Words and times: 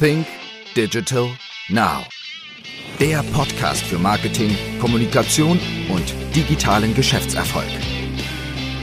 Think 0.00 0.26
Digital 0.74 1.28
Now. 1.68 2.04
Der 2.98 3.22
Podcast 3.32 3.84
für 3.84 3.98
Marketing, 3.98 4.56
Kommunikation 4.80 5.60
und 5.88 6.14
digitalen 6.34 6.94
Geschäftserfolg. 6.94 7.68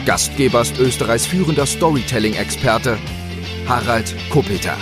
Gastgeber 0.05 0.61
ist 0.61 0.79
Österreichs 0.79 1.25
führender 1.25 1.65
Storytelling-Experte 1.65 2.97
Harald 3.67 4.15
Kopeter. 4.29 4.77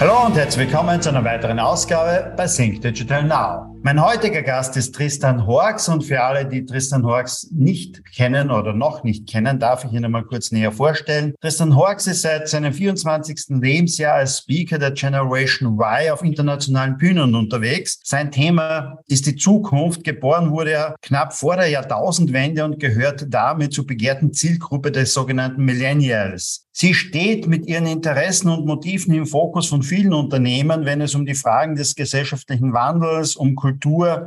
Hallo 0.00 0.26
und 0.26 0.36
herzlich 0.36 0.66
willkommen 0.66 1.00
zu 1.00 1.10
einer 1.10 1.24
weiteren 1.24 1.60
Ausgabe 1.60 2.34
bei 2.36 2.46
Think 2.46 2.80
Digital 2.80 3.22
Now. 3.22 3.79
Mein 3.82 4.04
heutiger 4.04 4.42
Gast 4.42 4.76
ist 4.76 4.94
Tristan 4.94 5.46
Horks 5.46 5.88
und 5.88 6.04
für 6.04 6.22
alle, 6.22 6.44
die 6.44 6.66
Tristan 6.66 7.02
Horks 7.02 7.48
nicht 7.50 8.04
kennen 8.14 8.50
oder 8.50 8.74
noch 8.74 9.04
nicht 9.04 9.26
kennen, 9.26 9.58
darf 9.58 9.86
ich 9.86 9.92
ihn 9.92 10.04
einmal 10.04 10.24
kurz 10.24 10.52
näher 10.52 10.70
vorstellen. 10.70 11.34
Tristan 11.40 11.74
Horks 11.74 12.06
ist 12.06 12.20
seit 12.20 12.46
seinem 12.46 12.74
24. 12.74 13.58
Lebensjahr 13.58 14.16
als 14.16 14.40
Speaker 14.40 14.78
der 14.78 14.90
Generation 14.90 15.78
Y 15.78 16.10
auf 16.10 16.22
internationalen 16.22 16.98
Bühnen 16.98 17.34
unterwegs. 17.34 18.00
Sein 18.04 18.30
Thema 18.30 18.98
ist 19.06 19.24
die 19.24 19.36
Zukunft. 19.36 20.04
Geboren 20.04 20.50
wurde 20.50 20.72
er 20.72 20.96
knapp 21.00 21.32
vor 21.32 21.56
der 21.56 21.68
Jahrtausendwende 21.68 22.62
und 22.66 22.80
gehört 22.80 23.28
damit 23.30 23.72
zur 23.72 23.86
begehrten 23.86 24.34
Zielgruppe 24.34 24.92
des 24.92 25.14
sogenannten 25.14 25.64
Millennials. 25.64 26.66
Sie 26.72 26.94
steht 26.94 27.46
mit 27.46 27.66
ihren 27.66 27.86
Interessen 27.86 28.48
und 28.48 28.64
Motiven 28.64 29.12
im 29.12 29.26
Fokus 29.26 29.66
von 29.66 29.82
vielen 29.82 30.14
Unternehmen, 30.14 30.84
wenn 30.84 31.00
es 31.00 31.14
um 31.14 31.26
die 31.26 31.34
Fragen 31.34 31.74
des 31.74 31.94
gesellschaftlichen 31.94 32.72
Wandels, 32.72 33.36
um 33.36 33.54
Kultur, 33.54 33.69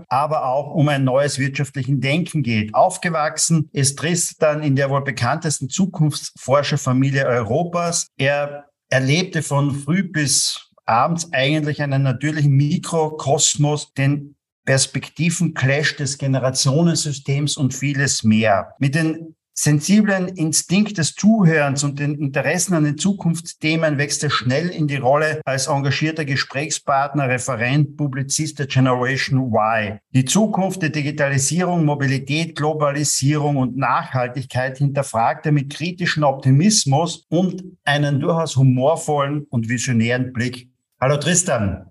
aber 0.07 0.45
auch 0.45 0.73
um 0.73 0.89
ein 0.89 1.03
neues 1.03 1.39
wirtschaftlichen 1.39 2.02
Denken 2.02 2.43
geht. 2.43 2.73
Aufgewachsen 2.73 3.69
ist 3.71 3.99
Tristan 3.99 4.63
in 4.63 4.75
der 4.75 4.89
wohl 4.89 5.03
bekanntesten 5.03 5.69
Zukunftsforscherfamilie 5.69 7.25
Europas. 7.25 8.07
Er 8.17 8.66
erlebte 8.89 9.41
von 9.41 9.71
früh 9.71 10.03
bis 10.03 10.69
abends 10.85 11.31
eigentlich 11.33 11.81
einen 11.81 12.03
natürlichen 12.03 12.52
Mikrokosmos, 12.52 13.94
den 13.94 14.36
Perspektiven-Clash 14.66 15.97
des 15.97 16.17
Generationensystems 16.17 17.58
und 17.58 17.73
vieles 17.73 18.23
mehr. 18.23 18.73
Mit 18.80 18.95
den 18.95 19.36
sensiblen 19.53 20.29
Instinkt 20.29 20.97
des 20.97 21.13
Zuhörens 21.13 21.83
und 21.83 21.99
den 21.99 22.15
Interessen 22.15 22.73
an 22.73 22.83
den 22.83 22.97
Zukunftsthemen 22.97 23.97
wächst 23.97 24.23
er 24.23 24.29
schnell 24.29 24.69
in 24.69 24.87
die 24.87 24.97
Rolle 24.97 25.41
als 25.45 25.67
engagierter 25.67 26.25
Gesprächspartner, 26.25 27.29
Referent, 27.29 27.95
Publizist 27.95 28.59
der 28.59 28.67
Generation 28.67 29.53
Y. 29.53 29.99
Die 30.11 30.25
Zukunft 30.25 30.81
der 30.81 30.89
Digitalisierung, 30.89 31.85
Mobilität, 31.85 32.55
Globalisierung 32.55 33.57
und 33.57 33.77
Nachhaltigkeit 33.77 34.77
hinterfragt 34.77 35.45
er 35.45 35.51
mit 35.51 35.73
kritischem 35.73 36.23
Optimismus 36.23 37.25
und 37.29 37.63
einen 37.83 38.19
durchaus 38.19 38.55
humorvollen 38.55 39.45
und 39.49 39.69
visionären 39.69 40.33
Blick. 40.33 40.69
Hallo 40.99 41.17
Tristan. 41.17 41.85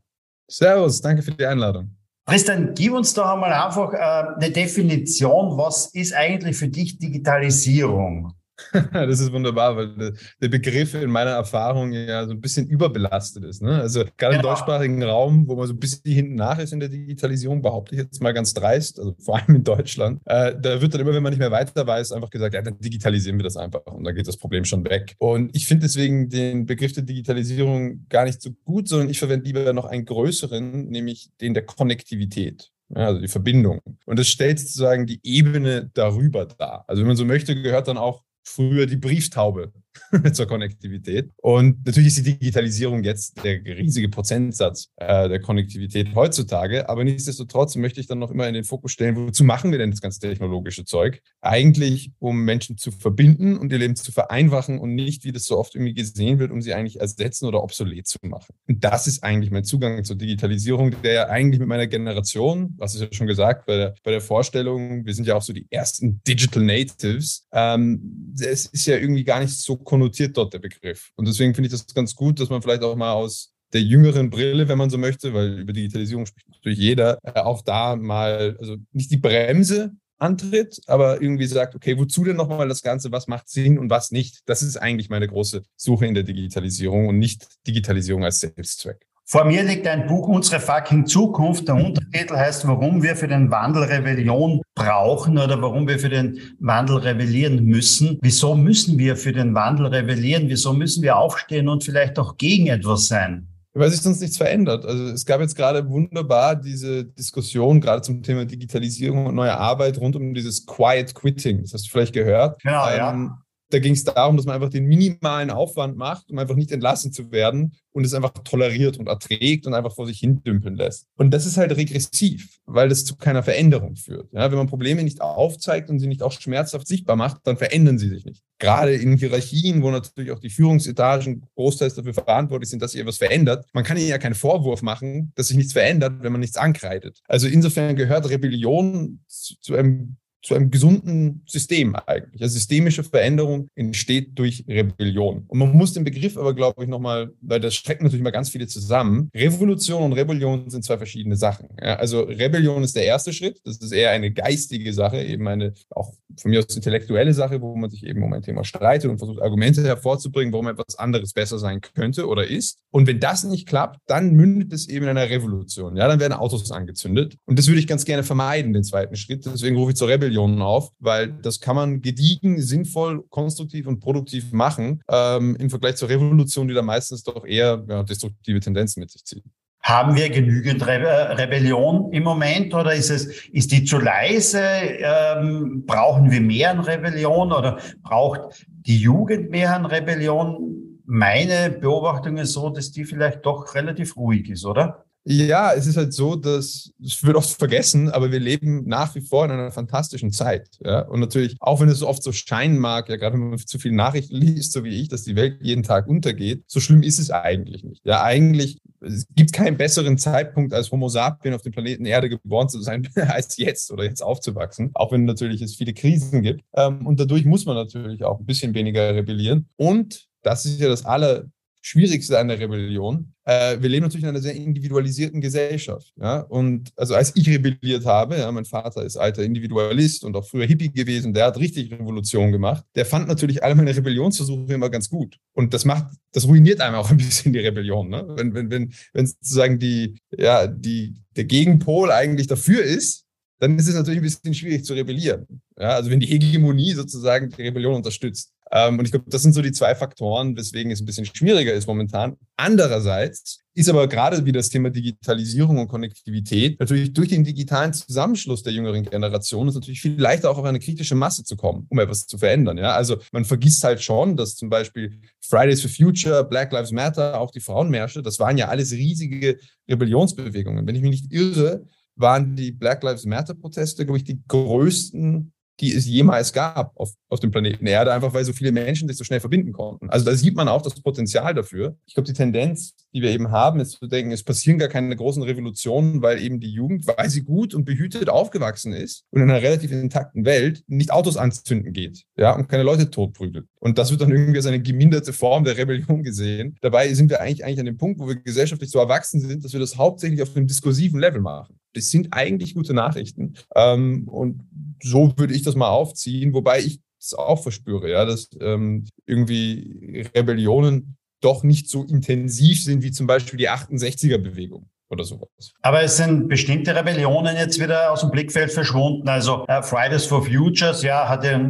Servus, 0.48 1.00
danke 1.00 1.22
für 1.22 1.33
die 1.33 1.46
Einladung. 1.46 1.96
Tristan, 2.25 2.73
gib 2.75 2.92
uns 2.92 3.15
doch 3.15 3.27
einmal 3.27 3.53
einfach 3.53 3.92
äh, 3.92 4.34
eine 4.37 4.51
Definition. 4.51 5.59
Was 5.59 5.87
ist 5.95 6.15
eigentlich 6.15 6.56
für 6.56 6.69
dich 6.69 6.98
Digitalisierung? 6.98 8.33
das 8.92 9.20
ist 9.20 9.32
wunderbar, 9.32 9.77
weil 9.77 10.14
der 10.41 10.48
Begriff 10.48 10.94
in 10.94 11.10
meiner 11.10 11.30
Erfahrung 11.30 11.92
ja 11.92 12.24
so 12.27 12.32
ein 12.32 12.41
bisschen 12.41 12.66
überbelastet 12.66 13.44
ist. 13.44 13.62
Ne? 13.62 13.80
Also 13.80 14.05
gerade 14.16 14.36
genau. 14.36 14.36
im 14.36 14.42
deutschsprachigen 14.42 15.02
Raum, 15.02 15.48
wo 15.48 15.56
man 15.56 15.66
so 15.66 15.72
ein 15.72 15.78
bisschen 15.78 16.12
hinten 16.12 16.34
nach 16.34 16.58
ist 16.58 16.72
in 16.72 16.80
der 16.80 16.88
Digitalisierung, 16.88 17.62
behaupte 17.62 17.94
ich 17.94 18.02
jetzt 18.02 18.22
mal 18.22 18.33
ganz 18.33 18.55
dreist, 18.55 18.98
also 18.98 19.14
vor 19.18 19.38
allem 19.38 19.56
in 19.56 19.64
Deutschland, 19.64 20.20
äh, 20.27 20.55
da 20.60 20.80
wird 20.80 20.94
dann 20.94 21.00
immer, 21.00 21.14
wenn 21.14 21.22
man 21.22 21.33
nicht 21.33 21.40
mehr 21.40 21.50
weiter 21.50 21.86
weiß, 21.86 22.12
einfach 22.12 22.30
gesagt, 22.30 22.55
ja, 22.55 22.62
dann 22.62 22.78
digitalisieren 22.78 23.38
wir 23.38 23.44
das 23.44 23.56
einfach 23.56 23.84
und 23.86 24.05
dann 24.05 24.14
geht 24.14 24.28
das 24.28 24.36
Problem 24.36 24.64
schon 24.64 24.84
weg. 24.84 25.14
Und 25.18 25.55
ich 25.55 25.66
finde 25.66 25.86
deswegen 25.86 26.28
den 26.28 26.66
Begriff 26.66 26.92
der 26.92 27.02
Digitalisierung 27.02 28.06
gar 28.08 28.24
nicht 28.24 28.40
so 28.40 28.50
gut, 28.64 28.88
sondern 28.88 29.10
ich 29.10 29.18
verwende 29.18 29.46
lieber 29.46 29.72
noch 29.72 29.84
einen 29.84 30.05
größeren, 30.05 30.88
nämlich 30.88 31.30
den 31.40 31.55
der 31.55 31.64
Konnektivität 31.64 32.72
also 32.94 33.20
die 33.20 33.28
Verbindung. 33.28 33.80
Und 34.06 34.18
das 34.18 34.28
stellt 34.28 34.61
sozusagen 34.61 35.06
die 35.06 35.20
Ebene 35.22 35.90
darüber 35.95 36.46
dar. 36.46 36.84
Also 36.86 37.01
wenn 37.01 37.08
man 37.08 37.17
so 37.17 37.24
möchte, 37.24 37.61
gehört 37.61 37.89
dann 37.89 37.98
auch 37.98 38.22
früher 38.42 38.86
die 38.86 38.97
Brieftaube 38.97 39.73
zur 40.33 40.47
Konnektivität. 40.47 41.30
Und 41.36 41.85
natürlich 41.86 42.08
ist 42.08 42.19
die 42.19 42.39
Digitalisierung 42.39 43.03
jetzt 43.03 43.42
der 43.45 43.64
riesige 43.64 44.08
Prozentsatz 44.08 44.89
äh, 44.97 45.29
der 45.29 45.41
Konnektivität 45.41 46.14
heutzutage. 46.14 46.89
Aber 46.89 47.05
nichtsdestotrotz 47.05 47.77
möchte 47.77 48.01
ich 48.01 48.07
dann 48.07 48.19
noch 48.19 48.31
immer 48.31 48.48
in 48.48 48.55
den 48.55 48.64
Fokus 48.64 48.92
stellen, 48.92 49.17
wozu 49.17 49.45
machen 49.45 49.70
wir 49.70 49.79
denn 49.79 49.91
das 49.91 50.01
ganze 50.01 50.20
technologische 50.20 50.85
Zeug? 50.85 51.20
Eigentlich, 51.41 52.13
um 52.19 52.45
Menschen 52.45 52.77
zu 52.77 52.91
verbinden 52.91 53.57
und 53.57 53.73
ihr 53.73 53.79
Leben 53.79 53.97
zu 53.97 54.13
vereinfachen 54.13 54.79
und 54.79 54.95
nicht, 54.95 55.25
wie 55.25 55.33
das 55.33 55.45
so 55.45 55.58
oft 55.58 55.75
irgendwie 55.75 55.95
gesehen 55.95 56.39
wird, 56.39 56.51
um 56.51 56.63
sie 56.63 56.75
eigentlich 56.75 57.01
ersetzen 57.01 57.47
oder 57.47 57.63
obsolet 57.63 58.07
zu 58.07 58.19
machen. 58.23 58.55
Und 58.69 58.85
das 58.85 59.07
ist 59.07 59.23
eigentlich 59.23 59.51
mein 59.51 59.64
Zugang 59.64 60.02
zur 60.05 60.17
Digitalisierung, 60.17 60.95
der 61.02 61.13
ja 61.13 61.27
eigentlich 61.29 61.61
mit 61.61 61.69
meiner 61.69 61.86
Generation, 61.86 62.75
was 62.79 62.95
ist 62.95 63.01
ja 63.02 63.08
schon 63.13 63.27
gesagt 63.27 63.67
bei 63.67 63.77
der, 63.77 63.95
bei 64.02 64.11
der 64.11 64.20
Vorstellung, 64.20 65.05
wir 65.05 65.14
sind 65.14 65.27
ja 65.27 65.36
auch 65.36 65.42
so 65.42 65.52
die 65.52 65.67
ersten 65.70 66.23
Digital 66.27 66.63
Natives, 66.63 67.47
ähm, 67.52 68.35
es 68.39 68.67
ist 68.67 68.86
ja 68.86 68.97
irgendwie 68.97 69.25
gar 69.25 69.41
nicht 69.41 69.58
so 69.58 69.77
konnotiert 69.85 70.37
dort 70.37 70.53
der 70.55 70.59
Begriff. 70.59 71.11
Und 71.17 71.29
deswegen 71.29 71.55
finde 71.55 71.67
ich 71.67 71.73
das 71.73 71.87
ganz 71.95 72.15
gut, 72.15 72.41
dass 72.41 72.51
man 72.51 72.63
vielleicht 72.63 72.83
auch 72.83 72.97
mal 72.97 73.13
aus 73.13 73.53
der 73.73 73.83
jüngeren 73.83 74.31
Brille, 74.31 74.69
wenn 74.69 74.79
man 74.79 74.91
so 74.91 74.98
möchte, 74.98 75.33
weil 75.33 75.61
über 75.61 75.73
Digitalisierung 75.73 76.27
spricht 76.27 76.48
natürlich 76.48 76.79
jeder, 76.79 77.19
äh, 77.23 77.41
auch 77.41 77.63
da 77.63 77.97
mal, 77.97 78.57
also 78.61 78.77
nicht 78.93 79.11
die 79.11 79.17
Bremse 79.17 79.93
antritt, 80.19 80.81
aber 80.87 81.20
irgendwie 81.20 81.47
sagt, 81.47 81.75
okay, 81.75 81.98
wozu 81.98 82.25
denn 82.25 82.37
nochmal 82.37 82.69
das 82.69 82.83
Ganze, 82.83 83.11
was 83.11 83.27
macht 83.27 83.48
Sinn 83.48 83.79
und 83.79 83.91
was 83.91 84.13
nicht? 84.13 84.41
Das 84.47 84.63
ist 84.63 84.77
eigentlich 84.77 85.11
meine 85.11 85.27
große 85.27 85.63
Suche 85.77 86.07
in 86.07 86.14
der 86.14 86.23
Digitalisierung 86.23 87.09
und 87.09 87.19
nicht 87.19 87.49
Digitalisierung 87.67 88.25
als 88.25 88.41
Selbstzweck. 88.41 89.05
Vor 89.33 89.47
mir 89.47 89.63
liegt 89.63 89.87
ein 89.87 90.07
Buch 90.07 90.29
Unsere 90.29 90.61
fucking 90.61 91.07
Zukunft. 91.07 91.67
Der 91.67 91.75
Untertitel 91.75 92.37
heißt, 92.37 92.69
warum 92.69 93.03
wir 93.03 93.17
für 93.17 93.29
den 93.29 93.51
Wandel 93.51 93.85
Rebellion 93.85 94.61
brauchen 94.75 95.39
oder 95.39 95.63
warum 95.63 95.89
wir 95.89 95.98
für 95.98 96.11
den 96.11 96.39
Wandel 96.61 96.98
rebellieren 96.98 97.65
müssen. 97.65 98.19
Wieso 98.20 98.55
müssen 98.55 98.98
wir 98.98 99.17
für 99.17 99.33
den 99.33 99.55
Wandel 99.55 99.87
rebellieren? 99.87 100.51
Wieso 100.51 100.75
müssen 100.75 101.03
wir 101.03 101.17
aufstehen 101.17 101.70
und 101.70 101.83
vielleicht 101.83 102.19
auch 102.19 102.37
gegen 102.37 102.67
etwas 102.67 103.07
sein? 103.07 103.48
Weil 103.73 103.89
sich 103.89 104.03
sonst 104.03 104.20
nichts 104.20 104.37
verändert. 104.37 104.85
Also 104.85 105.07
es 105.07 105.25
gab 105.25 105.41
jetzt 105.41 105.57
gerade 105.57 105.89
wunderbar 105.89 106.55
diese 106.55 107.07
Diskussion, 107.07 107.81
gerade 107.81 108.03
zum 108.03 108.23
Thema 108.23 108.45
Digitalisierung 108.45 109.25
und 109.25 109.35
neue 109.35 109.57
Arbeit 109.57 109.99
rund 109.99 110.14
um 110.14 110.35
dieses 110.35 110.67
Quiet 110.67 111.14
Quitting. 111.14 111.63
Das 111.63 111.73
hast 111.73 111.87
du 111.87 111.91
vielleicht 111.91 112.13
gehört. 112.13 112.61
Genau, 112.61 112.87
ähm, 112.87 112.99
ja 112.99 113.42
da 113.72 113.78
ging 113.78 113.94
es 113.94 114.05
darum, 114.05 114.36
dass 114.36 114.44
man 114.44 114.55
einfach 114.55 114.68
den 114.68 114.84
minimalen 114.84 115.50
Aufwand 115.50 115.96
macht, 115.96 116.30
um 116.30 116.38
einfach 116.38 116.56
nicht 116.56 116.72
entlassen 116.72 117.12
zu 117.12 117.33
werden 117.33 117.72
und 117.92 118.05
es 118.05 118.12
einfach 118.12 118.33
toleriert 118.44 118.98
und 118.98 119.06
erträgt 119.06 119.66
und 119.66 119.74
einfach 119.74 119.94
vor 119.94 120.06
sich 120.06 120.18
hin 120.18 120.42
dümpeln 120.42 120.77
lässt. 120.77 121.06
Und 121.16 121.30
das 121.33 121.46
ist 121.46 121.56
halt 121.56 121.74
regressiv, 121.77 122.58
weil 122.66 122.88
das 122.88 123.05
zu 123.05 123.16
keiner 123.16 123.42
Veränderung 123.42 123.96
führt. 123.96 124.30
Ja, 124.33 124.50
wenn 124.50 124.58
man 124.58 124.66
Probleme 124.66 125.02
nicht 125.02 125.22
aufzeigt 125.22 125.88
und 125.88 125.98
sie 126.00 126.06
nicht 126.06 126.22
auch 126.22 126.33
schmerzhaft 126.33 126.86
sichtbar 126.86 127.16
macht, 127.16 127.38
dann 127.44 127.56
verändern 127.56 127.98
sie 127.98 128.08
sich 128.08 128.25
nicht. 128.26 128.43
Gerade 128.58 128.94
in 128.94 129.16
Hierarchien, 129.16 129.82
wo 129.82 129.90
natürlich 129.90 130.32
auch 130.32 130.38
die 130.38 130.50
Führungsetagen 130.50 131.46
großteils 131.54 131.94
dafür 131.94 132.14
verantwortlich 132.14 132.70
sind, 132.70 132.82
dass 132.82 132.93
sich 132.93 133.00
etwas 133.00 133.16
verändert. 133.16 133.66
Man 133.72 133.84
kann 133.84 133.96
ihnen 133.96 134.08
ja 134.08 134.19
keinen 134.19 134.34
Vorwurf 134.34 134.82
machen, 134.82 135.32
dass 135.34 135.49
sich 135.49 135.56
nichts 135.56 135.72
verändert, 135.72 136.22
wenn 136.22 136.32
man 136.32 136.40
nichts 136.40 136.56
ankreidet. 136.56 137.20
Also 137.26 137.49
insofern 137.49 137.96
gehört 137.96 138.28
Rebellion 138.28 139.20
zu, 139.26 139.54
zu 139.60 139.75
einem 139.75 140.16
zu 140.43 140.55
einem 140.55 140.70
gesunden 140.70 141.43
System 141.47 141.94
eigentlich. 142.06 142.43
Also 142.43 142.55
systemische 142.55 143.05
Veränderung 143.05 143.69
entsteht 143.75 144.38
durch 144.38 144.64
Rebellion. 144.69 145.44
Und 145.49 145.58
man 145.58 145.73
muss 145.73 145.93
den 145.93 146.05
Begriff 146.05 146.37
aber, 146.37 146.55
glaube 146.55 146.82
ich, 146.82 146.88
nochmal, 146.88 147.32
weil 147.41 147.61
das 147.61 147.75
schreckt 147.75 148.03
natürlich 148.03 148.23
mal 148.23 148.31
ganz 148.31 148.50
viele 148.50 148.67
zusammen. 148.67 149.31
Revolution 149.35 150.02
und 150.02 150.12
Rebellion 150.12 150.69
sind 150.69 150.85
zwei 150.85 150.99
verschiedene 150.99 151.37
Sachen. 151.37 151.69
Ja, 151.81 151.97
also 151.97 152.23
Rebellion 152.23 152.82
ist 152.82 152.97
der 152.97 153.05
erste 153.05 153.32
Schritt. 153.32 153.61
Das 153.64 153.79
ist 153.79 153.93
eher 153.93 154.11
eine 154.11 154.32
geistige 154.32 154.93
Sache, 154.93 155.23
eben 155.23 155.47
eine 155.49 155.73
auch 155.91 156.12
von 156.41 156.50
mir 156.50 156.61
aus 156.61 156.75
intellektuelle 156.75 157.35
Sache, 157.35 157.61
wo 157.61 157.76
man 157.76 157.91
sich 157.91 158.05
eben 158.05 158.23
um 158.23 158.32
ein 158.32 158.43
Thema 158.43 158.64
streitet 158.64 159.11
und 159.11 159.19
versucht, 159.19 159.41
Argumente 159.43 159.82
hervorzubringen, 159.85 160.52
warum 160.52 160.69
etwas 160.69 160.99
anderes 160.99 161.32
besser 161.32 161.58
sein 161.58 161.81
könnte 161.81 162.26
oder 162.26 162.46
ist. 162.46 162.78
Und 162.90 163.06
wenn 163.06 163.20
das 163.20 163.44
nicht 163.44 163.69
klappt, 163.69 164.00
dann 164.06 164.32
mündet 164.32 164.72
es 164.72 164.88
eben 164.88 165.05
in 165.05 165.11
einer 165.11 165.28
Revolution. 165.28 165.96
Ja, 165.96 166.08
dann 166.08 166.20
werden 166.20 166.32
Autos 166.32 166.70
angezündet. 166.72 167.37
Und 167.44 167.58
das 167.58 167.66
würde 167.69 167.81
ich 167.81 167.87
ganz 167.87 168.05
gerne 168.05 168.22
vermeiden, 168.22 168.72
den 168.72 168.84
zweiten 168.84 169.16
Schritt. 169.16 169.44
Deswegen 169.44 169.76
rufe 169.76 169.90
ich 169.90 169.96
zur 169.96 170.08
Rebellion 170.08 170.31
Rebellionen 170.32 170.62
auf, 170.62 170.90
weil 170.99 171.32
das 171.43 171.61
kann 171.61 171.76
man 171.76 172.02
gediegen, 172.02 172.61
sinnvoll, 172.61 173.25
konstruktiv 173.29 173.87
und 173.87 174.00
produktiv 174.00 174.52
machen, 174.52 175.02
ähm, 175.08 175.56
im 175.56 175.70
Vergleich 175.70 175.96
zur 175.96 176.08
Revolution, 176.08 176.69
die 176.69 176.75
da 176.75 176.82
meistens 176.82 177.23
doch 177.23 177.44
eher 177.44 177.84
ja, 177.88 178.02
destruktive 178.02 178.61
Tendenzen 178.61 179.00
mit 179.00 179.11
sich 179.11 179.25
zieht. 179.25 179.44
Haben 179.82 180.14
wir 180.14 180.31
genügend 180.31 180.87
Re 180.87 181.00
äh, 181.00 181.32
Rebellion 181.32 182.12
im 182.12 182.23
Moment 182.23 182.73
oder 182.73 182.94
ist 182.94 183.11
es, 183.11 183.49
ist 183.49 183.73
die 183.73 183.84
zu 183.84 183.99
leise? 183.99 184.62
Ähm, 184.62 185.84
brauchen 185.87 186.31
wir 186.31 186.40
mehr 186.40 186.70
an 186.70 186.81
Rebellion 186.81 187.52
oder 187.52 187.78
braucht 188.02 188.64
die 188.67 188.99
Jugend 188.99 189.50
mehr 189.50 189.75
an 189.75 189.87
Rebellion? 189.87 191.00
Meine 191.05 191.70
Beobachtung 191.70 192.37
ist 192.37 192.52
so, 192.52 192.70
dass 192.70 192.93
die 192.93 193.05
vielleicht 193.05 193.44
doch 193.44 193.75
relativ 193.75 194.17
ruhig 194.17 194.49
ist, 194.49 194.64
oder? 194.64 195.05
Ja, 195.24 195.72
es 195.72 195.86
ist 195.86 195.96
halt 195.96 196.12
so, 196.12 196.34
dass 196.34 196.90
es 197.02 197.22
wird 197.22 197.36
oft 197.36 197.56
vergessen, 197.56 198.10
aber 198.10 198.32
wir 198.32 198.40
leben 198.40 198.84
nach 198.86 199.14
wie 199.14 199.20
vor 199.20 199.44
in 199.44 199.52
einer 199.52 199.70
fantastischen 199.70 200.32
Zeit. 200.32 200.69
Ja? 200.84 201.02
Und 201.02 201.20
natürlich, 201.20 201.56
auch 201.60 201.80
wenn 201.80 201.88
es 201.88 202.02
oft 202.02 202.24
so 202.24 202.32
scheinen 202.32 202.78
mag, 202.78 203.08
ja, 203.08 203.16
gerade 203.16 203.34
wenn 203.34 203.50
man 203.50 203.58
zu 203.58 203.78
viele 203.78 203.94
Nachrichten 203.94 204.34
liest, 204.40 204.72
so 204.72 204.82
wie 204.82 205.00
ich, 205.00 205.08
dass 205.08 205.22
die 205.22 205.36
Welt 205.36 205.58
jeden 205.60 205.84
Tag 205.84 206.08
untergeht, 206.08 206.64
so 206.66 206.80
schlimm 206.80 207.02
ist 207.04 207.20
es 207.20 207.30
eigentlich 207.30 207.84
nicht. 207.84 208.04
Ja, 208.04 208.22
eigentlich 208.22 208.78
es 209.04 209.26
gibt 209.34 209.52
keinen 209.52 209.76
besseren 209.76 210.19
Zeitpunkt 210.19 210.72
als 210.72 210.90
Homo 210.90 211.08
sapien 211.08 211.54
auf 211.54 211.62
dem 211.62 211.72
Planeten 211.72 212.04
Erde 212.04 212.28
geboren 212.28 212.68
zu 212.68 212.80
sein, 212.80 213.08
als 213.16 213.56
jetzt 213.56 213.90
oder 213.90 214.04
jetzt 214.04 214.22
aufzuwachsen. 214.22 214.90
Auch 214.94 215.12
wenn 215.12 215.25
natürlich 215.25 215.62
es 215.62 215.76
viele 215.76 215.94
Krisen 215.94 216.42
gibt. 216.42 216.62
Ähm, 216.75 217.06
und 217.06 217.20
dadurch 217.20 217.44
muss 217.44 217.64
man 217.64 217.76
natürlich 217.76 218.25
auch 218.25 218.38
ein 218.38 218.46
bisschen 218.46 218.75
weniger 218.75 219.14
rebellieren. 219.14 219.68
Und 219.76 220.28
das 220.42 220.64
ist 220.64 220.80
ja 220.80 220.88
das 220.88 221.04
aller 221.04 221.44
Schwierigste 221.84 222.38
an 222.38 222.46
der 222.46 222.61
Rebellion. 222.61 223.34
Äh, 223.44 223.79
wir 223.81 223.88
leben 223.88 224.05
natürlich 224.05 224.23
in 224.23 224.29
einer 224.29 224.40
sehr 224.40 224.55
individualisierten 224.55 225.40
Gesellschaft. 225.40 226.12
Ja? 226.17 226.40
Und 226.40 226.93
also 226.96 227.14
als 227.14 227.32
ich 227.34 227.49
rebelliert 227.49 228.06
habe, 228.06 228.38
ja, 228.38 228.50
mein 228.52 228.64
Vater 228.64 229.05
ist 229.05 229.17
alter 229.17 229.43
Individualist 229.43 230.25
und 230.25 230.37
auch 230.37 230.49
früher 230.49 230.64
Hippie 230.64 230.93
gewesen, 230.93 231.34
der 231.34 231.46
hat 231.46 231.58
richtig 231.58 231.90
Revolution 231.93 232.52
gemacht. 232.52 232.84
Der 232.94 233.05
fand 233.05 233.26
natürlich 233.26 233.64
alle 233.64 233.75
meine 233.75 233.94
Rebellionsversuche 233.94 234.73
immer 234.73 234.90
ganz 234.90 235.11
gut. 235.11 235.37
Und 235.55 235.75
das 235.75 235.84
macht, 235.84 236.06
das 236.31 236.46
ruiniert 236.46 236.81
einem 236.81 236.94
auch 236.94 237.11
ein 237.11 237.17
bisschen 237.17 237.52
die 237.52 237.58
Rebellion. 237.58 238.08
Ne? 238.08 238.26
Wenn, 238.37 238.55
wenn, 238.55 238.70
wenn, 238.70 238.93
wenn 239.12 239.26
sozusagen 239.26 239.81
die, 239.81 240.17
ja, 240.31 240.69
die, 240.69 241.14
der 241.37 241.44
Gegenpol 241.44 242.12
eigentlich 242.12 242.46
dafür 242.46 242.85
ist, 242.85 243.25
dann 243.58 243.78
ist 243.78 243.88
es 243.88 243.94
natürlich 243.94 244.20
ein 244.20 244.25
bisschen 244.25 244.55
schwierig 244.55 244.85
zu 244.85 244.94
rebellieren. 244.94 245.46
Ja, 245.78 245.90
also 245.90 246.11
wenn 246.11 246.19
die 246.19 246.26
Hegemonie 246.26 246.94
sozusagen 246.94 247.49
die 247.49 247.62
Rebellion 247.62 247.94
unterstützt. 247.94 248.52
Ähm, 248.74 248.98
und 248.98 249.04
ich 249.04 249.10
glaube, 249.10 249.26
das 249.28 249.42
sind 249.42 249.52
so 249.52 249.60
die 249.60 249.72
zwei 249.72 249.94
Faktoren, 249.94 250.56
weswegen 250.56 250.90
es 250.90 251.00
ein 251.00 251.04
bisschen 251.04 251.26
schwieriger 251.26 251.74
ist 251.74 251.86
momentan. 251.86 252.36
Andererseits 252.56 253.58
ist 253.74 253.88
aber 253.88 254.08
gerade 254.08 254.44
wie 254.46 254.52
das 254.52 254.70
Thema 254.70 254.88
Digitalisierung 254.88 255.78
und 255.78 255.88
Konnektivität 255.88 256.80
natürlich 256.80 257.12
durch 257.12 257.28
den 257.28 257.44
digitalen 257.44 257.92
Zusammenschluss 257.92 258.62
der 258.62 258.72
jüngeren 258.72 259.04
Generation 259.04 259.69
ist 259.69 259.74
natürlich 259.74 260.00
viel 260.00 260.19
leichter 260.19 260.50
auch 260.50 260.58
auf 260.58 260.64
eine 260.64 260.78
kritische 260.78 261.14
Masse 261.14 261.44
zu 261.44 261.56
kommen, 261.56 261.86
um 261.90 261.98
etwas 261.98 262.26
zu 262.26 262.38
verändern. 262.38 262.78
Ja, 262.78 262.94
also 262.94 263.19
man 263.30 263.44
vergisst 263.44 263.84
halt 263.84 264.02
schon, 264.02 264.36
dass 264.36 264.56
zum 264.56 264.70
Beispiel 264.70 265.20
Fridays 265.40 265.82
for 265.82 265.90
Future, 265.90 266.44
Black 266.44 266.72
Lives 266.72 266.92
Matter, 266.92 267.38
auch 267.40 267.50
die 267.50 267.60
Frauenmärsche, 267.60 268.22
das 268.22 268.38
waren 268.38 268.56
ja 268.56 268.68
alles 268.68 268.92
riesige 268.92 269.58
Rebellionsbewegungen. 269.88 270.86
Wenn 270.86 270.94
ich 270.94 271.02
mich 271.02 271.22
nicht 271.22 271.32
irre, 271.32 271.86
waren 272.16 272.56
die 272.56 272.72
Black 272.72 273.02
Lives 273.02 273.26
Matter 273.26 273.54
Proteste, 273.54 274.04
glaube 274.04 274.18
ich, 274.18 274.25
die 274.25 274.40
größten 274.48 275.52
die 275.82 275.93
es 275.93 276.06
jemals 276.06 276.52
gab 276.52 276.96
auf, 276.96 277.12
auf 277.29 277.40
dem 277.40 277.50
Planeten 277.50 277.87
Erde, 277.87 278.12
einfach 278.12 278.32
weil 278.32 278.44
so 278.44 278.52
viele 278.52 278.70
Menschen 278.70 279.08
sich 279.08 279.17
so 279.17 279.25
schnell 279.25 279.40
verbinden 279.40 279.73
konnten. 279.73 280.08
Also 280.11 280.25
da 280.25 280.34
sieht 280.34 280.55
man 280.55 280.69
auch 280.69 280.81
das 280.81 280.94
Potenzial 281.02 281.55
dafür. 281.55 281.96
Ich 282.06 282.14
glaube, 282.14 282.29
die 282.29 282.32
Tendenz, 282.32 282.94
die 283.12 283.20
wir 283.20 283.31
eben 283.31 283.50
haben, 283.50 283.81
ist 283.81 283.99
zu 283.99 284.06
denken, 284.06 284.31
es 284.31 284.44
passieren 284.44 284.79
gar 284.79 284.88
keine 284.88 285.14
großen 285.17 285.43
Revolutionen, 285.43 286.23
weil 286.23 286.40
eben 286.40 286.61
die 286.61 286.70
Jugend, 286.70 287.06
weil 287.08 287.29
sie 287.29 287.43
gut 287.43 287.75
und 287.75 287.84
behütet 287.84 288.29
aufgewachsen 288.29 288.93
ist 288.93 289.25
und 289.31 289.43
in 289.43 289.50
einer 289.50 289.61
relativ 289.61 289.90
intakten 289.90 290.44
Welt 290.44 290.84
nicht 290.87 291.12
Autos 291.12 291.37
anzünden 291.37 291.93
geht, 291.93 292.23
ja, 292.37 292.55
und 292.55 292.69
keine 292.69 292.85
Leute 292.85 293.11
totprügelt. 293.11 293.67
Und 293.82 293.99
das 293.99 294.12
wird 294.12 294.20
dann 294.20 294.31
irgendwie 294.31 294.58
als 294.58 294.67
eine 294.67 294.81
geminderte 294.81 295.32
Form 295.32 295.64
der 295.64 295.76
Rebellion 295.76 296.23
gesehen. 296.23 296.76
Dabei 296.82 297.12
sind 297.14 297.31
wir 297.31 297.40
eigentlich, 297.40 297.64
eigentlich 297.64 297.81
an 297.81 297.87
dem 297.87 297.96
Punkt, 297.96 298.20
wo 298.20 298.29
wir 298.29 298.37
gesellschaftlich 298.37 298.90
so 298.90 299.00
erwachsen 299.00 299.40
sind, 299.40 299.64
dass 299.64 299.73
wir 299.73 299.81
das 299.81 299.96
hauptsächlich 299.96 300.40
auf 300.40 300.55
einem 300.55 300.69
diskursiven 300.69 301.19
Level 301.19 301.40
machen. 301.40 301.75
Das 301.93 302.08
sind 302.08 302.29
eigentlich 302.31 302.76
gute 302.76 302.94
Nachrichten. 302.94 303.55
Ähm, 303.75 304.29
und 304.29 304.62
so 305.02 305.32
würde 305.37 305.52
ich 305.52 305.62
das 305.62 305.75
mal 305.75 305.88
aufziehen, 305.88 306.55
wobei 306.55 306.79
ich 306.79 307.00
es 307.20 307.34
auch 307.34 307.61
verspüre, 307.61 308.08
ja, 308.08 308.25
dass 308.25 308.50
ähm, 308.61 309.05
irgendwie 309.26 310.28
Rebellionen 310.32 311.17
doch 311.40 311.64
nicht 311.64 311.88
so 311.88 312.05
intensiv 312.05 312.85
sind 312.85 313.02
wie 313.02 313.11
zum 313.11 313.26
Beispiel 313.26 313.58
die 313.58 313.69
68er-Bewegung 313.69 314.87
oder 315.12 315.25
sowas. 315.25 315.75
Aber 315.82 316.03
es 316.03 316.17
sind 316.17 316.49
bestimmte 316.49 316.97
Rebellionen 316.97 317.56
jetzt 317.56 317.79
wieder 317.79 318.11
aus 318.11 318.20
dem 318.20 318.31
Blickfeld 318.31 318.73
verschwunden. 318.73 319.29
Also 319.29 319.64
äh, 319.69 319.82
Fridays 319.82 320.25
for 320.25 320.44
Futures, 320.44 321.03
ja, 321.03 321.29
hat 321.29 321.44
ja 321.44 321.61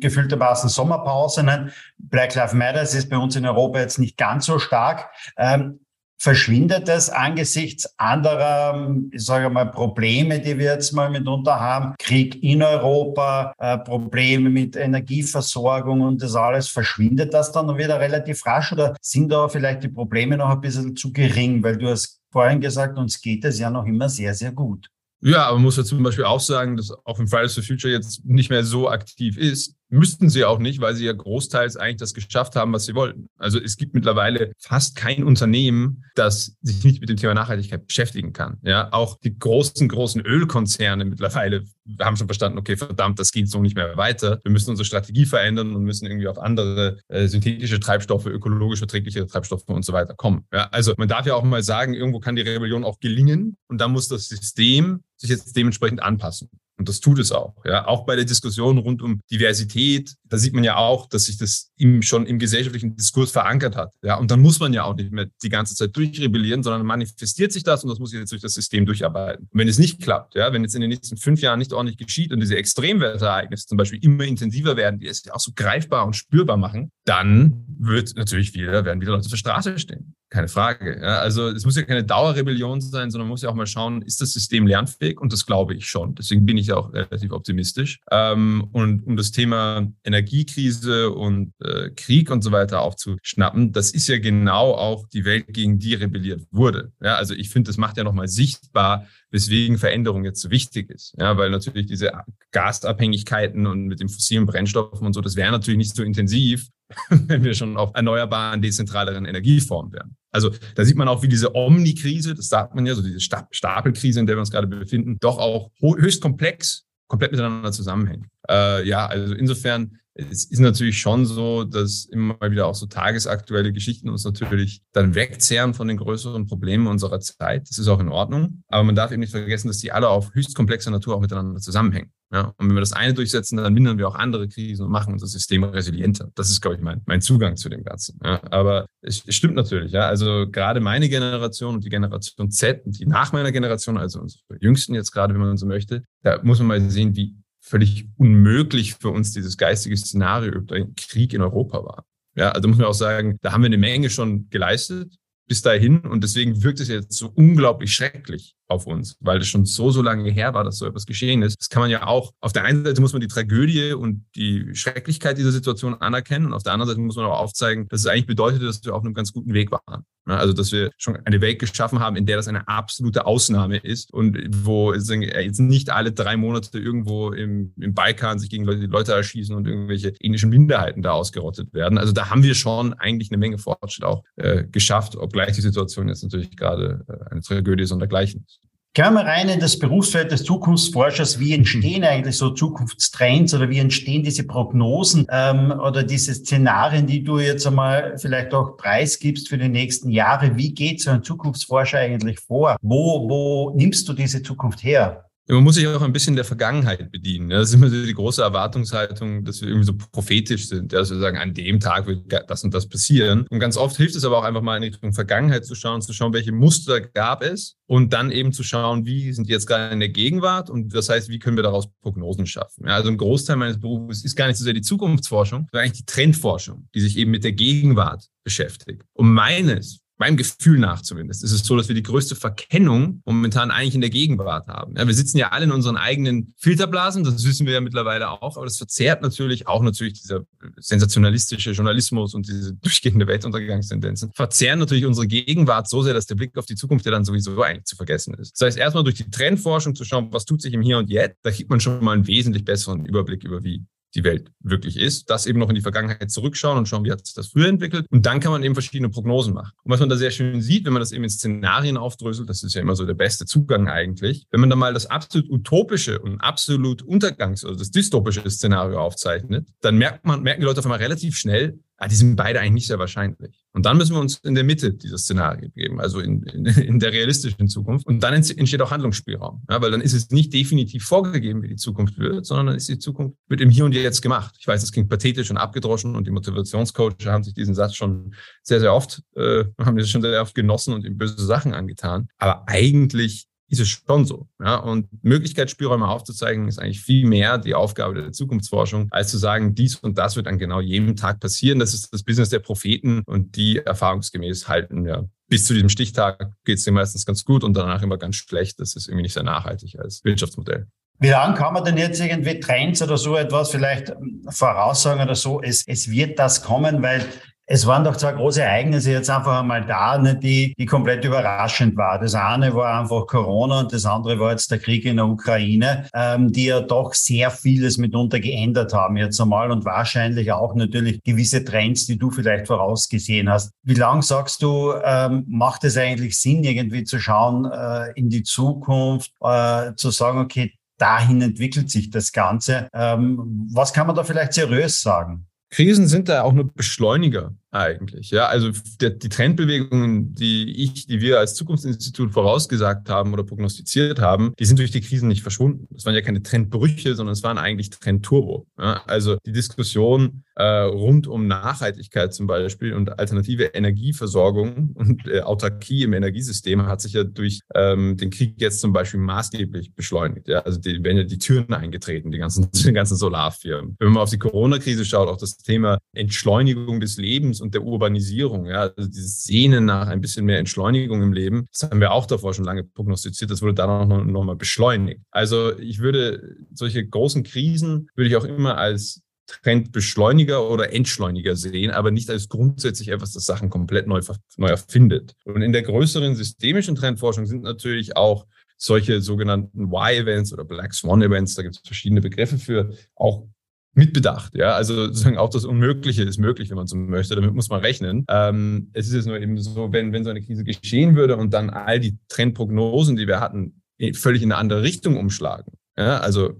gefühltermaßen 0.00 0.68
Sommerpause. 0.68 1.42
Ne? 1.42 1.70
Black 1.98 2.34
Lives 2.34 2.54
Matter 2.54 2.82
ist 2.82 3.10
bei 3.10 3.16
uns 3.16 3.36
in 3.36 3.44
Europa 3.44 3.80
jetzt 3.80 3.98
nicht 3.98 4.16
ganz 4.16 4.46
so 4.46 4.58
stark. 4.58 5.10
Ähm, 5.36 5.80
verschwindet 6.24 6.88
es 6.88 7.10
angesichts 7.10 7.86
anderer, 7.98 8.96
ich 9.10 9.22
sage 9.22 9.50
mal, 9.50 9.66
Probleme, 9.66 10.40
die 10.40 10.56
wir 10.56 10.72
jetzt 10.72 10.92
mal 10.92 11.10
mitunter 11.10 11.60
haben, 11.60 11.94
Krieg 11.98 12.42
in 12.42 12.62
Europa, 12.62 13.52
äh, 13.58 13.76
Probleme 13.76 14.48
mit 14.48 14.74
Energieversorgung 14.74 16.00
und 16.00 16.22
das 16.22 16.34
alles, 16.34 16.68
verschwindet 16.68 17.34
das 17.34 17.52
dann 17.52 17.76
wieder 17.76 18.00
relativ 18.00 18.46
rasch 18.46 18.72
oder 18.72 18.96
sind 19.02 19.30
da 19.30 19.48
vielleicht 19.48 19.82
die 19.82 19.88
Probleme 19.88 20.38
noch 20.38 20.48
ein 20.48 20.62
bisschen 20.62 20.96
zu 20.96 21.12
gering, 21.12 21.62
weil 21.62 21.76
du 21.76 21.90
hast 21.90 22.22
vorhin 22.32 22.58
gesagt, 22.58 22.96
uns 22.96 23.20
geht 23.20 23.44
es 23.44 23.58
ja 23.58 23.68
noch 23.68 23.84
immer 23.84 24.08
sehr, 24.08 24.32
sehr 24.32 24.52
gut. 24.52 24.88
Ja, 25.20 25.46
aber 25.46 25.56
man 25.56 25.64
muss 25.64 25.76
ja 25.76 25.84
zum 25.84 26.02
Beispiel 26.02 26.24
auch 26.24 26.40
sagen, 26.40 26.76
dass 26.78 26.90
auch 27.04 27.18
wenn 27.18 27.28
Fridays 27.28 27.54
for 27.54 27.62
Future 27.62 27.92
jetzt 27.92 28.24
nicht 28.24 28.48
mehr 28.48 28.64
so 28.64 28.88
aktiv 28.88 29.36
ist, 29.36 29.74
müssten 29.88 30.28
sie 30.28 30.44
auch 30.44 30.58
nicht, 30.58 30.80
weil 30.80 30.94
sie 30.94 31.06
ja 31.06 31.12
großteils 31.12 31.76
eigentlich 31.76 31.96
das 31.96 32.14
geschafft 32.14 32.56
haben, 32.56 32.72
was 32.72 32.86
sie 32.86 32.94
wollten. 32.94 33.28
Also 33.38 33.60
es 33.60 33.76
gibt 33.76 33.94
mittlerweile 33.94 34.52
fast 34.58 34.96
kein 34.96 35.24
Unternehmen, 35.24 36.04
das 36.14 36.56
sich 36.62 36.84
nicht 36.84 37.00
mit 37.00 37.08
dem 37.08 37.16
Thema 37.16 37.34
Nachhaltigkeit 37.34 37.86
beschäftigen 37.86 38.32
kann. 38.32 38.58
Ja, 38.62 38.92
auch 38.92 39.18
die 39.20 39.38
großen, 39.38 39.88
großen 39.88 40.20
Ölkonzerne 40.22 41.04
mittlerweile 41.04 41.64
haben 42.00 42.16
schon 42.16 42.26
verstanden, 42.26 42.58
okay, 42.58 42.76
verdammt, 42.76 43.18
das 43.18 43.30
geht 43.30 43.48
so 43.48 43.60
nicht 43.60 43.76
mehr 43.76 43.96
weiter. 43.96 44.40
Wir 44.42 44.50
müssen 44.50 44.70
unsere 44.70 44.86
Strategie 44.86 45.26
verändern 45.26 45.74
und 45.74 45.84
müssen 45.84 46.06
irgendwie 46.06 46.28
auf 46.28 46.38
andere 46.38 46.98
äh, 47.08 47.26
synthetische 47.26 47.78
Treibstoffe, 47.78 48.26
ökologisch 48.26 48.78
verträgliche 48.78 49.26
Treibstoffe 49.26 49.68
und 49.68 49.84
so 49.84 49.92
weiter 49.92 50.14
kommen. 50.14 50.46
Ja, 50.52 50.68
also 50.70 50.94
man 50.96 51.08
darf 51.08 51.26
ja 51.26 51.34
auch 51.34 51.44
mal 51.44 51.62
sagen, 51.62 51.94
irgendwo 51.94 52.20
kann 52.20 52.36
die 52.36 52.42
Rebellion 52.42 52.84
auch 52.84 53.00
gelingen 53.00 53.56
und 53.68 53.80
dann 53.80 53.92
muss 53.92 54.08
das 54.08 54.28
System 54.28 55.02
sich 55.16 55.30
jetzt 55.30 55.56
dementsprechend 55.56 56.02
anpassen. 56.02 56.48
Und 56.84 56.90
das 56.90 57.00
tut 57.00 57.18
es 57.18 57.32
auch. 57.32 57.54
Ja, 57.64 57.86
auch 57.86 58.04
bei 58.04 58.14
der 58.14 58.26
Diskussion 58.26 58.76
rund 58.76 59.00
um 59.00 59.22
Diversität, 59.30 60.12
da 60.24 60.36
sieht 60.36 60.52
man 60.52 60.64
ja 60.64 60.76
auch, 60.76 61.08
dass 61.08 61.24
sich 61.24 61.38
das 61.38 61.70
im, 61.78 62.02
schon 62.02 62.26
im 62.26 62.38
gesellschaftlichen 62.38 62.94
Diskurs 62.94 63.30
verankert 63.30 63.74
hat. 63.74 63.94
Ja, 64.02 64.16
und 64.16 64.30
dann 64.30 64.42
muss 64.42 64.60
man 64.60 64.74
ja 64.74 64.84
auch 64.84 64.94
nicht 64.94 65.10
mehr 65.10 65.28
die 65.42 65.48
ganze 65.48 65.74
Zeit 65.74 65.96
durchrebellieren, 65.96 66.62
sondern 66.62 66.84
manifestiert 66.84 67.52
sich 67.52 67.62
das 67.62 67.84
und 67.84 67.88
das 67.88 67.98
muss 67.98 68.12
jetzt 68.12 68.32
durch 68.32 68.42
das 68.42 68.52
System 68.52 68.84
durcharbeiten. 68.84 69.48
Und 69.50 69.58
wenn 69.58 69.66
es 69.66 69.78
nicht 69.78 70.02
klappt, 70.02 70.34
ja, 70.34 70.52
wenn 70.52 70.60
jetzt 70.60 70.74
in 70.74 70.82
den 70.82 70.90
nächsten 70.90 71.16
fünf 71.16 71.40
Jahren 71.40 71.58
nicht 71.58 71.72
ordentlich 71.72 71.96
geschieht 71.96 72.34
und 72.34 72.40
diese 72.40 72.58
Extremwetterereignisse 72.58 73.66
zum 73.66 73.78
Beispiel 73.78 74.04
immer 74.04 74.24
intensiver 74.24 74.76
werden, 74.76 75.00
die 75.00 75.06
es 75.06 75.24
ja 75.24 75.32
auch 75.32 75.40
so 75.40 75.52
greifbar 75.56 76.04
und 76.04 76.14
spürbar 76.14 76.58
machen, 76.58 76.92
dann 77.06 77.64
wird 77.78 78.14
natürlich 78.14 78.52
wieder, 78.52 78.84
werden 78.84 79.00
wieder 79.00 79.12
Leute 79.12 79.28
zur 79.30 79.38
Straße 79.38 79.78
stehen. 79.78 80.14
Keine 80.34 80.48
Frage. 80.48 80.98
Ja, 81.00 81.20
also 81.20 81.46
es 81.46 81.64
muss 81.64 81.76
ja 81.76 81.82
keine 81.82 82.02
Dauerrebellion 82.02 82.80
sein, 82.80 83.08
sondern 83.12 83.28
man 83.28 83.34
muss 83.34 83.42
ja 83.42 83.50
auch 83.50 83.54
mal 83.54 83.68
schauen, 83.68 84.02
ist 84.02 84.20
das 84.20 84.32
System 84.32 84.66
lernfähig? 84.66 85.20
Und 85.20 85.32
das 85.32 85.46
glaube 85.46 85.74
ich 85.76 85.88
schon. 85.88 86.16
Deswegen 86.16 86.44
bin 86.44 86.58
ich 86.58 86.72
auch 86.72 86.92
relativ 86.92 87.30
optimistisch. 87.30 88.00
Ähm, 88.10 88.66
und 88.72 89.06
um 89.06 89.16
das 89.16 89.30
Thema 89.30 89.86
Energiekrise 90.02 91.10
und 91.12 91.52
äh, 91.60 91.90
Krieg 91.90 92.32
und 92.32 92.42
so 92.42 92.50
weiter 92.50 92.80
aufzuschnappen, 92.80 93.70
das 93.70 93.92
ist 93.92 94.08
ja 94.08 94.18
genau 94.18 94.72
auch 94.72 95.06
die 95.06 95.24
Welt, 95.24 95.46
gegen 95.50 95.78
die 95.78 95.94
rebelliert 95.94 96.42
wurde. 96.50 96.90
Ja, 97.00 97.14
also 97.14 97.32
ich 97.32 97.50
finde, 97.50 97.68
das 97.68 97.76
macht 97.76 97.96
ja 97.96 98.02
nochmal 98.02 98.26
sichtbar, 98.26 99.06
weswegen 99.30 99.78
Veränderung 99.78 100.24
jetzt 100.24 100.40
so 100.40 100.50
wichtig 100.50 100.90
ist. 100.90 101.14
Ja, 101.16 101.36
weil 101.36 101.50
natürlich 101.50 101.86
diese 101.86 102.10
Gasabhängigkeiten 102.50 103.68
und 103.68 103.86
mit 103.86 104.00
den 104.00 104.08
fossilen 104.08 104.46
Brennstoffen 104.46 105.06
und 105.06 105.12
so, 105.12 105.20
das 105.20 105.36
wäre 105.36 105.52
natürlich 105.52 105.78
nicht 105.78 105.94
so 105.94 106.02
intensiv, 106.02 106.70
wenn 107.08 107.44
wir 107.44 107.54
schon 107.54 107.76
auf 107.76 107.92
erneuerbaren, 107.94 108.62
dezentraleren 108.62 109.26
Energieformen 109.26 109.92
wären. 109.92 110.16
Also 110.34 110.50
da 110.74 110.84
sieht 110.84 110.96
man 110.96 111.06
auch, 111.06 111.22
wie 111.22 111.28
diese 111.28 111.54
Omni-Krise, 111.54 112.34
das 112.34 112.48
sagt 112.48 112.74
man 112.74 112.84
ja, 112.84 112.94
so 112.94 113.02
diese 113.02 113.20
Stapelkrise, 113.20 114.18
in 114.18 114.26
der 114.26 114.36
wir 114.36 114.40
uns 114.40 114.50
gerade 114.50 114.66
befinden, 114.66 115.16
doch 115.20 115.38
auch 115.38 115.70
höchst 115.80 116.20
komplex, 116.20 116.86
komplett 117.06 117.30
miteinander 117.30 117.70
zusammenhängt. 117.70 118.26
Äh, 118.50 118.86
ja, 118.86 119.06
also 119.06 119.32
insofern 119.34 120.00
es 120.14 120.44
ist 120.44 120.60
natürlich 120.60 120.98
schon 120.98 121.26
so, 121.26 121.64
dass 121.64 122.04
immer 122.06 122.36
mal 122.38 122.50
wieder 122.50 122.66
auch 122.66 122.74
so 122.74 122.86
tagesaktuelle 122.86 123.72
Geschichten 123.72 124.08
uns 124.08 124.24
natürlich 124.24 124.82
dann 124.92 125.14
wegzehren 125.14 125.74
von 125.74 125.88
den 125.88 125.96
größeren 125.96 126.46
Problemen 126.46 126.86
unserer 126.86 127.18
Zeit. 127.18 127.68
Das 127.68 127.78
ist 127.78 127.88
auch 127.88 127.98
in 127.98 128.08
Ordnung. 128.08 128.62
Aber 128.68 128.84
man 128.84 128.94
darf 128.94 129.10
eben 129.10 129.20
nicht 129.20 129.32
vergessen, 129.32 129.68
dass 129.68 129.78
die 129.78 129.90
alle 129.90 130.08
auf 130.08 130.32
höchst 130.34 130.54
komplexer 130.54 130.92
Natur 130.92 131.16
auch 131.16 131.20
miteinander 131.20 131.60
zusammenhängen. 131.60 132.12
Ja, 132.32 132.52
und 132.56 132.68
wenn 132.68 132.74
wir 132.74 132.80
das 132.80 132.92
eine 132.92 133.14
durchsetzen, 133.14 133.58
dann 133.58 133.74
mindern 133.74 133.98
wir 133.98 134.08
auch 134.08 134.14
andere 134.14 134.48
Krisen 134.48 134.84
und 134.84 134.90
machen 134.90 135.12
unser 135.12 135.26
System 135.26 135.62
resilienter. 135.62 136.30
Das 136.34 136.50
ist, 136.50 136.60
glaube 136.60 136.76
ich, 136.76 136.82
mein, 136.82 137.00
mein 137.06 137.20
Zugang 137.20 137.56
zu 137.56 137.68
dem 137.68 137.84
Ganzen. 137.84 138.18
Ja, 138.24 138.40
aber 138.50 138.86
es, 139.02 139.22
es 139.26 139.34
stimmt 139.34 139.54
natürlich. 139.54 139.92
Ja, 139.92 140.08
also 140.08 140.46
gerade 140.50 140.80
meine 140.80 141.08
Generation 141.08 141.76
und 141.76 141.84
die 141.84 141.90
Generation 141.90 142.50
Z 142.50 142.84
und 142.86 142.98
die 142.98 143.06
nach 143.06 143.32
meiner 143.32 143.52
Generation, 143.52 143.98
also 143.98 144.20
unsere 144.20 144.42
Jüngsten 144.58 144.94
jetzt 144.94 145.12
gerade, 145.12 145.34
wenn 145.34 145.42
man 145.42 145.56
so 145.56 145.66
möchte, 145.66 146.02
da 146.22 146.40
muss 146.42 146.58
man 146.58 146.68
mal 146.68 146.90
sehen, 146.90 147.14
wie 147.14 147.36
völlig 147.64 148.06
unmöglich 148.18 148.94
für 148.94 149.08
uns 149.08 149.32
dieses 149.32 149.56
geistige 149.56 149.96
Szenario 149.96 150.52
über 150.52 150.76
den 150.76 150.94
Krieg 150.94 151.32
in 151.32 151.40
Europa 151.40 151.82
war. 151.82 152.04
Ja, 152.36 152.50
also 152.50 152.68
muss 152.68 152.76
man 152.76 152.86
auch 152.86 152.94
sagen, 152.94 153.38
da 153.40 153.52
haben 153.52 153.62
wir 153.62 153.66
eine 153.66 153.78
Menge 153.78 154.10
schon 154.10 154.48
geleistet 154.50 155.16
bis 155.46 155.62
dahin 155.62 156.00
und 156.00 156.22
deswegen 156.22 156.62
wirkt 156.62 156.80
es 156.80 156.88
jetzt 156.88 157.12
so 157.12 157.30
unglaublich 157.34 157.94
schrecklich. 157.94 158.54
Auf 158.68 158.86
uns, 158.86 159.16
weil 159.20 159.38
es 159.38 159.48
schon 159.48 159.64
so, 159.64 159.90
so 159.90 160.02
lange 160.02 160.30
her 160.30 160.54
war, 160.54 160.64
dass 160.64 160.78
so 160.78 160.86
etwas 160.86 161.06
geschehen 161.06 161.42
ist. 161.42 161.60
Das 161.60 161.68
kann 161.68 161.82
man 161.82 161.90
ja 161.90 162.06
auch, 162.06 162.32
auf 162.40 162.52
der 162.52 162.64
einen 162.64 162.84
Seite 162.84 163.00
muss 163.00 163.12
man 163.12 163.20
die 163.20 163.28
Tragödie 163.28 163.92
und 163.92 164.24
die 164.34 164.74
Schrecklichkeit 164.74 165.38
dieser 165.38 165.52
Situation 165.52 165.94
anerkennen 165.94 166.46
und 166.46 166.52
auf 166.54 166.62
der 166.62 166.72
anderen 166.72 166.88
Seite 166.88 167.00
muss 167.00 167.16
man 167.16 167.26
auch 167.26 167.38
aufzeigen, 167.38 167.88
dass 167.88 168.00
es 168.00 168.06
eigentlich 168.06 168.26
bedeutet, 168.26 168.62
dass 168.62 168.84
wir 168.84 168.94
auf 168.94 169.04
einem 169.04 169.14
ganz 169.14 169.32
guten 169.32 169.52
Weg 169.52 169.70
waren. 169.70 170.04
Also, 170.26 170.54
dass 170.54 170.72
wir 170.72 170.90
schon 170.96 171.16
eine 171.26 171.42
Welt 171.42 171.58
geschaffen 171.58 171.98
haben, 171.98 172.16
in 172.16 172.24
der 172.24 172.36
das 172.36 172.48
eine 172.48 172.66
absolute 172.66 173.26
Ausnahme 173.26 173.76
ist 173.76 174.12
und 174.12 174.38
wo 174.64 174.94
jetzt 174.94 175.60
nicht 175.60 175.90
alle 175.90 176.12
drei 176.12 176.38
Monate 176.38 176.78
irgendwo 176.78 177.30
im, 177.32 177.74
im 177.78 177.92
Balkan 177.92 178.38
sich 178.38 178.48
gegen 178.48 178.64
Leute, 178.64 178.86
Leute 178.86 179.12
erschießen 179.12 179.54
und 179.54 179.68
irgendwelche 179.68 180.08
ethnischen 180.20 180.48
Minderheiten 180.48 181.02
da 181.02 181.10
ausgerottet 181.10 181.74
werden. 181.74 181.98
Also 181.98 182.12
da 182.12 182.30
haben 182.30 182.42
wir 182.42 182.54
schon 182.54 182.94
eigentlich 182.94 183.30
eine 183.30 183.38
Menge 183.38 183.58
Fortschritt 183.58 184.04
auch 184.04 184.24
äh, 184.36 184.64
geschafft, 184.64 185.14
obgleich 185.16 185.52
die 185.52 185.60
Situation 185.60 186.08
jetzt 186.08 186.22
natürlich 186.22 186.56
gerade 186.56 187.04
äh, 187.06 187.30
eine 187.30 187.42
Tragödie 187.42 187.84
ist 187.84 187.92
und 187.92 187.98
dergleichen 187.98 188.46
ist. 188.46 188.63
Gehen 188.96 189.14
wir 189.14 189.26
rein 189.26 189.48
in 189.48 189.58
das 189.58 189.76
Berufsfeld 189.76 190.30
des 190.30 190.44
Zukunftsforschers. 190.44 191.40
Wie 191.40 191.52
entstehen 191.52 192.04
eigentlich 192.04 192.36
so 192.36 192.50
Zukunftstrends 192.50 193.52
oder 193.52 193.68
wie 193.68 193.80
entstehen 193.80 194.22
diese 194.22 194.46
Prognosen 194.46 195.26
ähm, 195.32 195.72
oder 195.72 196.04
diese 196.04 196.32
Szenarien, 196.32 197.04
die 197.04 197.24
du 197.24 197.40
jetzt 197.40 197.66
einmal 197.66 198.16
vielleicht 198.18 198.54
auch 198.54 198.76
preisgibst 198.76 199.48
für 199.48 199.58
die 199.58 199.68
nächsten 199.68 200.10
Jahre? 200.10 200.56
Wie 200.56 200.72
geht 200.72 201.00
so 201.00 201.10
ein 201.10 201.24
Zukunftsforscher 201.24 201.98
eigentlich 201.98 202.38
vor? 202.38 202.76
Wo, 202.82 203.28
wo 203.28 203.72
nimmst 203.74 204.08
du 204.08 204.12
diese 204.12 204.44
Zukunft 204.44 204.84
her? 204.84 205.24
Man 205.46 205.62
muss 205.62 205.74
sich 205.74 205.86
auch 205.86 206.00
ein 206.00 206.12
bisschen 206.12 206.36
der 206.36 206.44
Vergangenheit 206.44 207.12
bedienen. 207.12 207.50
Das 207.50 207.68
ist 207.68 207.74
immer 207.74 207.90
so 207.90 208.02
die 208.02 208.14
große 208.14 208.40
Erwartungshaltung, 208.40 209.44
dass 209.44 209.60
wir 209.60 209.68
irgendwie 209.68 209.86
so 209.86 209.92
prophetisch 209.94 210.68
sind, 210.68 210.94
dass 210.94 211.10
wir 211.10 211.18
sagen, 211.18 211.36
an 211.36 211.52
dem 211.52 211.80
Tag 211.80 212.06
wird 212.06 212.32
das 212.48 212.64
und 212.64 212.72
das 212.72 212.88
passieren. 212.88 213.46
Und 213.50 213.58
ganz 213.58 213.76
oft 213.76 213.96
hilft 213.96 214.16
es 214.16 214.24
aber 214.24 214.38
auch 214.38 214.44
einfach 214.44 214.62
mal 214.62 214.78
in 214.78 214.84
Richtung 214.84 215.12
Vergangenheit 215.12 215.66
zu 215.66 215.74
schauen, 215.74 216.00
zu 216.00 216.14
schauen, 216.14 216.32
welche 216.32 216.52
Muster 216.52 217.02
gab 217.02 217.42
es 217.42 217.76
und 217.86 218.14
dann 218.14 218.30
eben 218.30 218.52
zu 218.52 218.62
schauen, 218.62 219.04
wie 219.04 219.34
sind 219.34 219.48
die 219.48 219.52
jetzt 219.52 219.66
gerade 219.66 219.92
in 219.92 220.00
der 220.00 220.08
Gegenwart 220.08 220.70
und 220.70 220.94
das 220.94 221.10
heißt, 221.10 221.28
wie 221.28 221.38
können 221.38 221.56
wir 221.56 221.62
daraus 221.62 221.88
Prognosen 222.00 222.46
schaffen. 222.46 222.88
Also 222.88 223.10
ein 223.10 223.18
Großteil 223.18 223.56
meines 223.56 223.78
Berufs 223.78 224.24
ist 224.24 224.36
gar 224.36 224.46
nicht 224.46 224.56
so 224.56 224.64
sehr 224.64 224.72
die 224.72 224.80
Zukunftsforschung, 224.80 225.68
sondern 225.70 225.84
eigentlich 225.84 226.06
die 226.06 226.12
Trendforschung, 226.12 226.88
die 226.94 227.00
sich 227.00 227.18
eben 227.18 227.30
mit 227.30 227.44
der 227.44 227.52
Gegenwart 227.52 228.30
beschäftigt. 228.44 229.02
Und 229.12 229.32
meines 229.34 230.03
meinem 230.18 230.36
Gefühl 230.36 230.78
nach 230.78 231.02
zumindest, 231.02 231.42
ist 231.42 231.52
es 231.52 231.64
so, 231.64 231.76
dass 231.76 231.88
wir 231.88 231.94
die 231.94 232.02
größte 232.02 232.36
Verkennung 232.36 233.22
momentan 233.24 233.70
eigentlich 233.70 233.94
in 233.94 234.00
der 234.00 234.10
Gegenwart 234.10 234.68
haben. 234.68 234.94
Ja, 234.96 235.06
wir 235.06 235.14
sitzen 235.14 235.38
ja 235.38 235.48
alle 235.48 235.64
in 235.64 235.72
unseren 235.72 235.96
eigenen 235.96 236.54
Filterblasen, 236.58 237.24
das 237.24 237.44
wissen 237.44 237.66
wir 237.66 237.74
ja 237.74 237.80
mittlerweile 237.80 238.30
auch, 238.30 238.56
aber 238.56 238.66
das 238.66 238.76
verzerrt 238.76 239.22
natürlich 239.22 239.66
auch 239.66 239.82
natürlich 239.82 240.20
dieser 240.20 240.42
sensationalistische 240.76 241.72
Journalismus 241.72 242.34
und 242.34 242.46
diese 242.48 242.74
durchgehende 242.74 243.26
Weltuntergangstendenzen, 243.26 244.30
verzerren 244.34 244.78
natürlich 244.78 245.06
unsere 245.06 245.26
Gegenwart 245.26 245.88
so 245.88 246.02
sehr, 246.02 246.14
dass 246.14 246.26
der 246.26 246.36
Blick 246.36 246.56
auf 246.56 246.66
die 246.66 246.76
Zukunft 246.76 247.04
ja 247.06 247.10
dann 247.10 247.24
sowieso 247.24 247.60
eigentlich 247.62 247.84
zu 247.84 247.96
vergessen 247.96 248.34
ist. 248.34 248.52
Das 248.52 248.66
heißt, 248.66 248.78
erstmal 248.78 249.04
durch 249.04 249.16
die 249.16 249.30
Trendforschung 249.30 249.94
zu 249.94 250.04
schauen, 250.04 250.28
was 250.32 250.44
tut 250.44 250.62
sich 250.62 250.72
im 250.72 250.82
Hier 250.82 250.98
und 250.98 251.10
Jetzt, 251.10 251.38
da 251.42 251.50
kriegt 251.50 251.70
man 251.70 251.80
schon 251.80 252.02
mal 252.04 252.12
einen 252.12 252.26
wesentlich 252.26 252.64
besseren 252.64 253.04
Überblick 253.04 253.42
über, 253.44 253.64
wie 253.64 253.84
die 254.14 254.24
Welt 254.24 254.50
wirklich 254.60 254.98
ist, 254.98 255.30
das 255.30 255.46
eben 255.46 255.58
noch 255.58 255.68
in 255.68 255.74
die 255.74 255.80
Vergangenheit 255.80 256.30
zurückschauen 256.30 256.78
und 256.78 256.86
schauen, 256.86 257.04
wie 257.04 257.12
hat 257.12 257.24
sich 257.24 257.34
das 257.34 257.48
früher 257.48 257.68
entwickelt. 257.68 258.06
Und 258.10 258.26
dann 258.26 258.40
kann 258.40 258.52
man 258.52 258.62
eben 258.62 258.74
verschiedene 258.74 259.08
Prognosen 259.08 259.54
machen. 259.54 259.72
Und 259.82 259.90
was 259.90 260.00
man 260.00 260.08
da 260.08 260.16
sehr 260.16 260.30
schön 260.30 260.60
sieht, 260.60 260.84
wenn 260.84 260.92
man 260.92 261.00
das 261.00 261.12
eben 261.12 261.24
in 261.24 261.30
Szenarien 261.30 261.96
aufdröselt, 261.96 262.48
das 262.48 262.62
ist 262.62 262.74
ja 262.74 262.80
immer 262.80 262.96
so 262.96 263.04
der 263.04 263.14
beste 263.14 263.44
Zugang 263.44 263.88
eigentlich, 263.88 264.46
wenn 264.50 264.60
man 264.60 264.70
da 264.70 264.76
mal 264.76 264.94
das 264.94 265.06
absolut 265.06 265.50
utopische 265.50 266.20
und 266.20 266.40
absolut 266.40 267.02
Untergangs- 267.02 267.64
oder 267.64 267.76
das 267.76 267.90
dystopische 267.90 268.48
Szenario 268.48 268.98
aufzeichnet, 268.98 269.68
dann 269.80 269.96
merkt 269.96 270.24
man, 270.24 270.42
merken 270.42 270.60
die 270.60 270.66
Leute 270.66 270.80
auf 270.80 270.86
einmal 270.86 270.98
relativ 270.98 271.36
schnell, 271.36 271.78
ah, 272.04 272.08
die 272.08 272.14
sind 272.14 272.36
beide 272.36 272.60
eigentlich 272.60 272.72
nicht 272.72 272.86
sehr 272.86 272.98
wahrscheinlich. 272.98 273.64
Und 273.72 273.86
dann 273.86 273.96
müssen 273.96 274.14
wir 274.14 274.20
uns 274.20 274.38
in 274.38 274.54
der 274.54 274.64
Mitte 274.64 274.92
dieser 274.92 275.18
Szenarien 275.18 275.72
geben, 275.72 276.00
also 276.00 276.20
in, 276.20 276.42
in, 276.44 276.66
in 276.66 276.98
der 276.98 277.12
realistischen 277.12 277.68
Zukunft. 277.68 278.06
Und 278.06 278.22
dann 278.22 278.34
entsteht 278.34 278.80
auch 278.82 278.90
Handlungsspielraum, 278.90 279.64
ja, 279.68 279.80
weil 279.80 279.90
dann 279.90 280.00
ist 280.00 280.12
es 280.12 280.30
nicht 280.30 280.52
definitiv 280.52 281.04
vorgegeben, 281.04 281.62
wie 281.62 281.68
die 281.68 281.76
Zukunft 281.76 282.18
wird, 282.18 282.46
sondern 282.46 282.66
dann 282.66 282.76
ist 282.76 282.88
die 282.88 282.98
Zukunft 282.98 283.36
wird 283.48 283.60
im 283.60 283.70
Hier 283.70 283.84
und 283.84 283.94
Jetzt 283.94 284.20
gemacht. 284.20 284.54
Ich 284.58 284.66
weiß, 284.66 284.80
das 284.80 284.92
klingt 284.92 285.08
pathetisch 285.08 285.50
und 285.50 285.56
abgedroschen 285.56 286.14
und 286.14 286.26
die 286.26 286.30
Motivationscoaches 286.30 287.26
haben 287.26 287.44
sich 287.44 287.54
diesen 287.54 287.74
Satz 287.74 287.94
schon 287.94 288.34
sehr, 288.62 288.80
sehr 288.80 288.94
oft, 288.94 289.22
äh, 289.36 289.64
haben 289.80 289.96
das 289.96 290.10
schon 290.10 290.22
sehr 290.22 290.40
oft 290.40 290.54
genossen 290.54 290.94
und 290.94 291.04
ihm 291.04 291.16
böse 291.16 291.44
Sachen 291.44 291.74
angetan. 291.74 292.28
Aber 292.38 292.68
eigentlich 292.68 293.46
ist 293.74 293.88
es 293.88 293.88
schon 293.88 294.24
so. 294.24 294.48
Ja? 294.60 294.76
Und 294.76 295.08
Möglichkeitsspielräume 295.22 296.08
aufzuzeigen, 296.08 296.68
ist 296.68 296.78
eigentlich 296.78 297.00
viel 297.00 297.26
mehr 297.26 297.58
die 297.58 297.74
Aufgabe 297.74 298.14
der 298.14 298.32
Zukunftsforschung, 298.32 299.08
als 299.10 299.30
zu 299.30 299.38
sagen, 299.38 299.74
dies 299.74 299.96
und 299.96 300.18
das 300.18 300.36
wird 300.36 300.46
an 300.46 300.58
genau 300.58 300.80
jedem 300.80 301.16
Tag 301.16 301.40
passieren. 301.40 301.78
Das 301.78 301.94
ist 301.94 302.12
das 302.12 302.22
Business 302.22 302.48
der 302.48 302.60
Propheten 302.60 303.22
und 303.26 303.56
die 303.56 303.78
erfahrungsgemäß 303.78 304.68
halten 304.68 305.06
ja 305.06 305.24
bis 305.48 305.66
zu 305.66 305.74
diesem 305.74 305.88
Stichtag 305.88 306.52
geht 306.64 306.78
es 306.78 306.84
dir 306.84 306.92
meistens 306.92 307.26
ganz 307.26 307.44
gut 307.44 307.64
und 307.64 307.76
danach 307.76 308.02
immer 308.02 308.18
ganz 308.18 308.36
schlecht. 308.36 308.80
Das 308.80 308.96
ist 308.96 309.08
irgendwie 309.08 309.22
nicht 309.22 309.34
sehr 309.34 309.42
nachhaltig 309.42 309.98
als 309.98 310.24
Wirtschaftsmodell. 310.24 310.88
Wie 311.20 311.28
lange 311.28 311.54
kann 311.54 311.74
man 311.74 311.84
denn 311.84 311.96
jetzt 311.96 312.20
irgendwie 312.20 312.58
Trends 312.58 313.00
oder 313.00 313.16
so 313.16 313.36
etwas 313.36 313.70
vielleicht 313.70 314.12
voraussagen 314.48 315.22
oder 315.22 315.36
so? 315.36 315.62
Es, 315.62 315.84
es 315.86 316.10
wird 316.10 316.38
das 316.38 316.62
kommen, 316.62 317.02
weil 317.02 317.24
es 317.66 317.86
waren 317.86 318.04
doch 318.04 318.16
zwei 318.16 318.32
große 318.32 318.62
Ereignisse 318.62 319.12
jetzt 319.12 319.30
einfach 319.30 319.60
einmal 319.60 319.86
da, 319.86 320.18
ne, 320.18 320.36
die, 320.36 320.74
die 320.78 320.86
komplett 320.86 321.24
überraschend 321.24 321.96
war. 321.96 322.18
Das 322.18 322.34
eine 322.34 322.74
war 322.74 323.00
einfach 323.00 323.26
Corona 323.26 323.80
und 323.80 323.92
das 323.92 324.04
andere 324.04 324.38
war 324.38 324.50
jetzt 324.50 324.70
der 324.70 324.78
Krieg 324.78 325.04
in 325.06 325.16
der 325.16 325.26
Ukraine, 325.26 326.06
ähm, 326.12 326.52
die 326.52 326.66
ja 326.66 326.80
doch 326.80 327.14
sehr 327.14 327.50
vieles 327.50 327.96
mitunter 327.96 328.38
geändert 328.38 328.92
haben 328.92 329.16
jetzt 329.16 329.40
einmal 329.40 329.70
und 329.70 329.84
wahrscheinlich 329.84 330.52
auch 330.52 330.74
natürlich 330.74 331.22
gewisse 331.22 331.64
Trends, 331.64 332.06
die 332.06 332.18
du 332.18 332.30
vielleicht 332.30 332.66
vorausgesehen 332.66 333.48
hast. 333.48 333.70
Wie 333.82 333.94
lang 333.94 334.20
sagst 334.20 334.62
du, 334.62 334.92
ähm, 335.02 335.44
macht 335.48 335.84
es 335.84 335.96
eigentlich 335.96 336.38
Sinn, 336.38 336.64
irgendwie 336.64 337.04
zu 337.04 337.18
schauen 337.18 337.64
äh, 337.64 338.12
in 338.14 338.28
die 338.28 338.42
Zukunft, 338.42 339.32
äh, 339.40 339.94
zu 339.96 340.10
sagen, 340.10 340.38
okay, 340.38 340.74
dahin 340.98 341.40
entwickelt 341.40 341.90
sich 341.90 342.10
das 342.10 342.30
Ganze. 342.32 342.88
Ähm, 342.92 343.68
was 343.72 343.92
kann 343.92 344.06
man 344.06 344.16
da 344.16 344.22
vielleicht 344.22 344.52
seriös 344.52 345.00
sagen? 345.00 345.46
Krisen 345.74 346.06
sind 346.06 346.28
da 346.28 346.42
auch 346.42 346.52
nur 346.52 346.72
Beschleuniger 346.72 347.52
eigentlich. 347.74 348.30
Ja, 348.30 348.46
also 348.46 348.70
der, 349.00 349.10
die 349.10 349.28
Trendbewegungen, 349.28 350.34
die 350.34 350.82
ich, 350.82 351.06
die 351.06 351.20
wir 351.20 351.40
als 351.40 351.54
Zukunftsinstitut 351.54 352.32
vorausgesagt 352.32 353.10
haben 353.10 353.32
oder 353.32 353.42
prognostiziert 353.42 354.20
haben, 354.20 354.52
die 354.58 354.64
sind 354.64 354.78
durch 354.78 354.92
die 354.92 355.00
Krisen 355.00 355.28
nicht 355.28 355.42
verschwunden. 355.42 355.88
Das 355.90 356.06
waren 356.06 356.14
ja 356.14 356.20
keine 356.20 356.42
Trendbrüche, 356.42 357.14
sondern 357.14 357.32
es 357.32 357.42
waren 357.42 357.58
eigentlich 357.58 357.90
Trendturbo. 357.90 358.66
Ja, 358.78 359.02
also 359.06 359.36
die 359.44 359.52
Diskussion 359.52 360.44
äh, 360.56 360.64
rund 360.64 361.26
um 361.26 361.48
Nachhaltigkeit 361.48 362.32
zum 362.32 362.46
Beispiel 362.46 362.94
und 362.94 363.18
alternative 363.18 363.64
Energieversorgung 363.64 364.92
und 364.94 365.26
äh, 365.26 365.40
Autarkie 365.40 366.04
im 366.04 366.12
Energiesystem 366.12 366.86
hat 366.86 367.00
sich 367.00 367.14
ja 367.14 367.24
durch 367.24 367.60
ähm, 367.74 368.16
den 368.16 368.30
Krieg 368.30 368.60
jetzt 368.60 368.80
zum 368.80 368.92
Beispiel 368.92 369.20
maßgeblich 369.20 369.94
beschleunigt. 369.94 370.46
Ja, 370.46 370.60
also 370.60 370.78
die 370.78 371.02
werden 371.02 371.16
ja 371.16 371.24
die 371.24 371.38
Türen 371.38 371.72
eingetreten, 371.72 372.30
die 372.30 372.38
ganzen, 372.38 372.70
die 372.72 372.92
ganzen 372.92 373.16
Solarfirmen. 373.16 373.96
Wenn 373.98 374.12
man 374.12 374.22
auf 374.22 374.30
die 374.30 374.38
Corona-Krise 374.38 375.04
schaut, 375.04 375.28
auch 375.28 375.38
das 375.38 375.56
Thema 375.56 375.98
Entschleunigung 376.14 377.00
des 377.00 377.16
Lebens 377.16 377.60
und 377.64 377.72
der 377.72 377.82
Urbanisierung, 377.82 378.66
ja, 378.66 378.92
also 378.94 379.08
dieses 379.08 379.42
Sehnen 379.42 379.86
nach 379.86 380.06
ein 380.08 380.20
bisschen 380.20 380.44
mehr 380.44 380.58
Entschleunigung 380.58 381.22
im 381.22 381.32
Leben, 381.32 381.66
das 381.72 381.90
haben 381.90 381.98
wir 381.98 382.12
auch 382.12 382.26
davor 382.26 382.52
schon 382.52 382.66
lange 382.66 382.84
prognostiziert, 382.84 383.50
das 383.50 383.62
wurde 383.62 383.74
dann 383.74 384.06
noch, 384.06 384.22
noch 384.22 384.44
mal 384.44 384.54
beschleunigt. 384.54 385.22
Also 385.30 385.76
ich 385.78 386.00
würde 386.00 386.56
solche 386.74 387.06
großen 387.06 387.42
Krisen 387.42 388.10
würde 388.14 388.28
ich 388.28 388.36
auch 388.36 388.44
immer 388.44 388.76
als 388.76 389.22
Trendbeschleuniger 389.46 390.70
oder 390.70 390.92
Entschleuniger 390.92 391.56
sehen, 391.56 391.90
aber 391.90 392.10
nicht 392.10 392.28
als 392.28 392.50
grundsätzlich 392.50 393.08
etwas, 393.08 393.32
das 393.32 393.46
Sachen 393.46 393.70
komplett 393.70 394.06
neu, 394.06 394.20
neu 394.58 394.68
erfindet. 394.68 395.32
Und 395.44 395.62
in 395.62 395.72
der 395.72 395.82
größeren 395.82 396.34
systemischen 396.34 396.96
Trendforschung 396.96 397.46
sind 397.46 397.62
natürlich 397.62 398.14
auch 398.14 398.46
solche 398.76 399.22
sogenannten 399.22 399.90
Y-Events 399.90 400.52
oder 400.52 400.64
Black 400.64 400.92
Swan-Events, 400.92 401.54
da 401.54 401.62
gibt 401.62 401.76
es 401.76 401.82
verschiedene 401.82 402.20
Begriffe 402.20 402.58
für, 402.58 402.92
auch 403.14 403.46
mitbedacht. 403.94 404.54
Ja, 404.54 404.74
also 404.74 404.94
sozusagen 404.94 405.38
auch 405.38 405.50
das 405.50 405.64
Unmögliche 405.64 406.22
ist 406.22 406.38
möglich, 406.38 406.70
wenn 406.70 406.76
man 406.76 406.86
so 406.86 406.96
möchte. 406.96 407.34
Damit 407.34 407.54
muss 407.54 407.68
man 407.68 407.80
rechnen. 407.80 408.24
Ähm, 408.28 408.90
es 408.92 409.06
ist 409.06 409.14
jetzt 409.14 409.26
nur 409.26 409.40
eben 409.40 409.58
so, 409.58 409.92
wenn, 409.92 410.12
wenn 410.12 410.24
so 410.24 410.30
eine 410.30 410.42
Krise 410.42 410.64
geschehen 410.64 411.16
würde 411.16 411.36
und 411.36 411.52
dann 411.54 411.70
all 411.70 412.00
die 412.00 412.18
Trendprognosen, 412.28 413.16
die 413.16 413.26
wir 413.26 413.40
hatten, 413.40 413.82
völlig 414.14 414.42
in 414.42 414.52
eine 414.52 414.60
andere 414.60 414.82
Richtung 414.82 415.16
umschlagen. 415.16 415.72
Ja, 415.96 416.18
also 416.18 416.54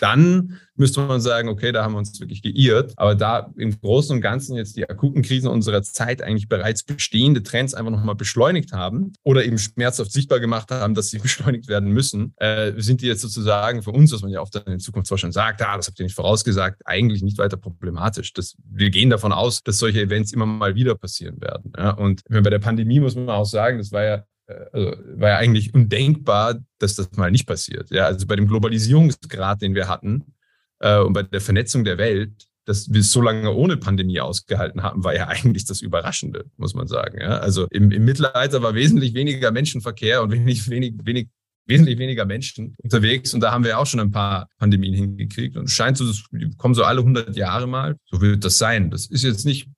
dann 0.00 0.58
müsste 0.76 1.00
man 1.00 1.20
sagen, 1.20 1.48
okay, 1.48 1.72
da 1.72 1.82
haben 1.82 1.94
wir 1.94 1.98
uns 1.98 2.20
wirklich 2.20 2.42
geirrt. 2.42 2.92
Aber 2.96 3.14
da 3.14 3.52
im 3.56 3.78
Großen 3.80 4.14
und 4.14 4.22
Ganzen 4.22 4.56
jetzt 4.56 4.76
die 4.76 4.88
akuten 4.88 5.22
Krisen 5.22 5.48
unserer 5.48 5.82
Zeit 5.82 6.22
eigentlich 6.22 6.48
bereits 6.48 6.84
bestehende 6.84 7.42
Trends 7.42 7.74
einfach 7.74 7.90
nochmal 7.90 8.14
beschleunigt 8.14 8.72
haben 8.72 9.12
oder 9.24 9.44
eben 9.44 9.58
schmerzhaft 9.58 10.12
sichtbar 10.12 10.38
gemacht 10.38 10.70
haben, 10.70 10.94
dass 10.94 11.10
sie 11.10 11.18
beschleunigt 11.26 11.68
werden 11.68 11.90
müssen, 11.90 12.34
äh, 12.36 12.72
sind 12.76 13.00
die 13.00 13.06
jetzt 13.06 13.22
sozusagen 13.22 13.82
für 13.82 13.90
uns, 13.90 14.12
was 14.12 14.22
man 14.22 14.30
ja 14.30 14.40
oft 14.40 14.54
dann 14.54 14.64
in 14.66 14.78
Zukunftsforschung 14.78 15.32
sagt, 15.32 15.62
ah, 15.62 15.76
das 15.76 15.88
habt 15.88 15.98
ihr 15.98 16.04
nicht 16.04 16.14
vorausgesagt, 16.14 16.82
eigentlich 16.84 17.22
nicht 17.22 17.38
weiter 17.38 17.56
problematisch. 17.56 18.32
Das, 18.34 18.56
wir 18.70 18.90
gehen 18.90 19.10
davon 19.10 19.32
aus, 19.32 19.62
dass 19.62 19.78
solche 19.78 20.00
Events 20.00 20.32
immer 20.32 20.46
mal 20.46 20.76
wieder 20.76 20.94
passieren 20.94 21.40
werden. 21.40 21.72
Ja? 21.76 21.90
Und 21.90 22.22
bei 22.28 22.40
der 22.40 22.60
Pandemie 22.60 23.00
muss 23.00 23.16
man 23.16 23.28
auch 23.30 23.46
sagen, 23.46 23.78
das 23.78 23.90
war 23.90 24.04
ja 24.04 24.24
also 24.72 24.92
war 25.16 25.30
ja 25.30 25.36
eigentlich 25.38 25.74
undenkbar, 25.74 26.60
dass 26.78 26.94
das 26.94 27.12
mal 27.16 27.30
nicht 27.30 27.46
passiert. 27.46 27.90
Ja, 27.90 28.06
also 28.06 28.26
bei 28.26 28.36
dem 28.36 28.48
Globalisierungsgrad, 28.48 29.62
den 29.62 29.74
wir 29.74 29.88
hatten 29.88 30.34
äh, 30.80 30.98
und 30.98 31.12
bei 31.12 31.22
der 31.22 31.40
Vernetzung 31.40 31.84
der 31.84 31.98
Welt, 31.98 32.46
dass 32.64 32.92
wir 32.92 33.00
es 33.00 33.12
so 33.12 33.22
lange 33.22 33.52
ohne 33.52 33.76
Pandemie 33.76 34.20
ausgehalten 34.20 34.82
haben, 34.82 35.04
war 35.04 35.14
ja 35.14 35.28
eigentlich 35.28 35.64
das 35.64 35.80
Überraschende, 35.80 36.46
muss 36.56 36.74
man 36.74 36.86
sagen. 36.86 37.20
Ja, 37.20 37.38
also 37.38 37.66
im, 37.70 37.90
im 37.90 38.04
Mittelalter 38.04 38.62
war 38.62 38.74
wesentlich 38.74 39.14
weniger 39.14 39.50
Menschenverkehr 39.50 40.22
und 40.22 40.30
wenig, 40.30 40.68
wenig, 40.68 40.94
wenig 41.02 41.28
wesentlich 41.68 41.98
weniger 41.98 42.24
Menschen 42.24 42.76
unterwegs 42.78 43.34
und 43.34 43.40
da 43.40 43.50
haben 43.50 43.64
wir 43.64 43.78
auch 43.78 43.86
schon 43.86 43.98
ein 43.98 44.12
paar 44.12 44.48
Pandemien 44.58 44.94
hingekriegt 44.94 45.56
und 45.56 45.64
es 45.64 45.72
scheint 45.72 45.96
so, 45.96 46.06
das 46.06 46.22
kommen 46.58 46.74
so 46.74 46.84
alle 46.84 47.00
100 47.00 47.36
Jahre 47.36 47.66
mal. 47.66 47.96
So 48.04 48.20
wird 48.20 48.44
das 48.44 48.58
sein. 48.58 48.90
Das 48.90 49.06
ist 49.06 49.24
jetzt 49.24 49.44
nicht 49.44 49.68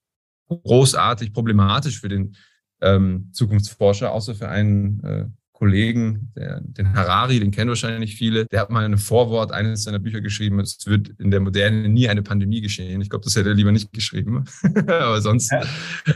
großartig 0.49 1.33
problematisch 1.33 2.01
für 2.01 2.09
den 2.09 2.37
ähm, 2.81 3.31
Zukunftsforscher, 3.33 4.13
außer 4.13 4.35
für 4.35 4.49
einen 4.49 5.03
äh, 5.05 5.25
Kollegen, 5.59 6.31
der, 6.37 6.61
den 6.61 6.95
Harari, 6.95 7.41
den 7.41 7.51
kennen 7.51 7.69
wahrscheinlich 7.69 8.15
viele, 8.15 8.47
der 8.47 8.61
hat 8.61 8.71
mal 8.71 8.85
ein 8.85 8.97
Vorwort 8.97 9.51
eines 9.51 9.83
seiner 9.83 9.99
Bücher 9.99 10.21
geschrieben, 10.21 10.61
es 10.61 10.87
wird 10.87 11.09
in 11.19 11.33
der 11.33 11.41
Moderne 11.41 11.89
nie 11.89 12.09
eine 12.09 12.23
Pandemie 12.23 12.61
geschehen. 12.61 13.01
Ich 13.01 13.11
glaube, 13.11 13.25
das 13.25 13.35
hätte 13.35 13.49
er 13.49 13.55
lieber 13.57 13.73
nicht 13.73 13.93
geschrieben. 13.93 14.45
Aber 14.87 15.21
sonst 15.21 15.51
ja. 15.51 15.65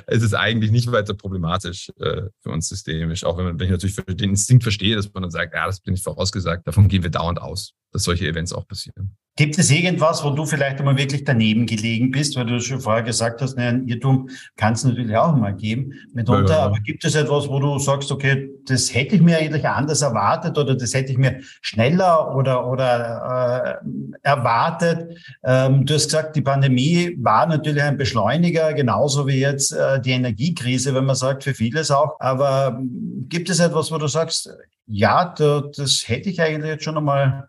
ist 0.07 0.23
es 0.23 0.33
eigentlich 0.33 0.71
nicht 0.71 0.93
weiter 0.93 1.15
problematisch 1.15 1.91
äh, 1.99 2.23
für 2.39 2.51
uns 2.51 2.69
systemisch, 2.69 3.25
auch 3.25 3.37
wenn, 3.37 3.47
man, 3.47 3.59
wenn 3.59 3.67
ich 3.67 3.73
natürlich 3.73 3.97
den 3.97 4.31
Instinkt 4.31 4.63
verstehe, 4.63 4.95
dass 4.95 5.13
man 5.13 5.25
dann 5.25 5.33
sagt, 5.33 5.55
ja, 5.55 5.67
das 5.67 5.81
bin 5.81 5.95
ich 5.95 6.03
vorausgesagt, 6.03 6.65
davon 6.65 6.87
gehen 6.87 7.03
wir 7.03 7.11
dauernd 7.11 7.43
aus, 7.43 7.73
dass 7.91 8.05
solche 8.05 8.29
Events 8.29 8.53
auch 8.53 8.69
passieren. 8.69 9.17
Gibt 9.37 9.59
es 9.59 9.71
irgendwas, 9.71 10.23
wo 10.23 10.31
du 10.31 10.45
vielleicht 10.45 10.79
einmal 10.79 10.99
wirklich 10.99 11.25
daneben 11.25 11.65
gelegen 11.65 12.11
bist, 12.11 12.37
weil 12.37 12.45
du 12.45 12.61
schon 12.61 12.81
vorher 12.81 13.03
gesagt 13.03 13.41
hast, 13.41 13.57
ne, 13.57 13.69
ein 13.69 13.89
Irrtum 13.89 14.29
kann 14.57 14.75
es 14.75 14.85
natürlich 14.85 15.17
auch 15.17 15.35
mal 15.35 15.55
geben 15.57 15.95
mitunter, 16.13 16.53
ja, 16.53 16.59
ja. 16.59 16.65
aber 16.67 16.79
gibt 16.81 17.03
es 17.03 17.15
etwas, 17.15 17.49
wo 17.49 17.59
du 17.59 17.79
sagst, 17.79 18.13
okay, 18.13 18.51
das 18.67 18.95
hätte 18.95 19.17
ich 19.17 19.23
mir 19.23 19.39
eigentlich 19.39 19.67
anders 19.67 20.03
erwartet 20.03 20.59
oder 20.59 20.75
das 20.75 20.93
hätte 20.93 21.13
ich 21.13 21.19
mir 21.19 21.41
schneller 21.63 22.37
oder, 22.37 22.69
oder 22.69 23.81
äh, 23.83 24.19
erwartet? 24.23 25.17
Ähm, 25.43 25.87
du 25.87 25.95
hast 25.95 26.05
gesagt, 26.05 26.37
die 26.37 26.43
Pandemie 26.43 27.17
war 27.19 27.47
natürlich 27.47 27.83
ein 27.83 27.97
Beschleuniger, 27.97 28.75
genauso 28.75 29.27
wie 29.27 29.41
jetzt 29.41 29.73
äh, 29.73 29.99
die 29.99 30.11
Energiekrise, 30.11 30.95
wenn 30.95 31.07
man 31.07 31.17
sagt, 31.17 31.45
für 31.45 31.55
vieles 31.55 31.91
auch. 31.91 32.21
Aber 32.21 32.77
ähm, 32.79 33.27
gibt 33.31 33.49
es 33.49 33.61
etwas, 33.61 33.91
wo 33.91 33.97
du 33.97 34.09
sagst, 34.09 34.51
ja, 34.87 35.33
da, 35.39 35.63
das 35.75 36.05
hätte 36.07 36.29
ich 36.29 36.43
eigentlich 36.43 36.71
jetzt 36.71 36.85
schon 36.85 36.99
einmal 36.99 37.49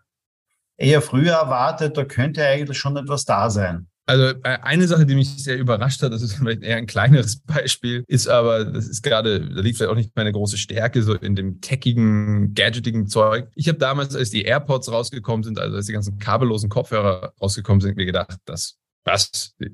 eher 0.76 1.02
früher 1.02 1.34
erwartet, 1.34 1.96
da 1.96 2.04
könnte 2.04 2.46
eigentlich 2.46 2.78
schon 2.78 2.96
etwas 2.96 3.24
da 3.24 3.50
sein. 3.50 3.88
Also 4.06 4.38
äh, 4.42 4.58
eine 4.60 4.86
Sache, 4.86 5.06
die 5.06 5.14
mich 5.14 5.30
sehr 5.42 5.56
überrascht 5.56 6.02
hat, 6.02 6.12
das 6.12 6.22
ist 6.22 6.34
vielleicht 6.38 6.62
eher 6.62 6.76
ein 6.76 6.86
kleineres 6.86 7.40
Beispiel, 7.40 8.04
ist 8.06 8.28
aber, 8.28 8.64
das 8.64 8.86
ist 8.86 9.02
gerade, 9.02 9.40
da 9.40 9.60
liegt 9.60 9.78
vielleicht 9.78 9.90
auch 9.90 9.96
nicht 9.96 10.14
meine 10.14 10.32
große 10.32 10.58
Stärke, 10.58 11.02
so 11.02 11.14
in 11.14 11.34
dem 11.34 11.60
techigen, 11.60 12.54
gadgetigen 12.54 13.06
Zeug. 13.06 13.48
Ich 13.54 13.68
habe 13.68 13.78
damals, 13.78 14.14
als 14.14 14.30
die 14.30 14.42
AirPods 14.42 14.92
rausgekommen 14.92 15.42
sind, 15.42 15.58
also 15.58 15.76
als 15.76 15.86
die 15.86 15.92
ganzen 15.92 16.18
kabellosen 16.18 16.68
Kopfhörer 16.68 17.32
rausgekommen 17.40 17.80
sind, 17.80 17.96
mir 17.96 18.06
gedacht, 18.06 18.36
das 18.44 18.78
was? 19.04 19.54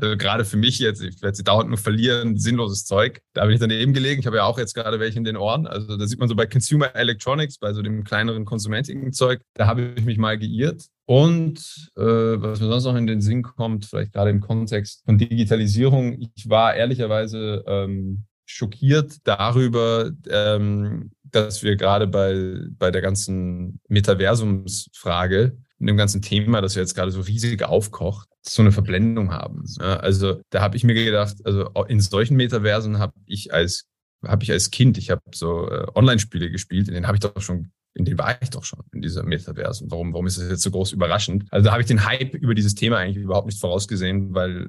Also 0.00 0.16
gerade 0.16 0.44
für 0.44 0.56
mich 0.56 0.78
jetzt, 0.78 1.02
ich 1.02 1.20
werde 1.22 1.36
sie 1.36 1.44
dauernd 1.44 1.68
nur 1.68 1.78
verlieren, 1.78 2.38
sinnloses 2.38 2.84
Zeug. 2.84 3.20
Da 3.32 3.44
bin 3.44 3.54
ich 3.54 3.60
daneben 3.60 3.92
gelegen. 3.92 4.20
Ich 4.20 4.26
habe 4.26 4.36
ja 4.36 4.44
auch 4.44 4.58
jetzt 4.58 4.74
gerade 4.74 5.00
welche 5.00 5.18
in 5.18 5.24
den 5.24 5.36
Ohren. 5.36 5.66
Also 5.66 5.96
da 5.96 6.06
sieht 6.06 6.18
man 6.18 6.28
so 6.28 6.36
bei 6.36 6.46
Consumer 6.46 6.94
Electronics, 6.94 7.58
bei 7.58 7.72
so 7.72 7.82
dem 7.82 8.04
kleineren 8.04 8.44
konsumentigen 8.44 9.12
Zeug, 9.12 9.40
da 9.54 9.66
habe 9.66 9.94
ich 9.96 10.04
mich 10.04 10.18
mal 10.18 10.38
geirrt. 10.38 10.84
Und 11.06 11.90
äh, 11.96 12.02
was 12.02 12.60
mir 12.60 12.68
sonst 12.68 12.84
noch 12.84 12.96
in 12.96 13.06
den 13.06 13.20
Sinn 13.20 13.42
kommt, 13.42 13.86
vielleicht 13.86 14.12
gerade 14.12 14.30
im 14.30 14.40
Kontext 14.40 15.04
von 15.04 15.18
Digitalisierung, 15.18 16.20
ich 16.34 16.48
war 16.48 16.74
ehrlicherweise 16.74 17.64
ähm, 17.66 18.24
schockiert 18.44 19.16
darüber, 19.24 20.10
ähm, 20.28 21.10
dass 21.24 21.62
wir 21.62 21.76
gerade 21.76 22.06
bei, 22.06 22.60
bei 22.78 22.90
der 22.90 23.02
ganzen 23.02 23.80
Metaversumsfrage, 23.88 25.56
in 25.80 25.86
dem 25.86 25.96
ganzen 25.96 26.22
Thema, 26.22 26.60
das 26.60 26.74
ja 26.74 26.82
jetzt 26.82 26.94
gerade 26.94 27.10
so 27.10 27.20
riesig 27.20 27.62
aufkocht, 27.62 28.28
so 28.42 28.62
eine 28.62 28.72
Verblendung 28.72 29.32
haben. 29.32 29.64
Also 29.78 30.40
da 30.50 30.60
habe 30.60 30.76
ich 30.76 30.84
mir 30.84 30.94
gedacht, 30.94 31.36
also 31.44 31.70
in 31.86 32.00
solchen 32.00 32.36
Metaversen 32.36 32.98
habe 32.98 33.12
ich 33.26 33.52
als 33.52 33.86
habe 34.26 34.42
ich 34.42 34.50
als 34.50 34.70
Kind, 34.70 34.98
ich 34.98 35.10
habe 35.10 35.22
so 35.32 35.70
äh, 35.70 35.86
Online-Spiele 35.94 36.50
gespielt, 36.50 36.88
in 36.88 36.94
denen 36.94 37.06
habe 37.06 37.16
ich 37.16 37.20
doch 37.20 37.40
schon, 37.40 37.70
in 37.94 38.04
denen 38.04 38.18
war 38.18 38.40
ich 38.42 38.50
doch 38.50 38.64
schon 38.64 38.80
in 38.92 39.02
dieser 39.02 39.22
Metaversen. 39.22 39.90
Warum, 39.90 40.12
warum 40.12 40.26
ist 40.26 40.38
das 40.38 40.48
jetzt 40.48 40.62
so 40.62 40.70
groß 40.70 40.92
überraschend? 40.92 41.44
Also 41.50 41.66
da 41.66 41.72
habe 41.72 41.82
ich 41.82 41.88
den 41.88 42.04
Hype 42.04 42.34
über 42.34 42.54
dieses 42.54 42.74
Thema 42.74 42.98
eigentlich 42.98 43.22
überhaupt 43.22 43.46
nicht 43.46 43.60
vorausgesehen, 43.60 44.34
weil 44.34 44.68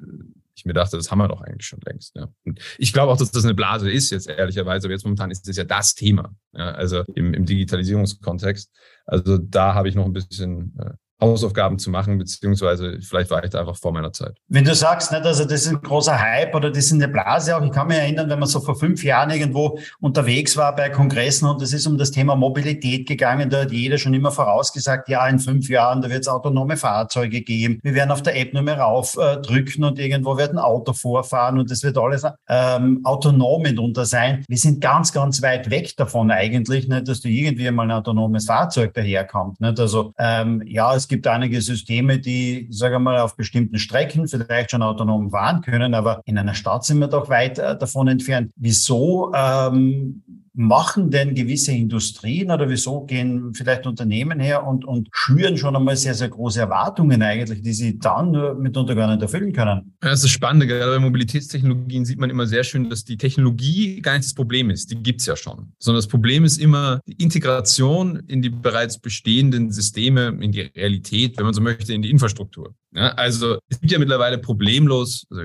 ich 0.60 0.66
mir 0.66 0.74
dachte, 0.74 0.96
das 0.96 1.10
haben 1.10 1.18
wir 1.18 1.28
doch 1.28 1.40
eigentlich 1.40 1.66
schon 1.66 1.80
längst. 1.84 2.14
Ja. 2.16 2.28
Und 2.44 2.60
ich 2.78 2.92
glaube 2.92 3.12
auch, 3.12 3.16
dass 3.16 3.30
das 3.30 3.44
eine 3.44 3.54
Blase 3.54 3.90
ist 3.90 4.10
jetzt 4.10 4.28
ehrlicherweise, 4.28 4.86
aber 4.86 4.92
jetzt 4.92 5.04
momentan 5.04 5.30
ist 5.30 5.48
das 5.48 5.56
ja 5.56 5.64
das 5.64 5.94
Thema, 5.94 6.34
ja, 6.52 6.72
also 6.72 7.02
im, 7.14 7.34
im 7.34 7.46
Digitalisierungskontext. 7.46 8.70
Also 9.06 9.38
da 9.38 9.74
habe 9.74 9.88
ich 9.88 9.94
noch 9.94 10.04
ein 10.04 10.12
bisschen 10.12 10.74
äh, 10.78 10.92
Hausaufgaben 11.20 11.78
zu 11.78 11.90
machen, 11.90 12.18
beziehungsweise 12.18 12.98
vielleicht 13.02 13.30
war 13.30 13.44
ich 13.44 13.50
da 13.50 13.60
einfach 13.60 13.76
vor 13.76 13.92
meiner 13.92 14.12
Zeit. 14.12 14.36
Wenn 14.48 14.64
du 14.64 14.74
sagst, 14.74 15.12
nicht, 15.12 15.24
also 15.24 15.44
das 15.44 15.62
ist 15.62 15.68
ein 15.68 15.80
großer 15.80 16.18
Hype 16.18 16.54
oder 16.54 16.70
das 16.70 16.86
ist 16.86 16.92
eine 16.92 17.08
Blase 17.08 17.56
auch, 17.56 17.62
ich 17.62 17.72
kann 17.72 17.88
mich 17.88 17.98
erinnern, 17.98 18.28
wenn 18.30 18.38
man 18.38 18.48
so 18.48 18.60
vor 18.60 18.76
fünf 18.76 19.04
Jahren 19.04 19.30
irgendwo 19.30 19.78
unterwegs 20.00 20.56
war 20.56 20.74
bei 20.74 20.88
Kongressen 20.88 21.48
und 21.48 21.60
es 21.62 21.72
ist 21.72 21.86
um 21.86 21.98
das 21.98 22.10
Thema 22.10 22.36
Mobilität 22.36 23.06
gegangen, 23.06 23.50
da 23.50 23.62
hat 23.62 23.72
jeder 23.72 23.98
schon 23.98 24.14
immer 24.14 24.30
vorausgesagt, 24.30 25.08
ja, 25.08 25.26
in 25.26 25.38
fünf 25.38 25.68
Jahren, 25.68 26.02
da 26.02 26.10
wird 26.10 26.20
es 26.20 26.28
autonome 26.28 26.76
Fahrzeuge 26.76 27.42
geben, 27.42 27.80
wir 27.82 27.94
werden 27.94 28.10
auf 28.10 28.22
der 28.22 28.38
App 28.38 28.54
nur 28.54 28.62
mehr 28.62 28.78
raufdrücken 28.78 29.84
äh, 29.84 29.86
und 29.86 29.98
irgendwo 29.98 30.36
wird 30.36 30.50
ein 30.52 30.58
Auto 30.58 30.92
vorfahren 30.92 31.58
und 31.58 31.70
es 31.70 31.82
wird 31.82 31.98
alles 31.98 32.24
ähm, 32.48 33.00
autonom 33.04 33.62
mitunter 33.62 34.04
sein. 34.04 34.44
Wir 34.48 34.58
sind 34.58 34.80
ganz, 34.80 35.12
ganz 35.12 35.42
weit 35.42 35.70
weg 35.70 35.96
davon 35.96 36.30
eigentlich, 36.30 36.88
nicht, 36.88 37.08
dass 37.08 37.20
du 37.20 37.28
irgendwie 37.28 37.70
mal 37.70 37.84
ein 37.84 37.92
autonomes 37.92 38.46
Fahrzeug 38.46 38.94
daherkommt. 38.94 39.60
Nicht? 39.60 39.78
Also 39.78 40.12
ähm, 40.18 40.62
ja, 40.66 40.94
es 40.94 41.09
gibt 41.10 41.26
einige 41.26 41.60
Systeme, 41.60 42.18
die, 42.18 42.68
sage 42.70 42.98
mal, 42.98 43.18
auf 43.18 43.36
bestimmten 43.36 43.78
Strecken 43.78 44.26
vielleicht 44.26 44.70
schon 44.70 44.82
autonom 44.82 45.30
fahren 45.30 45.60
können, 45.60 45.92
aber 45.92 46.22
in 46.24 46.38
einer 46.38 46.54
Stadt 46.54 46.84
sind 46.84 47.00
wir 47.00 47.08
doch 47.08 47.28
weit 47.28 47.58
äh, 47.58 47.76
davon 47.76 48.08
entfernt. 48.08 48.52
Wieso 48.56 49.30
ähm, 49.34 50.22
machen 50.60 51.10
denn 51.10 51.34
gewisse 51.34 51.72
Industrien 51.72 52.50
oder 52.50 52.68
wieso 52.68 53.00
gehen 53.06 53.54
vielleicht 53.54 53.86
Unternehmen 53.86 54.40
her 54.40 54.66
und, 54.66 54.84
und 54.84 55.08
schüren 55.10 55.56
schon 55.56 55.74
einmal 55.74 55.96
sehr, 55.96 56.14
sehr 56.14 56.28
große 56.28 56.60
Erwartungen 56.60 57.22
eigentlich, 57.22 57.62
die 57.62 57.72
sie 57.72 57.98
dann 57.98 58.60
mitunter 58.60 58.94
gar 58.94 59.10
nicht 59.10 59.22
erfüllen 59.22 59.54
können? 59.54 59.94
Das 60.00 60.22
ist 60.22 60.30
spannend. 60.30 60.68
Gerade 60.68 60.92
bei 60.92 60.98
Mobilitätstechnologien 60.98 62.04
sieht 62.04 62.18
man 62.18 62.28
immer 62.28 62.46
sehr 62.46 62.62
schön, 62.62 62.90
dass 62.90 63.04
die 63.04 63.16
Technologie 63.16 64.02
gar 64.02 64.12
nicht 64.12 64.26
das 64.26 64.34
Problem 64.34 64.68
ist. 64.68 64.90
Die 64.90 64.96
gibt 64.96 65.20
es 65.20 65.26
ja 65.26 65.34
schon. 65.34 65.72
Sondern 65.78 65.98
das 65.98 66.08
Problem 66.08 66.44
ist 66.44 66.58
immer 66.58 67.00
die 67.06 67.14
Integration 67.22 68.22
in 68.26 68.42
die 68.42 68.50
bereits 68.50 68.98
bestehenden 68.98 69.70
Systeme, 69.72 70.36
in 70.42 70.52
die 70.52 70.60
Realität, 70.60 71.38
wenn 71.38 71.46
man 71.46 71.54
so 71.54 71.62
möchte, 71.62 71.94
in 71.94 72.02
die 72.02 72.10
Infrastruktur. 72.10 72.74
Ja, 72.92 73.12
also 73.12 73.58
es 73.68 73.80
gibt 73.80 73.92
ja 73.92 73.98
mittlerweile 73.98 74.38
problemlos, 74.38 75.24
also 75.30 75.42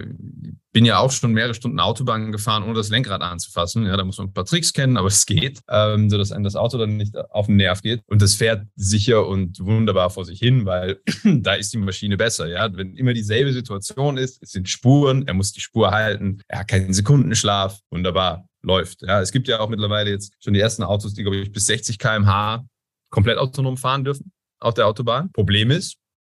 bin 0.75 0.83
ja 0.83 0.99
auch 0.99 1.11
schon 1.11 1.31
mehrere 1.31 1.53
Stunden 1.53 1.79
Autobahn 1.79 2.33
gefahren, 2.33 2.63
ohne 2.63 2.73
das 2.73 2.89
Lenkrad 2.89 3.21
anzufassen. 3.21 3.85
Ja, 3.85 3.95
da 3.95 4.03
muss 4.03 4.17
man 4.17 4.27
ein 4.27 4.33
paar 4.33 4.43
Tricks 4.43 4.73
kennen, 4.73 4.97
aber 4.97 5.07
es 5.07 5.25
geht, 5.25 5.61
ähm, 5.69 6.09
so 6.09 6.17
dass 6.17 6.33
einem 6.33 6.43
das 6.43 6.57
Auto 6.57 6.77
dann 6.77 6.97
nicht 6.97 7.15
auf 7.17 7.45
den 7.45 7.55
Nerv 7.55 7.81
geht. 7.81 8.01
Und 8.07 8.21
das 8.21 8.35
fährt 8.35 8.67
sicher 8.75 9.25
und 9.25 9.57
wunderbar 9.61 10.09
vor 10.09 10.25
sich 10.25 10.37
hin, 10.37 10.65
weil 10.65 10.99
da 11.23 11.53
ist 11.53 11.71
die 11.71 11.77
Maschine 11.77 12.17
besser. 12.17 12.47
Ja, 12.47 12.75
wenn 12.75 12.93
immer 12.97 13.13
dieselbe 13.13 13.53
Situation 13.53 14.17
ist, 14.17 14.43
es 14.43 14.51
sind 14.51 14.67
Spuren, 14.67 15.25
er 15.25 15.33
muss 15.33 15.53
die 15.53 15.61
Spur 15.61 15.91
halten, 15.91 16.41
er 16.49 16.59
hat 16.59 16.67
keinen 16.67 16.93
Sekundenschlaf, 16.93 17.79
wunderbar 17.89 18.45
läuft. 18.61 19.01
Ja, 19.03 19.21
es 19.21 19.31
gibt 19.31 19.47
ja 19.47 19.61
auch 19.61 19.69
mittlerweile 19.69 20.09
jetzt 20.09 20.33
schon 20.43 20.53
die 20.53 20.59
ersten 20.59 20.83
Autos, 20.83 21.13
die 21.13 21.21
glaube 21.21 21.37
ich 21.37 21.53
bis 21.53 21.67
60 21.67 21.99
km/h 21.99 22.65
komplett 23.11 23.37
autonom 23.37 23.77
fahren 23.77 24.03
dürfen 24.03 24.33
auf 24.59 24.73
der 24.73 24.87
Autobahn. 24.87 25.31
Problem 25.31 25.71
ist, 25.71 25.95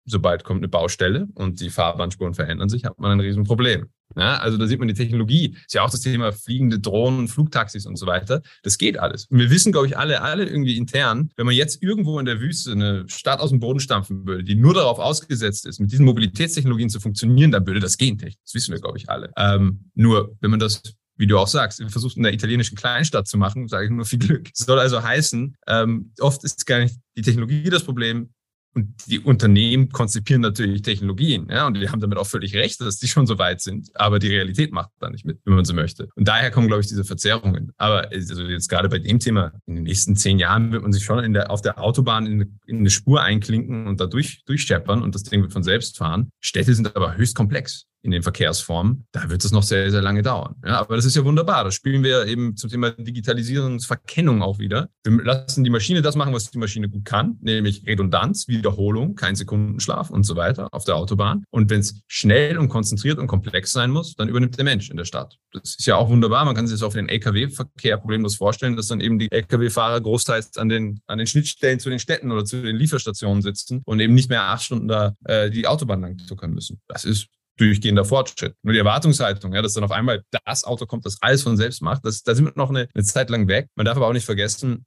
sobald 0.08 0.43
kommt 0.43 0.60
eine 0.60 0.70
Baustelle 0.70 1.28
und 1.36 1.60
die 1.60 1.70
Fahrbahnspuren 1.70 2.34
verändern 2.34 2.70
sich, 2.70 2.86
hat 2.86 2.98
man 2.98 3.12
ein 3.12 3.20
Riesenproblem. 3.20 3.88
Ja, 4.15 4.38
also 4.38 4.58
da 4.58 4.65
sieht 4.65 4.80
man 4.80 4.88
die 4.88 4.93
Technologie. 4.93 5.56
Ist 5.65 5.74
ja 5.74 5.84
auch 5.84 5.89
das 5.89 6.02
Thema 6.02 6.32
fliegende 6.32 6.80
Drohnen, 6.80 7.28
Flugtaxis 7.28 7.86
und 7.86 7.98
so 7.98 8.08
weiter. 8.08 8.41
Das 8.63 8.78
geht 8.78 8.98
alles. 8.98 9.26
Und 9.26 9.38
wir 9.38 9.50
wissen, 9.50 9.72
glaube 9.72 9.88
ich, 9.88 9.98
alle, 9.98 10.22
alle 10.22 10.46
irgendwie 10.46 10.78
intern, 10.78 11.30
wenn 11.36 11.46
man 11.46 11.54
jetzt 11.54 11.84
irgendwo 11.84 12.17
in 12.17 12.26
der 12.26 12.39
Wüste 12.39 12.72
eine 12.72 13.04
Stadt 13.08 13.41
aus 13.41 13.50
dem 13.50 13.60
Boden 13.60 13.80
stampfen 13.80 14.26
würde, 14.26 14.43
die 14.43 14.56
nur 14.56 14.74
darauf 14.74 14.98
ausgesetzt 14.98 15.65
ist, 15.67 15.80
mit 15.80 15.91
diesen 15.91 16.06
Mobilitätstechnologien 16.06 16.89
zu 16.89 17.00
funktionieren, 17.00 17.52
dann 17.52 17.67
würde 17.67 17.82
das 17.82 17.98
gehen. 17.98 18.17
Das 18.17 18.54
wissen 18.54 18.72
wir, 18.72 18.80
glaube 18.80 18.98
ich, 18.98 19.10
alle. 19.10 19.32
Ähm, 19.38 19.91
nur, 19.93 20.36
wenn 20.39 20.52
man 20.52 20.60
das 20.60 20.82
wie 21.20 21.28
du 21.28 21.38
auch 21.38 21.48
sagst, 21.48 21.84
versucht 21.89 22.15
in 22.15 22.24
der 22.24 22.34
italienischen 22.34 22.78
Kleinstadt 22.78 23.28
zu 23.28 23.38
machen, 23.38 23.67
sage 23.67 23.86
ich 23.86 23.91
nur 23.91 24.06
viel 24.06 24.20
Glück. 24.20 24.50
Das 24.56 24.65
soll 24.65 24.80
also 24.80 25.02
heißen, 25.02 25.56
ähm, 25.67 26.13
oft 26.20 26.43
ist 26.43 26.65
gar 26.65 26.80
nicht 26.80 26.96
die 27.17 27.24
Technologie 27.24 27.70
das 27.70 27.84
Problem, 27.84 28.30
und 28.78 28.94
die 29.08 29.20
Unternehmen 29.20 29.90
konzipieren 29.90 30.42
natürlich 30.42 30.84
Technologien, 30.84 31.48
ja, 31.50 31.66
und 31.66 31.74
die 31.74 31.90
haben 31.90 32.00
damit 32.00 32.20
auch 32.20 32.28
völlig 32.28 32.56
recht, 32.56 32.80
dass 32.80 33.00
die 33.00 33.08
schon 33.08 33.26
so 33.26 33.40
weit 33.40 33.60
sind. 33.60 33.90
Aber 33.96 34.20
die 34.20 34.28
Realität 34.28 34.72
macht 34.72 34.92
da 35.00 35.10
nicht 35.10 35.26
mit, 35.26 35.40
wenn 35.46 35.56
man 35.56 35.66
so 35.66 35.74
möchte. 35.74 36.08
Und 36.16 36.28
daher 36.28 36.52
kommen, 36.52 36.68
glaube 36.68 36.82
ich, 36.82 36.88
diese 36.88 37.04
Verzerrungen. 37.04 37.72
Aber 37.78 38.10
also 38.12 38.44
jetzt 38.44 38.70
gerade 38.70 38.88
bei 38.88 39.00
dem 39.00 39.18
Thema, 39.18 39.52
in 39.66 39.76
den 39.76 39.84
nächsten 39.84 40.16
zehn 40.16 40.38
Jahren 40.38 40.72
wird 40.72 40.84
man 40.84 40.94
sich 40.94 41.04
schon 41.04 41.34
der, 41.34 41.50
auf 41.50 41.62
der 41.62 41.80
Autobahn 41.82 42.28
in 42.28 42.34
eine, 42.34 42.52
in 42.68 42.78
eine 42.78 42.92
Spur 42.92 43.24
einklinken 43.24 43.88
und 43.88 44.00
da 44.00 44.06
durch, 44.06 44.44
durchscheppern 44.46 45.02
und 45.02 45.16
das 45.16 45.24
Ding 45.24 45.42
wird 45.42 45.54
von 45.54 45.63
selbst 45.63 45.98
fahren. 45.98 46.30
Städte 46.40 46.76
sind 46.76 46.96
aber 46.96 47.18
höchst 47.18 47.36
komplex 47.36 47.87
in 48.08 48.12
den 48.12 48.24
Verkehrsformen, 48.24 49.06
da 49.12 49.30
wird 49.30 49.43
es 49.43 49.52
noch 49.52 49.63
sehr, 49.63 49.91
sehr 49.91 50.02
lange 50.02 50.22
dauern. 50.22 50.56
Ja, 50.65 50.80
aber 50.80 50.96
das 50.96 51.04
ist 51.04 51.17
ja 51.17 51.26
wunderbar. 51.26 51.65
Da 51.65 51.72
spielen 51.72 52.04
wir 52.04 52.26
eben 52.26 52.56
zum 52.56 52.70
Thema 52.70 52.91
Digitalisierungsverkennung 52.91 54.41
auch 54.41 54.60
wieder. 54.60 54.88
Wir 55.04 55.22
lassen 55.24 55.65
die 55.65 55.70
Maschine 55.70 56.02
das 56.02 56.15
machen, 56.15 56.34
was 56.34 56.50
die 56.50 56.58
Maschine 56.58 56.88
gut 56.88 57.04
kann, 57.04 57.38
nämlich 57.41 57.86
Redundanz, 57.86 58.48
Wiederholung, 58.48 59.15
kein 59.15 59.36
Sekundenschlaf 59.36 60.10
und 60.10 60.24
so 60.24 60.38
weiter 60.38 60.70
auf 60.72 60.86
der 60.86 60.96
Autobahn. 60.96 61.43
Und 61.52 61.70
wenn 61.70 61.82
es 61.82 62.02
schnell 62.08 62.58
und 62.58 62.70
konzentriert 62.70 63.20
und 63.20 63.28
komplex 63.28 63.74
sein 63.74 63.91
muss, 63.91 64.15
dann 64.15 64.30
übernimmt 64.30 64.58
der 64.58 64.63
Mensch 64.63 64.89
in 64.89 64.96
der 64.96 65.06
Stadt. 65.06 65.38
Das 65.52 65.76
ist 65.76 65.86
ja 65.86 65.98
auch 65.98 66.10
wunderbar. 66.10 66.46
Man 66.46 66.56
kann 66.56 66.65
sich 66.65 66.76
das 66.76 66.84
auf 66.84 66.93
den 66.93 67.10
Lkw-Verkehr 67.10 67.98
problemlos 67.98 68.38
vorstellen, 68.38 68.78
dass 68.78 68.88
dann 68.88 69.02
eben 69.02 69.20
die 69.20 69.30
Lkw-Fahrer 69.30 70.00
großteils 70.00 70.56
an 70.56 70.70
den, 70.70 71.02
an 71.08 71.17
den 71.17 71.28
Schnittstellen 71.28 71.82
zu 71.82 71.89
den 71.89 72.00
Städten 72.00 72.32
oder 72.32 72.46
zu 72.46 72.62
den 72.62 72.78
Lieferstationen 72.78 73.41
sitzen 73.41 73.82
und 73.84 74.00
eben 74.00 74.13
nicht 74.13 74.30
mehr 74.30 74.43
acht 74.43 74.63
Stunden 74.63 74.88
da 74.88 75.13
äh, 75.26 75.50
die 75.50 75.67
Autobahn 75.67 76.00
lang 76.00 76.17
zuckern 76.20 76.54
müssen. 76.54 76.80
Das 76.88 77.04
ist 77.04 77.28
durchgehender 77.58 78.06
Fortschritt. 78.06 78.56
Nur 78.63 78.74
die 78.74 78.80
Erwartungshaltung, 78.80 79.54
ja, 79.54 79.62
dass 79.62 79.74
dann 79.74 79.84
auf 79.84 79.91
einmal 79.91 80.24
das 80.46 80.63
Auto 80.63 80.86
kommt, 80.86 81.06
das 81.06 81.17
alles 81.22 81.43
von 81.43 81.58
selbst 81.58 81.82
macht, 81.82 82.06
das, 82.06 82.24
da 82.24 82.36
sind 82.36 82.46
wir 82.46 82.54
noch 82.56 82.70
eine, 82.70 82.88
eine 82.93 83.04
Zeit 83.04 83.30
lang 83.30 83.48
weg. 83.48 83.67
Man 83.76 83.86
darf 83.86 83.98
aber 83.98 84.08
auch 84.08 84.13
nicht 84.13 84.26
vergessen, 84.26 84.86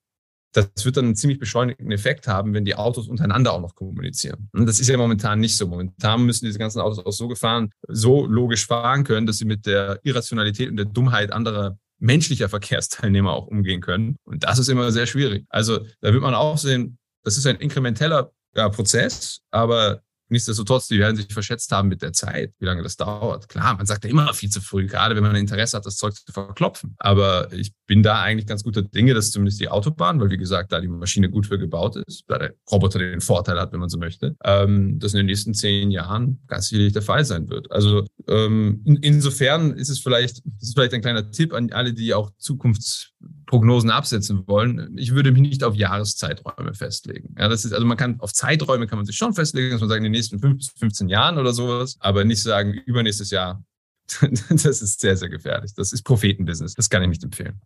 das 0.52 0.66
wird 0.84 0.96
dann 0.96 1.04
einen 1.06 1.16
ziemlich 1.16 1.38
beschleunigten 1.38 1.92
Effekt 1.92 2.26
haben, 2.26 2.54
wenn 2.54 2.64
die 2.64 2.74
Autos 2.74 3.08
untereinander 3.08 3.52
auch 3.52 3.60
noch 3.60 3.74
kommunizieren. 3.74 4.48
Und 4.52 4.66
das 4.66 4.80
ist 4.80 4.88
ja 4.88 4.96
momentan 4.96 5.38
nicht 5.38 5.56
so. 5.56 5.66
Momentan 5.68 6.24
müssen 6.24 6.44
diese 6.44 6.58
ganzen 6.58 6.80
Autos 6.80 6.98
auch 7.04 7.12
so 7.12 7.28
gefahren, 7.28 7.70
so 7.86 8.26
logisch 8.26 8.66
fahren 8.66 9.04
können, 9.04 9.26
dass 9.26 9.38
sie 9.38 9.44
mit 9.44 9.66
der 9.66 10.00
Irrationalität 10.02 10.68
und 10.68 10.76
der 10.76 10.86
Dummheit 10.86 11.32
anderer 11.32 11.78
menschlicher 12.00 12.48
Verkehrsteilnehmer 12.48 13.32
auch 13.32 13.46
umgehen 13.46 13.80
können. 13.80 14.16
Und 14.24 14.44
das 14.44 14.58
ist 14.58 14.68
immer 14.68 14.90
sehr 14.90 15.06
schwierig. 15.06 15.44
Also 15.50 15.80
da 16.00 16.12
wird 16.12 16.22
man 16.22 16.34
auch 16.34 16.58
sehen, 16.58 16.98
das 17.22 17.36
ist 17.36 17.46
ein 17.46 17.56
inkrementeller 17.56 18.32
ja, 18.56 18.68
Prozess, 18.70 19.40
aber 19.50 20.02
Nichtsdestotrotz, 20.30 20.86
die 20.88 20.98
werden 20.98 21.16
sich 21.16 21.26
verschätzt 21.32 21.70
haben 21.72 21.88
mit 21.88 22.02
der 22.02 22.12
Zeit, 22.12 22.52
wie 22.58 22.66
lange 22.66 22.82
das 22.82 22.96
dauert. 22.96 23.48
Klar, 23.48 23.76
man 23.76 23.86
sagt 23.86 24.04
ja 24.04 24.10
immer 24.10 24.32
viel 24.32 24.48
zu 24.48 24.60
früh, 24.60 24.86
gerade 24.86 25.16
wenn 25.16 25.22
man 25.22 25.32
ein 25.32 25.40
Interesse 25.40 25.76
hat, 25.76 25.84
das 25.84 25.96
Zeug 25.96 26.14
zu 26.14 26.32
verklopfen. 26.32 26.94
Aber 26.98 27.52
ich 27.52 27.72
bin 27.86 28.02
da 28.02 28.22
eigentlich 28.22 28.46
ganz 28.46 28.62
guter 28.62 28.82
Dinge, 28.82 29.14
dass 29.14 29.32
zumindest 29.32 29.60
die 29.60 29.68
Autobahn, 29.68 30.20
weil 30.20 30.30
wie 30.30 30.36
gesagt, 30.36 30.72
da 30.72 30.80
die 30.80 30.88
Maschine 30.88 31.28
gut 31.28 31.46
für 31.46 31.58
gebaut 31.58 31.96
ist, 32.06 32.24
da 32.28 32.38
der 32.38 32.54
Roboter 32.70 33.00
den 33.00 33.20
Vorteil 33.20 33.60
hat, 33.60 33.72
wenn 33.72 33.80
man 33.80 33.88
so 33.88 33.98
möchte, 33.98 34.36
ähm, 34.44 34.98
dass 35.00 35.12
in 35.12 35.18
den 35.18 35.26
nächsten 35.26 35.52
zehn 35.52 35.90
Jahren 35.90 36.40
ganz 36.46 36.68
sicherlich 36.68 36.92
der 36.92 37.02
Fall 37.02 37.24
sein 37.24 37.50
wird. 37.50 37.70
Also 37.72 38.04
ähm, 38.28 38.82
in, 38.84 38.96
insofern 38.96 39.72
ist 39.72 39.88
es 39.88 39.98
vielleicht, 39.98 40.38
das 40.44 40.68
ist 40.68 40.74
vielleicht 40.74 40.94
ein 40.94 41.02
kleiner 41.02 41.30
Tipp 41.30 41.52
an 41.52 41.72
alle, 41.72 41.92
die 41.92 42.14
auch 42.14 42.30
Zukunftsprognosen 43.50 43.90
absetzen 43.90 44.46
wollen. 44.46 44.96
Ich 44.96 45.14
würde 45.14 45.32
mich 45.32 45.42
nicht 45.42 45.64
auf 45.64 45.74
Jahreszeiträume 45.74 46.74
festlegen. 46.74 47.34
Ja, 47.38 47.48
das 47.48 47.64
ist, 47.64 47.72
also 47.72 47.84
man 47.84 47.96
kann 47.96 48.20
auf 48.20 48.32
Zeiträume 48.32 48.86
kann 48.86 48.98
man 48.98 49.06
sich 49.06 49.16
schon 49.16 49.34
festlegen, 49.34 49.72
dass 49.72 49.80
man 49.80 49.88
sagt, 49.88 49.98
in 49.98 50.04
den 50.04 50.12
nächsten 50.12 50.38
fünf 50.38 50.58
bis 50.58 50.70
15 50.78 51.08
Jahren 51.08 51.38
oder 51.38 51.52
sowas, 51.52 51.96
aber 52.00 52.24
nicht 52.24 52.42
sagen, 52.42 52.72
übernächstes 52.86 53.30
Jahr. 53.30 53.62
das 54.50 54.82
ist 54.82 55.00
sehr, 55.00 55.16
sehr 55.16 55.28
gefährlich. 55.28 55.72
Das 55.74 55.92
ist 55.92 56.02
Prophetenbusiness. 56.02 56.74
Das 56.74 56.88
kann 56.88 57.02
ich 57.02 57.08
nicht 57.08 57.24
empfehlen. 57.24 57.60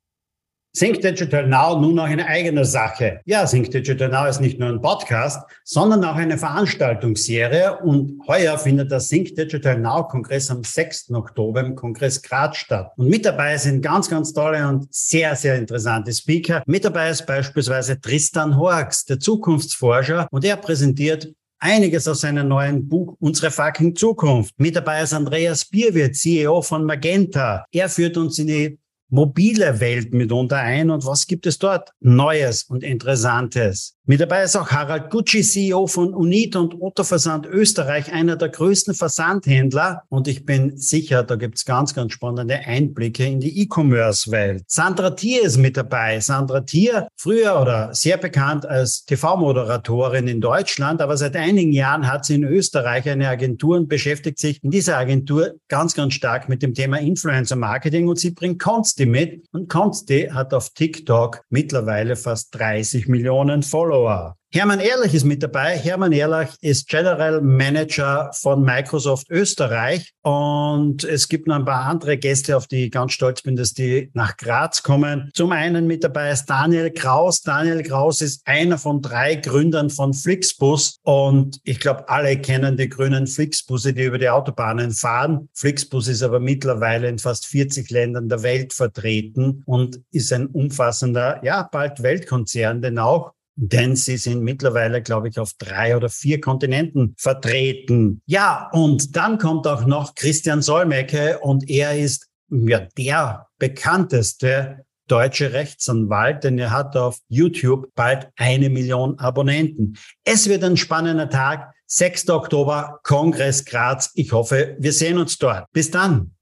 Think 0.76 1.02
Digital 1.02 1.46
Now 1.46 1.80
nun 1.80 1.94
noch 1.94 2.06
eine 2.06 2.26
eigene 2.26 2.64
Sache. 2.64 3.20
Ja, 3.26 3.46
Think 3.46 3.70
Digital 3.70 4.08
Now 4.08 4.26
ist 4.26 4.40
nicht 4.40 4.58
nur 4.58 4.70
ein 4.70 4.80
Podcast, 4.80 5.40
sondern 5.62 6.04
auch 6.04 6.16
eine 6.16 6.36
Veranstaltungsserie 6.36 7.78
und 7.78 8.20
heuer 8.26 8.58
findet 8.58 8.90
der 8.90 8.98
Think 8.98 9.36
Digital 9.36 9.78
Now 9.78 10.08
Kongress 10.08 10.50
am 10.50 10.64
6. 10.64 11.12
Oktober 11.12 11.60
im 11.60 11.76
Kongress 11.76 12.20
Graz 12.20 12.56
statt. 12.56 12.90
Und 12.96 13.08
mit 13.08 13.24
dabei 13.24 13.56
sind 13.56 13.82
ganz, 13.82 14.10
ganz 14.10 14.32
tolle 14.32 14.66
und 14.66 14.92
sehr, 14.92 15.36
sehr 15.36 15.54
interessante 15.54 16.12
Speaker. 16.12 16.64
Mit 16.66 16.84
dabei 16.84 17.10
ist 17.10 17.24
beispielsweise 17.24 18.00
Tristan 18.00 18.56
Horks, 18.56 19.04
der 19.04 19.20
Zukunftsforscher 19.20 20.26
und 20.32 20.44
er 20.44 20.56
präsentiert 20.56 21.32
einiges 21.60 22.08
aus 22.08 22.22
seinem 22.22 22.48
neuen 22.48 22.88
Buch 22.88 23.16
Unsere 23.20 23.52
fucking 23.52 23.94
Zukunft. 23.94 24.52
Mit 24.58 24.74
dabei 24.74 25.02
ist 25.02 25.14
Andreas 25.14 25.64
Bierwirt, 25.64 26.16
CEO 26.16 26.62
von 26.62 26.84
Magenta. 26.84 27.64
Er 27.70 27.88
führt 27.88 28.16
uns 28.16 28.40
in 28.40 28.48
die 28.48 28.78
mobile 29.14 29.78
Welt 29.78 30.12
mitunter 30.12 30.56
ein 30.56 30.90
und 30.90 31.06
was 31.06 31.28
gibt 31.28 31.46
es 31.46 31.58
dort 31.58 31.92
Neues 32.00 32.64
und 32.64 32.82
Interessantes? 32.82 33.94
Mit 34.06 34.20
dabei 34.20 34.42
ist 34.42 34.54
auch 34.54 34.68
Harald 34.68 35.08
Gucci, 35.08 35.40
CEO 35.40 35.86
von 35.86 36.12
Unit 36.12 36.56
und 36.56 36.78
Otto 36.78 37.04
Versand 37.04 37.46
Österreich, 37.46 38.12
einer 38.12 38.36
der 38.36 38.50
größten 38.50 38.92
Versandhändler. 38.92 40.02
Und 40.10 40.28
ich 40.28 40.44
bin 40.44 40.76
sicher, 40.76 41.22
da 41.22 41.36
gibt's 41.36 41.64
ganz, 41.64 41.94
ganz 41.94 42.12
spannende 42.12 42.58
Einblicke 42.58 43.24
in 43.24 43.40
die 43.40 43.62
E-Commerce-Welt. 43.62 44.64
Sandra 44.66 45.08
Thier 45.08 45.44
ist 45.44 45.56
mit 45.56 45.78
dabei. 45.78 46.20
Sandra 46.20 46.60
Thier, 46.60 47.08
früher 47.16 47.58
oder 47.58 47.94
sehr 47.94 48.18
bekannt 48.18 48.66
als 48.66 49.06
TV-Moderatorin 49.06 50.28
in 50.28 50.42
Deutschland, 50.42 51.00
aber 51.00 51.16
seit 51.16 51.34
einigen 51.34 51.72
Jahren 51.72 52.06
hat 52.06 52.26
sie 52.26 52.34
in 52.34 52.44
Österreich 52.44 53.08
eine 53.08 53.26
Agentur 53.30 53.78
und 53.78 53.88
beschäftigt 53.88 54.38
sich 54.38 54.62
in 54.62 54.70
dieser 54.70 54.98
Agentur 54.98 55.54
ganz, 55.68 55.94
ganz 55.94 56.12
stark 56.12 56.50
mit 56.50 56.62
dem 56.62 56.74
Thema 56.74 56.98
Influencer-Marketing 56.98 58.06
und 58.06 58.18
sie 58.18 58.32
bringt 58.32 58.58
Consti 59.04 59.06
mit. 59.06 59.46
Und 59.52 59.68
Consti 59.68 60.28
hat 60.32 60.54
auf 60.54 60.70
TikTok 60.70 61.42
mittlerweile 61.50 62.16
fast 62.16 62.54
30 62.58 63.08
Millionen 63.08 63.62
follower 63.62 64.36
Hermann 64.54 64.78
Ehrlich 64.78 65.12
ist 65.14 65.24
mit 65.24 65.42
dabei. 65.42 65.76
Hermann 65.76 66.12
Ehrlich 66.12 66.50
ist 66.60 66.86
General 66.86 67.40
Manager 67.40 68.30
von 68.34 68.62
Microsoft 68.62 69.28
Österreich. 69.28 70.12
Und 70.22 71.02
es 71.02 71.28
gibt 71.28 71.48
noch 71.48 71.56
ein 71.56 71.64
paar 71.64 71.86
andere 71.86 72.16
Gäste, 72.16 72.56
auf 72.56 72.68
die 72.68 72.84
ich 72.84 72.92
ganz 72.92 73.14
stolz 73.14 73.42
bin, 73.42 73.56
dass 73.56 73.74
die 73.74 74.12
nach 74.14 74.36
Graz 74.36 74.84
kommen. 74.84 75.28
Zum 75.34 75.50
einen 75.50 75.88
mit 75.88 76.04
dabei 76.04 76.30
ist 76.30 76.46
Daniel 76.46 76.92
Kraus. 76.92 77.42
Daniel 77.42 77.82
Kraus 77.82 78.20
ist 78.20 78.46
einer 78.46 78.78
von 78.78 79.02
drei 79.02 79.34
Gründern 79.34 79.90
von 79.90 80.14
Flixbus. 80.14 81.00
Und 81.02 81.58
ich 81.64 81.80
glaube, 81.80 82.08
alle 82.08 82.38
kennen 82.38 82.76
die 82.76 82.88
grünen 82.88 83.26
Flixbusse, 83.26 83.92
die 83.92 84.04
über 84.04 84.18
die 84.18 84.28
Autobahnen 84.28 84.92
fahren. 84.92 85.48
Flixbus 85.52 86.06
ist 86.06 86.22
aber 86.22 86.38
mittlerweile 86.38 87.08
in 87.08 87.18
fast 87.18 87.46
40 87.46 87.90
Ländern 87.90 88.28
der 88.28 88.44
Welt 88.44 88.72
vertreten 88.72 89.64
und 89.66 90.00
ist 90.12 90.32
ein 90.32 90.46
umfassender, 90.46 91.44
ja, 91.44 91.68
bald 91.72 92.04
Weltkonzern, 92.04 92.80
denn 92.80 93.00
auch 93.00 93.33
denn 93.56 93.96
sie 93.96 94.16
sind 94.16 94.42
mittlerweile, 94.42 95.02
glaube 95.02 95.28
ich, 95.28 95.38
auf 95.38 95.52
drei 95.58 95.96
oder 95.96 96.08
vier 96.08 96.40
Kontinenten 96.40 97.14
vertreten. 97.18 98.20
Ja, 98.26 98.68
und 98.72 99.16
dann 99.16 99.38
kommt 99.38 99.66
auch 99.66 99.86
noch 99.86 100.14
Christian 100.14 100.62
Solmecke 100.62 101.38
und 101.40 101.68
er 101.68 101.96
ist 101.98 102.28
ja 102.50 102.80
der 102.96 103.46
bekannteste 103.58 104.84
deutsche 105.06 105.52
Rechtsanwalt, 105.52 106.44
denn 106.44 106.58
er 106.58 106.70
hat 106.70 106.96
auf 106.96 107.18
YouTube 107.28 107.94
bald 107.94 108.28
eine 108.36 108.70
Million 108.70 109.18
Abonnenten. 109.18 109.98
Es 110.24 110.48
wird 110.48 110.64
ein 110.64 110.76
spannender 110.76 111.28
Tag. 111.28 111.72
6. 111.86 112.30
Oktober, 112.30 113.00
Kongress 113.02 113.64
Graz. 113.64 114.10
Ich 114.14 114.32
hoffe, 114.32 114.76
wir 114.78 114.92
sehen 114.92 115.18
uns 115.18 115.38
dort. 115.38 115.70
Bis 115.72 115.90
dann. 115.90 116.34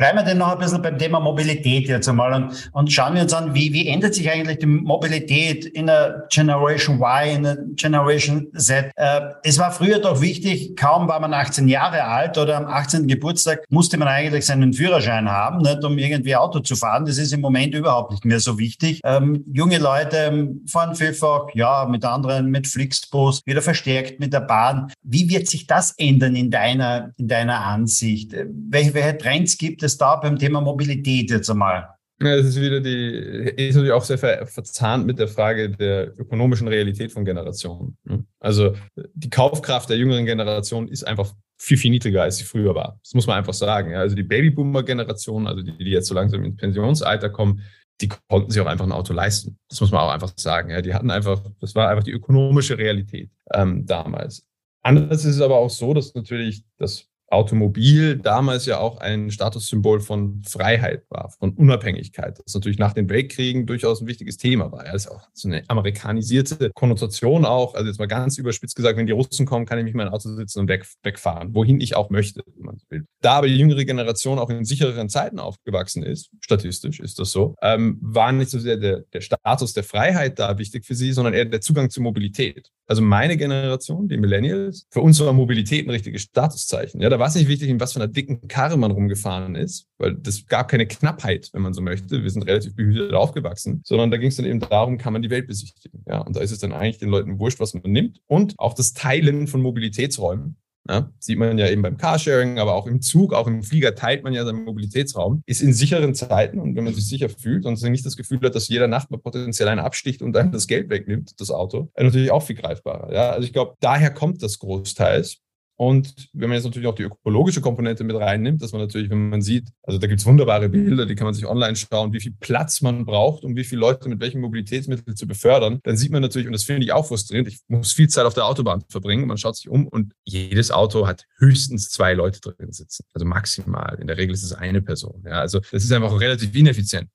Bleiben 0.00 0.16
wir 0.16 0.24
denn 0.24 0.38
noch 0.38 0.52
ein 0.52 0.58
bisschen 0.58 0.80
beim 0.80 0.96
Thema 0.96 1.20
Mobilität 1.20 1.86
jetzt 1.86 2.08
einmal 2.08 2.32
und, 2.32 2.70
und 2.72 2.90
schauen 2.90 3.16
wir 3.16 3.20
uns 3.20 3.34
an, 3.34 3.54
wie, 3.54 3.70
wie 3.74 3.86
ändert 3.86 4.14
sich 4.14 4.30
eigentlich 4.30 4.58
die 4.58 4.64
Mobilität 4.64 5.66
in 5.66 5.88
der 5.88 6.26
Generation 6.30 7.02
Y, 7.02 7.36
in 7.36 7.42
der 7.42 7.58
Generation 7.74 8.46
Z? 8.56 8.90
Äh, 8.96 9.20
es 9.42 9.58
war 9.58 9.70
früher 9.70 9.98
doch 9.98 10.22
wichtig, 10.22 10.74
kaum 10.74 11.06
war 11.06 11.20
man 11.20 11.34
18 11.34 11.68
Jahre 11.68 12.02
alt 12.02 12.38
oder 12.38 12.56
am 12.56 12.64
18. 12.64 13.08
Geburtstag 13.08 13.62
musste 13.68 13.98
man 13.98 14.08
eigentlich 14.08 14.46
seinen 14.46 14.72
Führerschein 14.72 15.28
haben, 15.28 15.58
nicht, 15.58 15.84
um 15.84 15.98
irgendwie 15.98 16.34
Auto 16.34 16.60
zu 16.60 16.76
fahren. 16.76 17.04
Das 17.04 17.18
ist 17.18 17.34
im 17.34 17.42
Moment 17.42 17.74
überhaupt 17.74 18.12
nicht 18.12 18.24
mehr 18.24 18.40
so 18.40 18.58
wichtig. 18.58 19.02
Ähm, 19.04 19.44
junge 19.52 19.76
Leute 19.76 20.16
ähm, 20.16 20.62
fahren 20.66 20.94
vielfach, 20.94 21.48
ja, 21.52 21.84
mit 21.84 22.06
anderen, 22.06 22.46
mit 22.46 22.66
Flixbus, 22.66 23.42
wieder 23.44 23.60
verstärkt 23.60 24.18
mit 24.18 24.32
der 24.32 24.40
Bahn. 24.40 24.90
Wie 25.02 25.28
wird 25.28 25.46
sich 25.46 25.66
das 25.66 25.92
ändern 25.98 26.36
in 26.36 26.50
deiner, 26.50 27.10
in 27.18 27.28
deiner 27.28 27.66
Ansicht? 27.66 28.34
Welche, 28.70 28.94
welche 28.94 29.18
Trends 29.18 29.58
gibt 29.58 29.82
es? 29.82 29.89
Es 29.90 29.98
da 29.98 30.16
beim 30.16 30.38
Thema 30.38 30.60
Mobilität 30.60 31.30
jetzt 31.30 31.50
einmal? 31.50 31.88
Ja, 32.22 32.36
das 32.36 32.46
ist 32.46 32.60
wieder 32.60 32.80
die, 32.80 33.14
ist 33.56 33.76
natürlich 33.76 33.92
auch 33.92 34.04
sehr 34.04 34.18
verzahnt 34.18 35.06
mit 35.06 35.18
der 35.18 35.28
Frage 35.28 35.70
der 35.70 36.18
ökonomischen 36.18 36.68
Realität 36.68 37.12
von 37.12 37.24
Generationen. 37.24 37.96
Also 38.38 38.74
die 39.14 39.30
Kaufkraft 39.30 39.88
der 39.88 39.96
jüngeren 39.96 40.26
Generation 40.26 40.88
ist 40.88 41.06
einfach 41.06 41.32
viel, 41.58 41.78
viel 41.78 41.90
niedriger, 41.90 42.22
als 42.22 42.36
sie 42.36 42.44
früher 42.44 42.74
war. 42.74 42.98
Das 43.02 43.14
muss 43.14 43.26
man 43.26 43.38
einfach 43.38 43.54
sagen. 43.54 43.94
Also 43.94 44.16
die 44.16 44.22
Babyboomer-Generation, 44.22 45.46
also 45.46 45.62
die, 45.62 45.76
die 45.78 45.90
jetzt 45.90 46.08
so 46.08 46.14
langsam 46.14 46.44
ins 46.44 46.56
Pensionsalter 46.56 47.30
kommen, 47.30 47.62
die 48.02 48.08
konnten 48.28 48.50
sich 48.50 48.60
auch 48.60 48.66
einfach 48.66 48.86
ein 48.86 48.92
Auto 48.92 49.14
leisten. 49.14 49.58
Das 49.68 49.80
muss 49.80 49.90
man 49.90 50.00
auch 50.00 50.10
einfach 50.10 50.32
sagen. 50.36 50.70
Ja, 50.70 50.82
die 50.82 50.92
hatten 50.92 51.10
einfach, 51.10 51.42
das 51.60 51.74
war 51.74 51.88
einfach 51.88 52.04
die 52.04 52.12
ökonomische 52.12 52.76
Realität 52.76 53.30
ähm, 53.52 53.86
damals. 53.86 54.44
Anders 54.82 55.24
ist 55.24 55.36
es 55.36 55.40
aber 55.40 55.56
auch 55.56 55.70
so, 55.70 55.92
dass 55.94 56.14
natürlich 56.14 56.64
das 56.78 57.09
Automobil 57.30 58.18
damals 58.18 58.66
ja 58.66 58.78
auch 58.78 58.98
ein 58.98 59.30
Statussymbol 59.30 60.00
von 60.00 60.42
Freiheit 60.46 61.04
war, 61.10 61.30
von 61.38 61.54
Unabhängigkeit. 61.54 62.40
Das 62.44 62.54
natürlich 62.54 62.78
nach 62.78 62.92
den 62.92 63.08
Weltkriegen 63.08 63.66
durchaus 63.66 64.00
ein 64.00 64.08
wichtiges 64.08 64.36
Thema 64.36 64.72
war. 64.72 64.84
Ja, 64.84 64.92
das 64.92 65.06
ist 65.06 65.10
auch 65.10 65.28
so 65.32 65.48
eine 65.48 65.62
amerikanisierte 65.68 66.70
Konnotation 66.74 67.44
auch. 67.44 67.74
Also 67.74 67.86
jetzt 67.86 67.98
mal 67.98 68.06
ganz 68.06 68.36
überspitzt 68.36 68.74
gesagt, 68.74 68.98
wenn 68.98 69.06
die 69.06 69.12
Russen 69.12 69.46
kommen, 69.46 69.64
kann 69.64 69.78
ich 69.78 69.84
mich 69.84 69.92
in 69.92 69.98
mein 69.98 70.08
Auto 70.08 70.28
sitzen 70.34 70.60
und 70.60 70.68
weg, 70.68 70.86
wegfahren, 71.02 71.54
wohin 71.54 71.80
ich 71.80 71.94
auch 71.94 72.10
möchte, 72.10 72.42
wenn 72.56 72.66
man 72.66 72.78
will. 72.88 73.06
Da 73.20 73.34
aber 73.34 73.46
die 73.46 73.56
jüngere 73.56 73.84
Generation 73.84 74.38
auch 74.38 74.50
in 74.50 74.64
sichereren 74.64 75.08
Zeiten 75.08 75.38
aufgewachsen 75.38 76.02
ist, 76.02 76.30
statistisch 76.40 76.98
ist 76.98 77.20
das 77.20 77.30
so, 77.30 77.54
ähm, 77.62 77.98
war 78.00 78.32
nicht 78.32 78.50
so 78.50 78.58
sehr 78.58 78.76
der, 78.76 79.04
der 79.12 79.20
Status 79.20 79.72
der 79.72 79.84
Freiheit 79.84 80.40
da 80.40 80.58
wichtig 80.58 80.84
für 80.84 80.96
sie, 80.96 81.12
sondern 81.12 81.34
eher 81.34 81.44
der 81.44 81.60
Zugang 81.60 81.90
zur 81.90 82.02
Mobilität. 82.02 82.70
Also 82.90 83.02
meine 83.02 83.36
Generation, 83.36 84.08
die 84.08 84.16
Millennials, 84.16 84.88
für 84.90 85.00
uns 85.00 85.20
war 85.20 85.32
Mobilität 85.32 85.86
ein 85.86 85.90
richtiges 85.90 86.22
Statuszeichen. 86.22 87.00
Ja, 87.00 87.08
da 87.08 87.19
war 87.20 87.28
es 87.28 87.36
nicht 87.36 87.46
wichtig, 87.46 87.68
in 87.68 87.78
was 87.78 87.92
für 87.92 88.00
einer 88.00 88.12
dicken 88.12 88.48
Karre 88.48 88.76
man 88.76 88.90
rumgefahren 88.90 89.54
ist, 89.54 89.86
weil 89.98 90.14
das 90.14 90.46
gab 90.46 90.68
keine 90.68 90.86
Knappheit, 90.86 91.50
wenn 91.52 91.62
man 91.62 91.72
so 91.72 91.82
möchte. 91.82 92.22
Wir 92.22 92.30
sind 92.30 92.42
relativ 92.42 92.74
behütet 92.74 93.14
aufgewachsen, 93.14 93.82
sondern 93.84 94.10
da 94.10 94.16
ging 94.16 94.28
es 94.28 94.36
dann 94.36 94.46
eben 94.46 94.58
darum, 94.60 94.98
kann 94.98 95.12
man 95.12 95.22
die 95.22 95.30
Welt 95.30 95.46
besichtigen. 95.46 96.04
Ja, 96.08 96.18
und 96.18 96.34
da 96.34 96.40
ist 96.40 96.50
es 96.50 96.58
dann 96.58 96.72
eigentlich 96.72 96.98
den 96.98 97.10
Leuten 97.10 97.38
wurscht, 97.38 97.60
was 97.60 97.74
man 97.74 97.92
nimmt 97.92 98.20
und 98.26 98.54
auch 98.58 98.74
das 98.74 98.92
Teilen 98.92 99.46
von 99.46 99.62
Mobilitätsräumen. 99.62 100.56
Ja, 100.88 101.12
sieht 101.18 101.38
man 101.38 101.58
ja 101.58 101.68
eben 101.68 101.82
beim 101.82 101.98
Carsharing, 101.98 102.58
aber 102.58 102.74
auch 102.74 102.86
im 102.86 103.02
Zug, 103.02 103.34
auch 103.34 103.46
im 103.46 103.62
Flieger 103.62 103.94
teilt 103.94 104.24
man 104.24 104.32
ja 104.32 104.44
seinen 104.44 104.64
Mobilitätsraum. 104.64 105.42
Ist 105.46 105.60
in 105.60 105.74
sicheren 105.74 106.14
Zeiten 106.14 106.58
und 106.58 106.74
wenn 106.74 106.84
man 106.84 106.94
sich 106.94 107.06
sicher 107.06 107.28
fühlt 107.28 107.66
und 107.66 107.80
nicht 107.82 108.06
das 108.06 108.16
Gefühl 108.16 108.40
hat, 108.42 108.54
dass 108.54 108.68
jeder 108.68 108.88
Nachbar 108.88 109.20
potenziell 109.20 109.68
einen 109.68 109.80
absticht 109.80 110.22
und 110.22 110.36
einem 110.36 110.52
das 110.52 110.66
Geld 110.66 110.88
wegnimmt, 110.88 111.38
das 111.38 111.50
Auto, 111.50 111.90
natürlich 111.96 112.30
auch 112.30 112.42
viel 112.42 112.56
greifbarer. 112.56 113.12
Ja, 113.12 113.30
also 113.30 113.46
ich 113.46 113.52
glaube, 113.52 113.76
daher 113.80 114.10
kommt 114.10 114.42
das 114.42 114.58
großteils. 114.58 115.40
Und 115.80 116.28
wenn 116.34 116.50
man 116.50 116.56
jetzt 116.56 116.66
natürlich 116.66 116.86
auch 116.86 116.94
die 116.94 117.04
ökologische 117.04 117.62
Komponente 117.62 118.04
mit 118.04 118.14
reinnimmt, 118.14 118.60
dass 118.60 118.72
man 118.72 118.82
natürlich, 118.82 119.08
wenn 119.08 119.30
man 119.30 119.40
sieht, 119.40 119.66
also 119.82 119.98
da 119.98 120.08
gibt 120.08 120.20
es 120.20 120.26
wunderbare 120.26 120.68
Bilder, 120.68 121.06
die 121.06 121.14
kann 121.14 121.24
man 121.24 121.32
sich 121.32 121.46
online 121.46 121.74
schauen, 121.74 122.12
wie 122.12 122.20
viel 122.20 122.34
Platz 122.38 122.82
man 122.82 123.06
braucht, 123.06 123.44
um 123.44 123.56
wie 123.56 123.64
viele 123.64 123.80
Leute 123.80 124.10
mit 124.10 124.20
welchem 124.20 124.42
Mobilitätsmittel 124.42 125.14
zu 125.14 125.26
befördern, 125.26 125.80
dann 125.82 125.96
sieht 125.96 126.12
man 126.12 126.20
natürlich, 126.20 126.46
und 126.46 126.52
das 126.52 126.64
finde 126.64 126.84
ich 126.84 126.92
auch 126.92 127.06
frustrierend, 127.06 127.48
ich 127.48 127.60
muss 127.68 127.94
viel 127.94 128.08
Zeit 128.08 128.26
auf 128.26 128.34
der 128.34 128.44
Autobahn 128.44 128.84
verbringen, 128.90 129.26
man 129.26 129.38
schaut 129.38 129.56
sich 129.56 129.70
um 129.70 129.88
und 129.88 130.12
jedes 130.24 130.70
Auto 130.70 131.06
hat 131.06 131.24
höchstens 131.38 131.88
zwei 131.88 132.12
Leute 132.12 132.42
drin 132.42 132.72
sitzen. 132.72 133.06
Also 133.14 133.24
maximal. 133.24 133.96
In 133.98 134.06
der 134.06 134.18
Regel 134.18 134.34
ist 134.34 134.42
es 134.42 134.52
eine 134.52 134.82
Person. 134.82 135.22
Ja, 135.24 135.40
also 135.40 135.60
das 135.72 135.82
ist 135.82 135.92
einfach 135.92 136.20
relativ 136.20 136.54
ineffizient 136.54 137.08